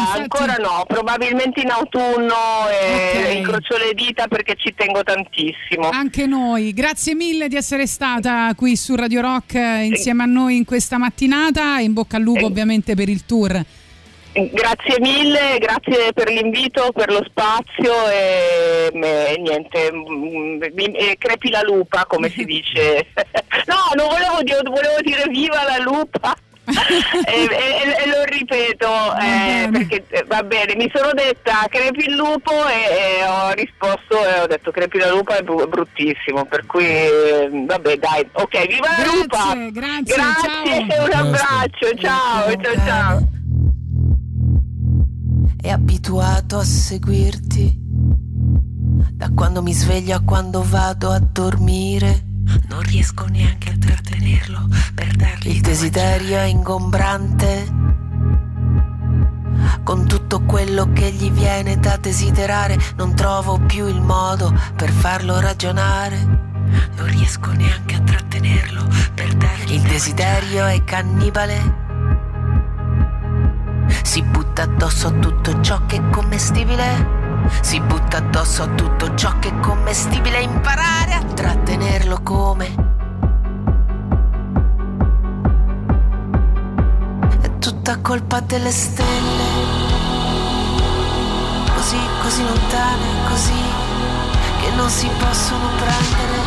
[0.00, 2.34] Infatti- ancora no, probabilmente in autunno
[2.70, 3.34] e Ok.
[3.36, 5.88] incrocio le dita perché ci tengo tantissimo.
[5.90, 10.56] Anche noi, grazie mille di essere stata qui su Radio Rock eh, insieme a noi
[10.56, 13.64] in questa mattinata e in bocca al lupo ovviamente per il tour.
[14.34, 21.62] Grazie mille, grazie per l'invito, per lo spazio e, e niente, mm, e crepi la
[21.62, 23.06] lupa come si dice.
[23.66, 26.36] no, non volevo dire, volevo dire viva la lupa.
[27.26, 28.86] E, e- e lo ripeto
[29.20, 34.24] eh, perché eh, va bene, mi sono detta crepi il lupo e, e ho risposto
[34.26, 38.66] e ho detto crepi la lupa è bru- bruttissimo, per cui eh, vabbè dai, ok,
[38.66, 39.54] viva la Grazie, lupa!
[39.70, 41.04] grazie, Grazie, ciao.
[41.04, 43.28] un abbraccio, ciao, ciao ciao.
[45.60, 47.82] è abituato a seguirti.
[49.12, 52.32] Da quando mi sveglio a quando vado a dormire.
[52.68, 57.82] Non riesco neanche a trattenerlo per dargli Il desiderio è ingombrante.
[59.82, 65.40] Con tutto quello che gli viene da desiderare, non trovo più il modo per farlo
[65.40, 66.16] ragionare.
[66.96, 71.82] Non riesco neanche a trattenerlo per dargli Il desiderio è cannibale.
[74.02, 77.22] Si butta addosso a tutto ciò che è commestibile.
[77.60, 80.40] Si butta addosso a tutto ciò che è commestibile.
[80.40, 81.93] Imparare a trattenerlo
[88.14, 89.48] colpa delle stelle.
[91.74, 93.62] Così, così lontane, così
[94.60, 96.38] che non si possono prendere.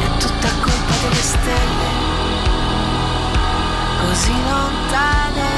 [0.00, 1.96] È tutta colpa delle stelle
[4.06, 5.50] così lontane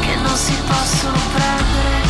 [0.00, 2.09] che non si possono prendere.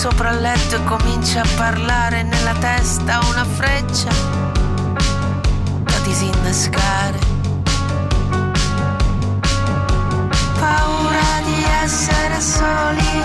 [0.00, 4.08] Sopra il letto e comincia a parlare nella testa una freccia
[5.82, 7.18] da disinnescare.
[10.58, 13.22] Paura di essere soli,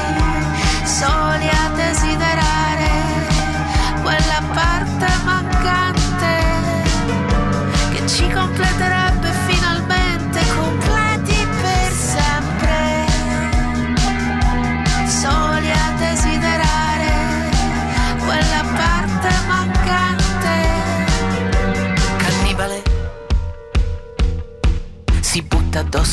[0.84, 2.89] soli a desiderare
[4.02, 6.43] quella parte mancante
[7.93, 9.05] che ci completerebbe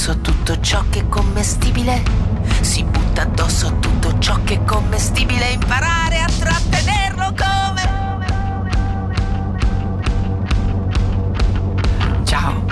[0.02, 2.02] addosso tutto ciò che è commestibile.
[2.60, 5.50] Si butta addosso tutto ciò che è commestibile.
[5.50, 7.82] Imparare a trattenerlo come.
[12.24, 12.64] Ciao.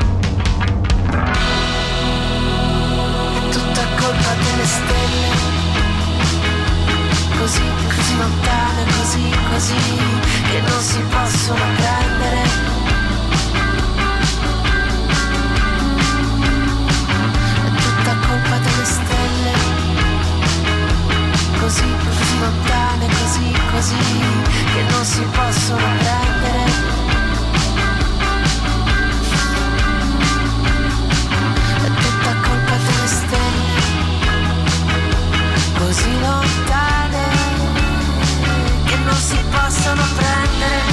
[3.37, 5.29] È tutta colpa delle stelle.
[7.39, 7.63] Così,
[7.95, 9.75] così lontane, così, così,
[10.51, 12.00] che non si possono prendere.
[21.71, 23.95] Così, così lontane, così, così,
[24.73, 26.65] che non si possono prendere.
[31.77, 33.83] È tutta colpa delle stelle.
[35.79, 37.25] Così lontane,
[38.87, 40.90] che non si possono prendere.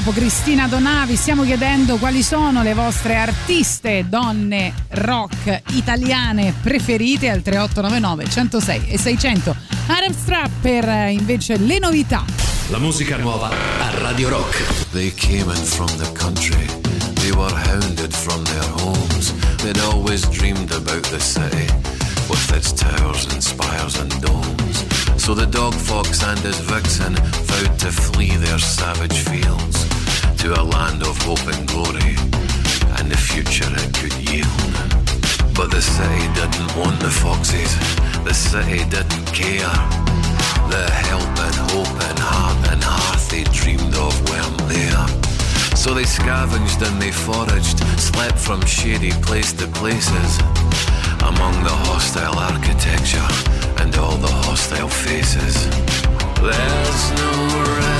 [0.00, 7.42] Dopo Cristina Donavi stiamo chiedendo quali sono le vostre artiste donne rock italiane preferite al
[7.42, 9.56] 3899 106 e 600
[9.88, 12.24] Arab Strap per eh, invece le novità
[12.68, 14.88] La musica nuova a Radio Rock.
[14.92, 16.64] They came in from the country.
[17.16, 19.34] They were hounded from their homes.
[19.56, 21.66] They'd always dreamed about the city
[22.28, 24.86] with its towers and spires and domes.
[25.16, 29.89] So the dog fox and his vixen vowed to flee their savage fields
[30.40, 32.16] to a land of hope and glory
[32.96, 34.72] and the future it could yield.
[35.54, 37.72] But the city didn't want the foxes.
[38.24, 39.76] The city didn't care.
[40.72, 45.04] The help and hope and heart and hearth they dreamed of weren't there.
[45.76, 50.30] So they scavenged and they foraged, slept from shady place to places,
[51.20, 53.28] among the hostile architecture
[53.76, 55.68] and all the hostile faces.
[56.40, 57.32] There's no
[57.76, 57.99] rest,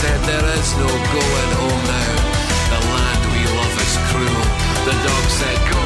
[0.00, 2.14] said, There is no going home now.
[2.72, 4.44] The land we love is cruel.
[4.88, 5.81] The dog said, Go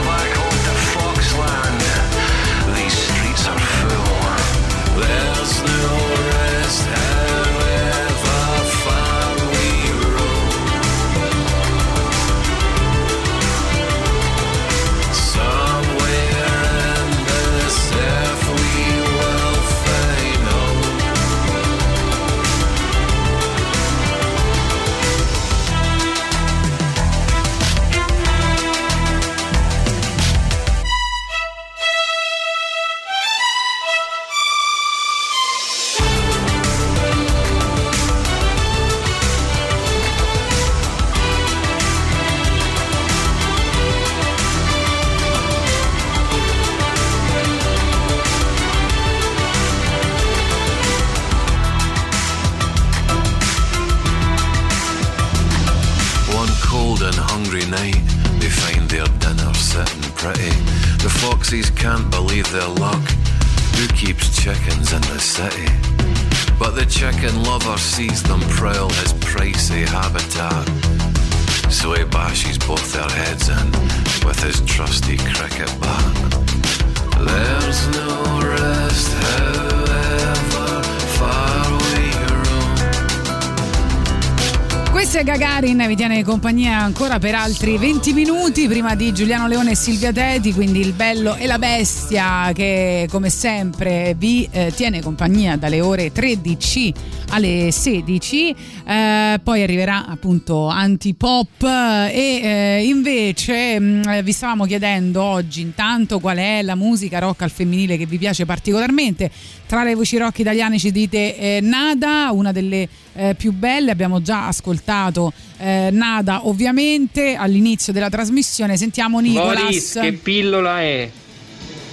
[86.99, 88.67] ancora per altri 20 minuti.
[88.67, 93.29] Prima di Giuliano Leone e Silvia Teti, quindi il bello e la bestia che come
[93.29, 96.95] sempre vi eh, tiene compagnia dalle ore 13
[97.29, 105.61] alle 16, eh, poi arriverà appunto Antipop e eh, invece mh, vi stavamo chiedendo oggi
[105.61, 109.29] intanto qual è la musica rock al femminile che vi piace particolarmente,
[109.67, 114.23] tra le voci rock italiane ci dite eh, Nada, una delle eh, più belle, abbiamo
[114.23, 119.63] già ascoltato eh, Nada ovviamente all'inizio della trasmissione, sentiamo Nicolas.
[119.63, 121.11] Boris, che pillola è?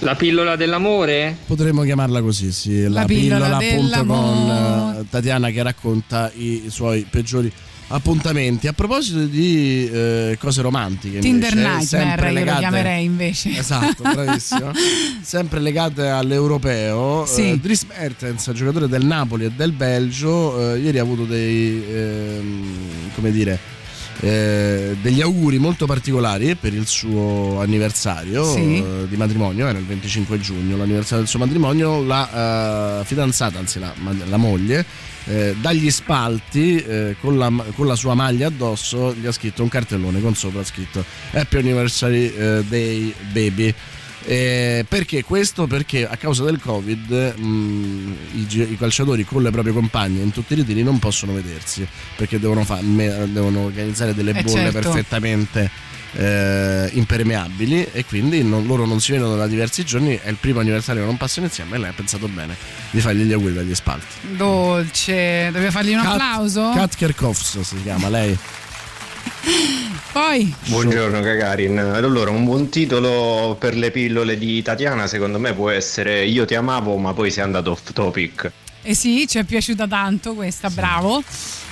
[0.04, 1.34] La pillola dell'amore?
[1.46, 4.98] Potremmo chiamarla così, sì, la, La pillola pillola appunto con dell'amore.
[5.00, 7.50] eh, Tatiana che racconta i suoi peggiori
[7.88, 8.66] appuntamenti.
[8.66, 13.56] A proposito di eh, cose romantiche, Tinder invece, sempre Nightmare, io lo legate- chiamerei invece.
[13.56, 14.72] Esatto, bravissimo.
[15.22, 17.24] sempre legate all'europeo.
[17.26, 17.52] Sì.
[17.52, 22.78] eh, Dries Mertens, giocatore del Napoli e del Belgio, eh, ieri ha avuto dei, ehm,
[23.14, 23.58] come dire,
[24.20, 28.78] eh, degli auguri molto particolari per il suo anniversario Sì.
[28.82, 33.78] eh, di matrimonio, era il 25 giugno, l'anniversario del suo matrimonio, la eh, fidanzata, anzi
[33.78, 33.92] la,
[34.28, 34.84] la moglie,
[35.26, 39.68] eh, dagli spalti eh, con, la, con la sua maglia addosso gli ha scritto un
[39.68, 42.32] cartellone con sopra scritto Happy Anniversary
[42.68, 43.74] Day Baby.
[44.26, 45.66] Eh, perché questo?
[45.66, 50.30] Perché a causa del Covid mh, i, gi- i calciatori con le proprie compagne in
[50.32, 51.86] tutti i ritiri non possono vedersi
[52.16, 54.78] perché devono, fa- me- devono organizzare delle Eh, bolle certo.
[54.78, 55.70] perfettamente
[56.16, 60.14] eh, impermeabili e quindi non- loro non si vedono da diversi giorni.
[60.22, 62.56] È il primo anniversario che non passano insieme e lei ha pensato bene
[62.92, 64.06] di fargli gli auguri dagli spalti.
[64.36, 66.70] Dolce, dobbiamo fargli un Kat- applauso?
[66.74, 68.38] Kat Kerkhoffs si chiama lei.
[70.12, 75.70] Poi, Buongiorno Gagarin, allora un buon titolo per le pillole di Tatiana secondo me può
[75.70, 78.50] essere Io ti amavo ma poi sei andato off topic.
[78.82, 81.22] eh sì, ci è piaciuta tanto questa, bravo.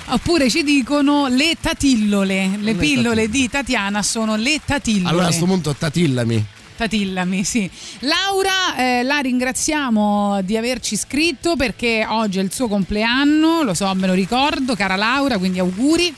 [0.07, 5.09] Oppure ci dicono le tatillole, le pillole di Tatiana sono le tatillole.
[5.09, 6.45] Allora a questo punto tatillami.
[6.75, 7.71] Tatillami, sì.
[8.01, 13.95] Laura, eh, la ringraziamo di averci scritto perché oggi è il suo compleanno, lo so,
[13.95, 16.13] me lo ricordo, cara Laura, quindi auguri.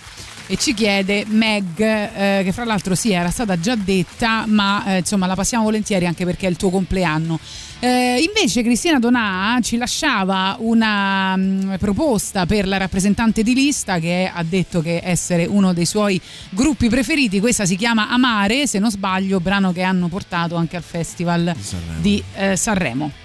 [0.55, 4.99] E ci chiede Meg, eh, che fra l'altro sì, era stata già detta, ma eh,
[4.99, 7.41] insomma la passiamo volentieri anche perché è il tuo compleanno.
[7.81, 14.31] Eh, invece Cristina Donà ci lasciava una mh, proposta per la rappresentante di lista che
[14.33, 18.93] ha detto che essere uno dei suoi gruppi preferiti, questa si chiama Amare, se non
[18.93, 21.53] sbaglio, brano che hanno portato anche al Festival
[22.01, 23.24] di eh, Sanremo.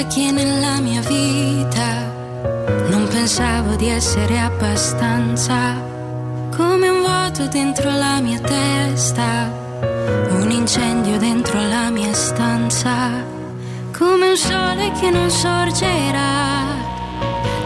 [0.00, 2.18] Volta che nella mia vita
[2.88, 5.74] non pensavo di essere abbastanza,
[6.54, 9.52] come un vuoto dentro la mia testa,
[10.30, 13.24] un incendio dentro la mia stanza,
[13.96, 16.64] come un sole che non sorgerà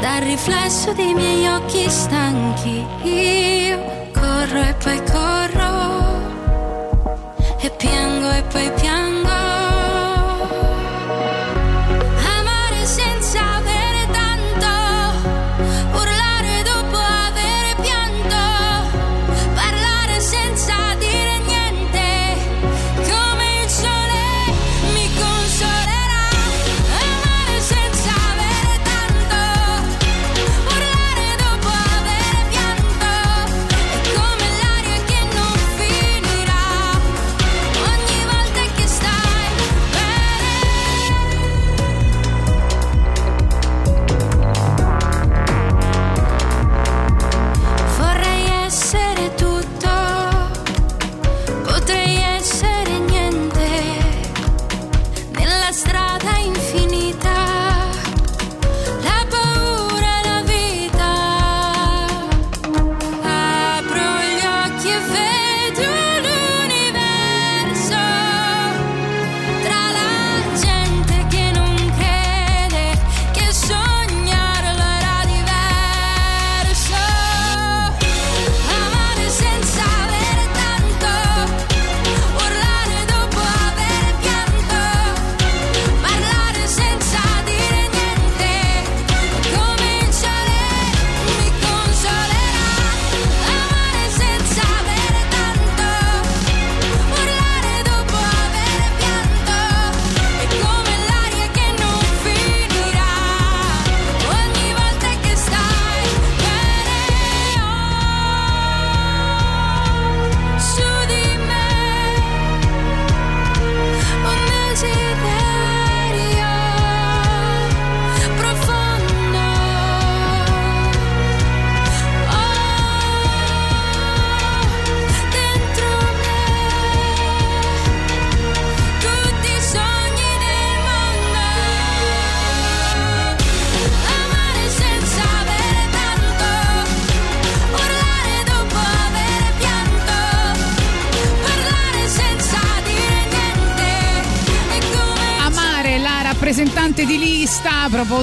[0.01, 2.85] dal riflesso dei miei occhi stanchi.
[3.03, 5.73] Io corro e poi corro
[7.61, 9.24] e piango e poi piango.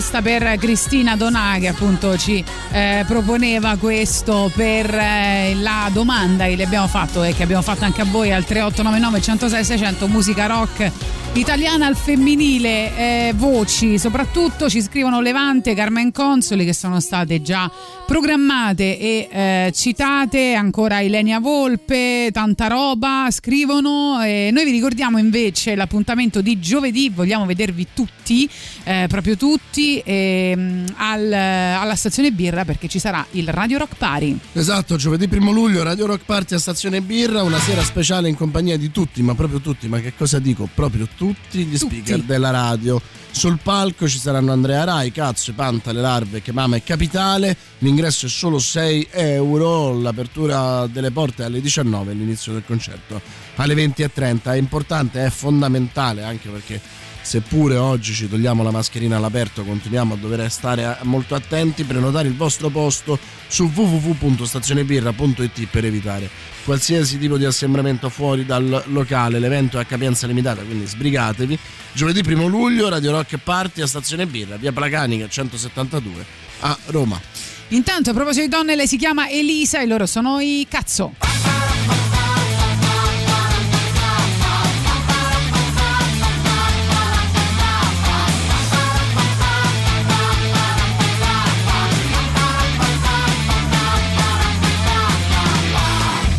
[0.02, 6.56] Proposta per Cristina Donà che appunto ci eh, proponeva questo per eh, la domanda che
[6.56, 10.48] le abbiamo fatto e che abbiamo fatto anche a voi al 3899 106 600 musica
[10.48, 10.92] rock
[11.34, 17.72] Italiana al femminile, eh, voci, soprattutto ci scrivono Levante, Carmen Consoli che sono state già
[18.12, 25.76] programmate e eh, citate, ancora Ilenia Volpe, tanta roba, scrivono e noi vi ricordiamo invece
[25.76, 28.50] l'appuntamento di giovedì, vogliamo vedervi tutti,
[28.84, 34.38] eh, proprio tutti, ehm, al- alla stazione Birra perché ci sarà il Radio Rock Party.
[34.52, 38.78] Esatto, giovedì primo luglio Radio Rock Party a Stazione Birra, una sera speciale in compagnia
[38.78, 40.68] di tutti, ma proprio tutti, ma che cosa dico?
[40.76, 43.02] Proprio tutti gli speaker della radio.
[43.32, 47.56] Sul palco ci saranno Andrea Rai, Cazzo, Panta, Le Larve, Che Mama e Capitale.
[47.80, 53.22] L'ingresso è solo 6 euro, l'apertura delle porte è alle 19 l'inizio del concerto
[53.56, 54.42] alle 20.30.
[54.44, 56.80] È importante, è fondamentale anche perché
[57.22, 62.36] seppure oggi ci togliamo la mascherina all'aperto, continuiamo a dover stare molto attenti, prenotare il
[62.36, 66.30] vostro posto su www.stazionebirra.it per evitare
[66.64, 69.40] qualsiasi tipo di assembramento fuori dal locale.
[69.40, 71.58] L'evento è a capienza limitata, quindi sbrigatevi.
[71.94, 76.26] Giovedì 1 luglio, Radio Rock Party a Stazione Birra, via Placanica 172
[76.62, 77.51] a Roma.
[77.74, 81.14] Intanto a proposito di donne, lei si chiama Elisa e loro sono i cazzo.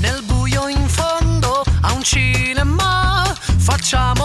[0.00, 4.21] Nel buio in fondo a un cinema facciamo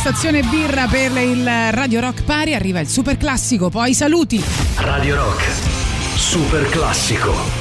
[0.00, 2.54] Stazione Birra per il Radio Rock Party.
[2.54, 4.42] Arriva il super classico, poi saluti.
[4.76, 5.42] Radio Rock.
[6.16, 7.59] Super classico.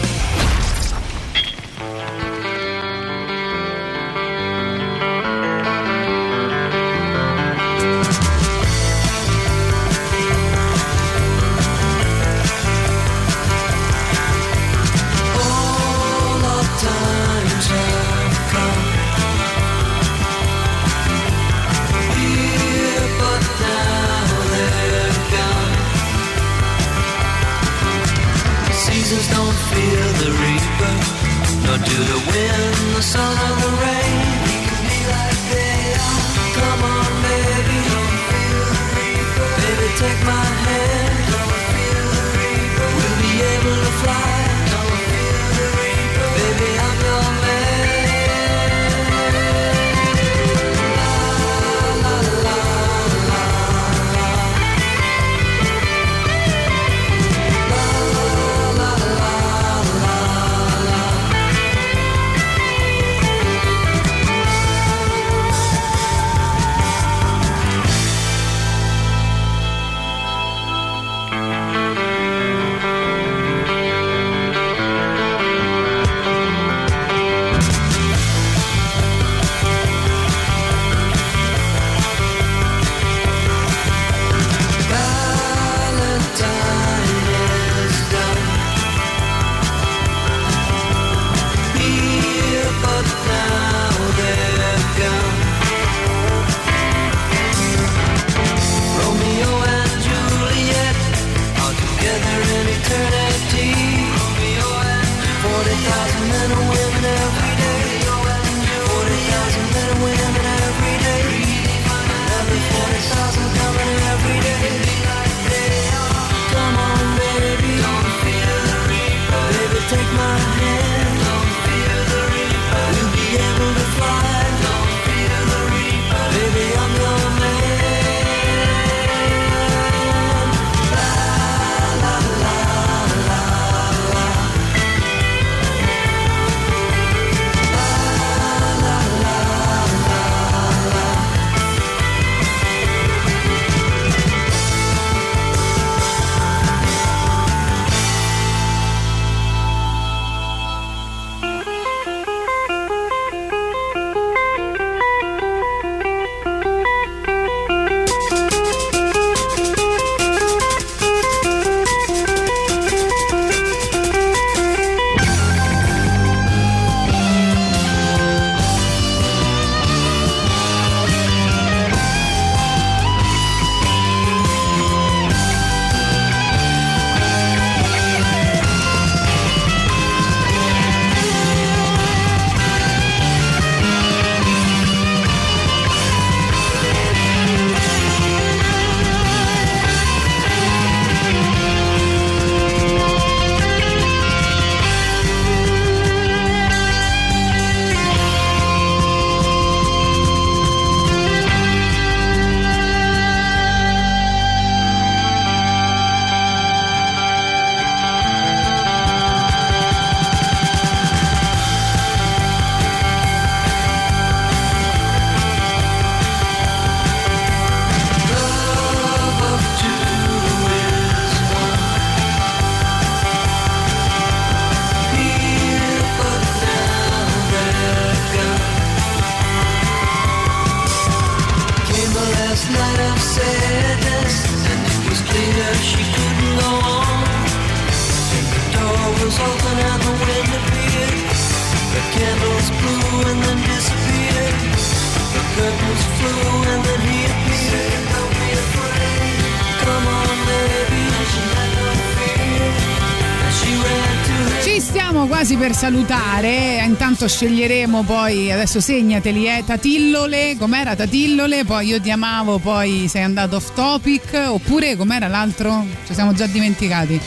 [255.80, 263.08] Salutare, intanto sceglieremo poi, adesso segnateli, eh, Tatillole, com'era Tatillole, poi io ti amavo, poi
[263.08, 265.86] sei andato off topic, oppure com'era l'altro?
[266.06, 267.18] Ci siamo già dimenticati.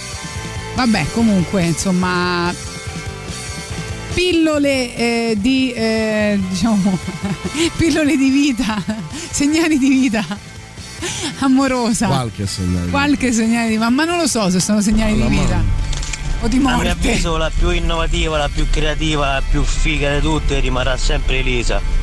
[0.74, 2.52] Vabbè, comunque, insomma,
[4.12, 6.98] pillole eh, di, eh, diciamo,
[7.78, 8.84] pillole di vita,
[9.32, 10.22] segnali di vita
[11.40, 12.06] amorosa.
[12.06, 12.90] Qualche segnale.
[12.90, 15.81] Qualche segnale di vita, ma non lo so se sono segnali di vita
[16.42, 16.90] o di A mio morte.
[16.90, 22.01] avviso la più innovativa, la più creativa, la più figa di tutte rimarrà sempre Elisa.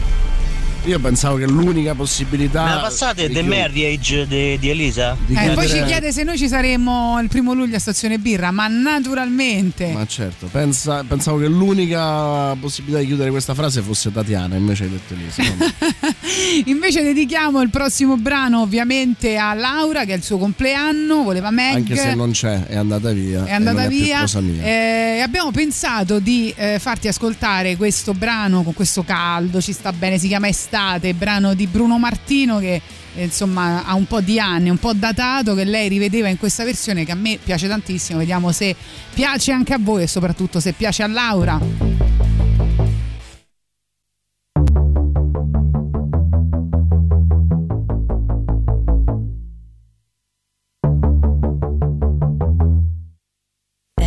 [0.90, 2.64] Io pensavo che l'unica possibilità.
[2.64, 5.16] Me la passate The chiud- Marriage di, di Elisa?
[5.24, 8.18] di Eh, poi ci chiudere- chiede se noi ci saremmo il primo luglio a Stazione
[8.18, 9.92] Birra, ma naturalmente.
[9.92, 14.90] Ma certo, pensa- pensavo che l'unica possibilità di chiudere questa frase fosse Tatiana, invece hai
[14.90, 15.44] detto Elisa.
[16.66, 21.76] Invece dedichiamo il prossimo brano ovviamente a Laura che è il suo compleanno, voleva Meg.
[21.76, 23.46] Anche se non c'è, è andata via.
[23.46, 24.64] è e andata è via cosa mia.
[24.64, 30.18] Eh, abbiamo pensato di eh, farti ascoltare questo brano con questo caldo ci sta bene
[30.18, 30.78] si chiama Estate
[31.16, 32.82] brano di Bruno Martino che
[33.16, 36.64] eh, insomma ha un po' di anni un po' datato che lei rivedeva in questa
[36.64, 38.76] versione che a me piace tantissimo vediamo se
[39.14, 41.60] piace anche a voi e soprattutto se piace a Laura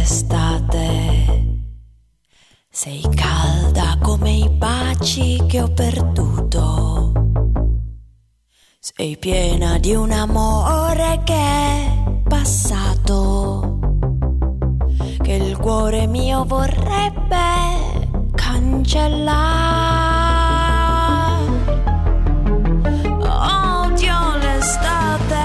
[0.02, 1.60] Estate,
[2.68, 6.61] sei calda come i baci che ho perduto.
[8.94, 13.78] Sei piena di un amore che è passato,
[15.22, 19.30] che il cuore mio vorrebbe cancellare.
[23.22, 25.36] Odio l'estate,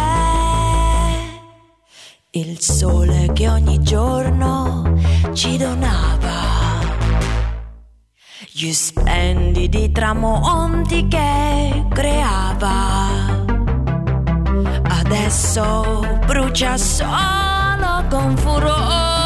[2.31, 4.93] il sole che ogni giorno
[5.31, 6.16] ci donava.
[8.59, 13.07] Gli splendidi tramonti che creava.
[14.81, 19.16] Adesso brucia solo con furore.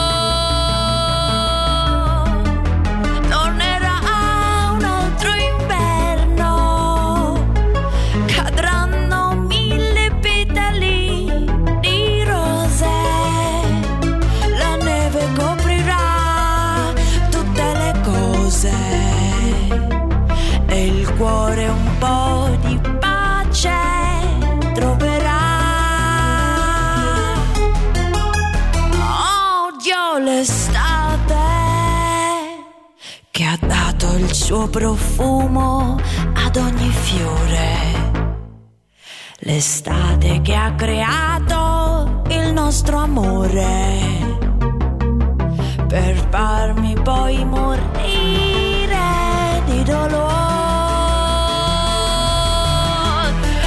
[34.32, 36.00] Il suo profumo
[36.34, 38.30] ad ogni fiore.
[39.40, 44.00] L'estate che ha creato il nostro amore
[45.85, 47.82] per farmi poi morire
[49.66, 50.30] di dolore.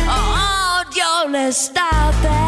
[0.09, 2.44] Odio l'estate.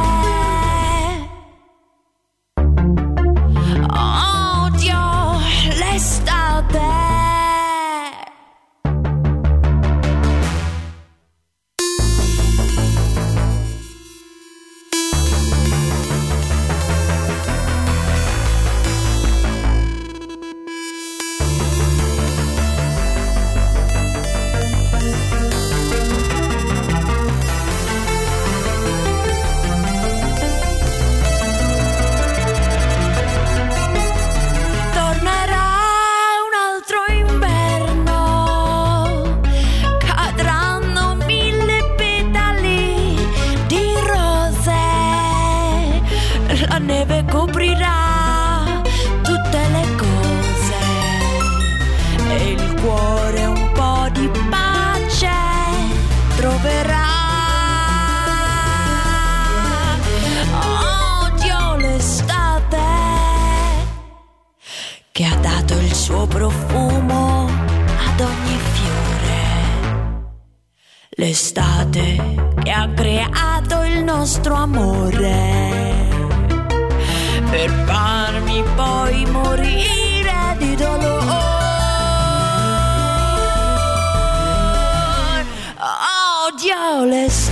[71.96, 76.04] L'estate che ha creato il nostro amore
[77.50, 81.14] per farmi poi morire di dolore.
[86.46, 87.45] Odio l'estate.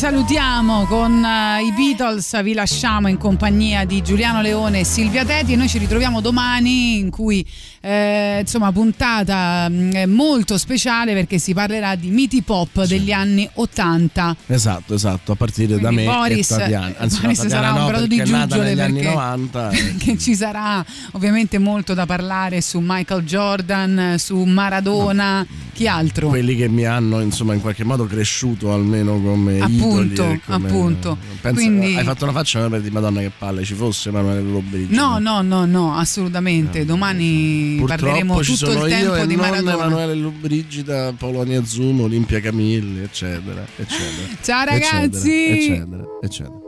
[0.00, 5.52] Salutiamo con eh, i Beatles, vi lasciamo in compagnia di Giuliano Leone e Silvia Teti.
[5.52, 7.46] E noi ci ritroviamo domani in cui
[7.82, 14.36] eh, insomma puntata mh, molto speciale perché si parlerà di miti pop degli anni 80.
[14.48, 16.94] Esatto, esatto, a partire da Quindi me Boris- e Tatiana.
[16.98, 18.92] Anzi, no, Boris Tatiana sarà un no, grado di perché è nata giuggiole negli anni
[19.00, 19.70] perché- 90.
[19.70, 26.28] e- che ci sarà ovviamente molto da parlare su Michael Jordan, su Maradona, chi altro?
[26.28, 30.68] quelli che mi hanno insomma in qualche modo cresciuto almeno come Appunto, idoli e come-
[30.68, 31.16] appunto.
[31.40, 34.94] Penso- Quindi- hai fatto una faccia per di madonna che palle ci fosse Emanuele Lollobrigida
[35.00, 36.84] No, no, no, no, assolutamente.
[36.84, 39.72] Domani parleremo purtroppo ci tutto sono il tempo io e di non Maradona.
[39.74, 45.48] Emanuele Lollobrigida Polonia Zuno Olimpia Camilli eccetera eccetera Ciao, ragazzi!
[45.50, 46.58] eccetera eccetera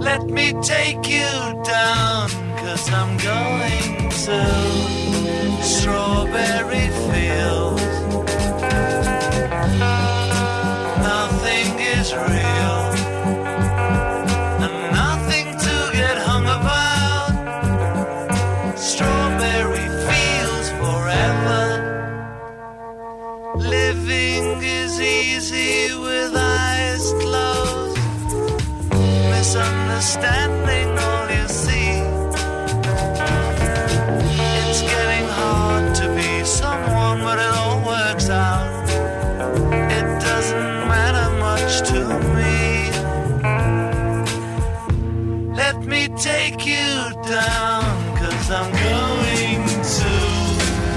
[0.00, 2.28] Let me take you down,
[2.58, 7.82] cause I'm going to Strawberry Fields.
[11.10, 12.69] Nothing is real,
[30.00, 32.00] all you see.
[34.58, 38.88] It's getting hard to be someone, but it all works out.
[39.98, 42.00] It doesn't matter much to
[42.36, 42.90] me.
[45.54, 47.84] Let me take you down,
[48.16, 49.64] cause I'm going
[49.96, 50.12] to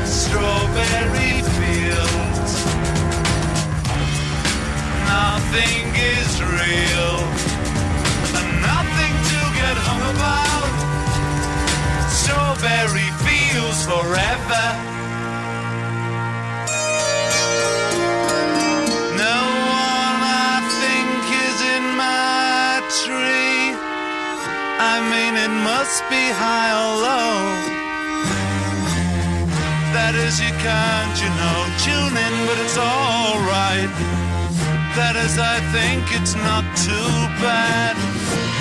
[0.07, 2.53] Strawberry Fields.
[5.11, 5.83] Nothing
[6.15, 7.12] is real
[12.63, 14.65] Strawberry fields forever.
[19.19, 23.75] No one I think is in my tree.
[24.79, 27.35] I mean, it must be high or low.
[29.91, 33.91] That is, you can't, you know, tune in, but it's alright.
[34.95, 37.11] That is, I think it's not too
[37.43, 38.52] bad.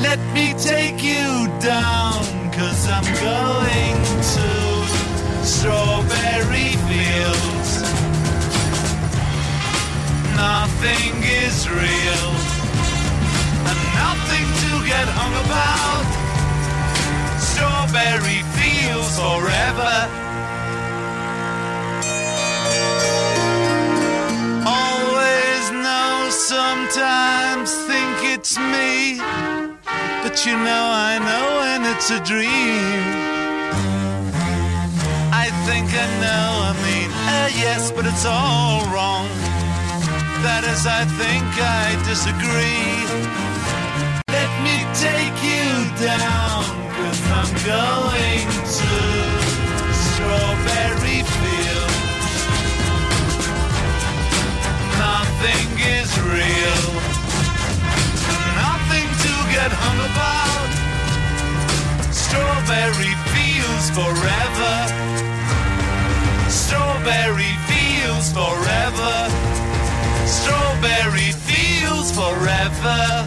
[0.00, 3.96] Let me take you down, cause I'm going
[4.34, 4.48] to
[5.44, 7.70] Strawberry Fields.
[10.36, 12.30] Nothing is real,
[13.68, 16.06] and nothing to get hung about.
[17.40, 20.24] Strawberry Fields forever.
[26.28, 29.55] Sometimes think it's me.
[30.36, 33.00] But you know, I know when it's a dream.
[35.32, 39.24] I think I know, I mean, uh, yes, but it's all wrong.
[40.44, 43.00] That is, I think I disagree.
[44.28, 45.72] Let me take you
[46.04, 46.68] down,
[47.00, 48.44] cause I'm going
[48.76, 48.92] to
[50.04, 51.96] Strawberry Fields.
[55.00, 57.15] Nothing is real.
[59.66, 60.70] Get hung about.
[62.14, 64.74] Strawberry fields forever.
[66.48, 69.14] Strawberry fields forever.
[70.24, 73.26] Strawberry fields forever.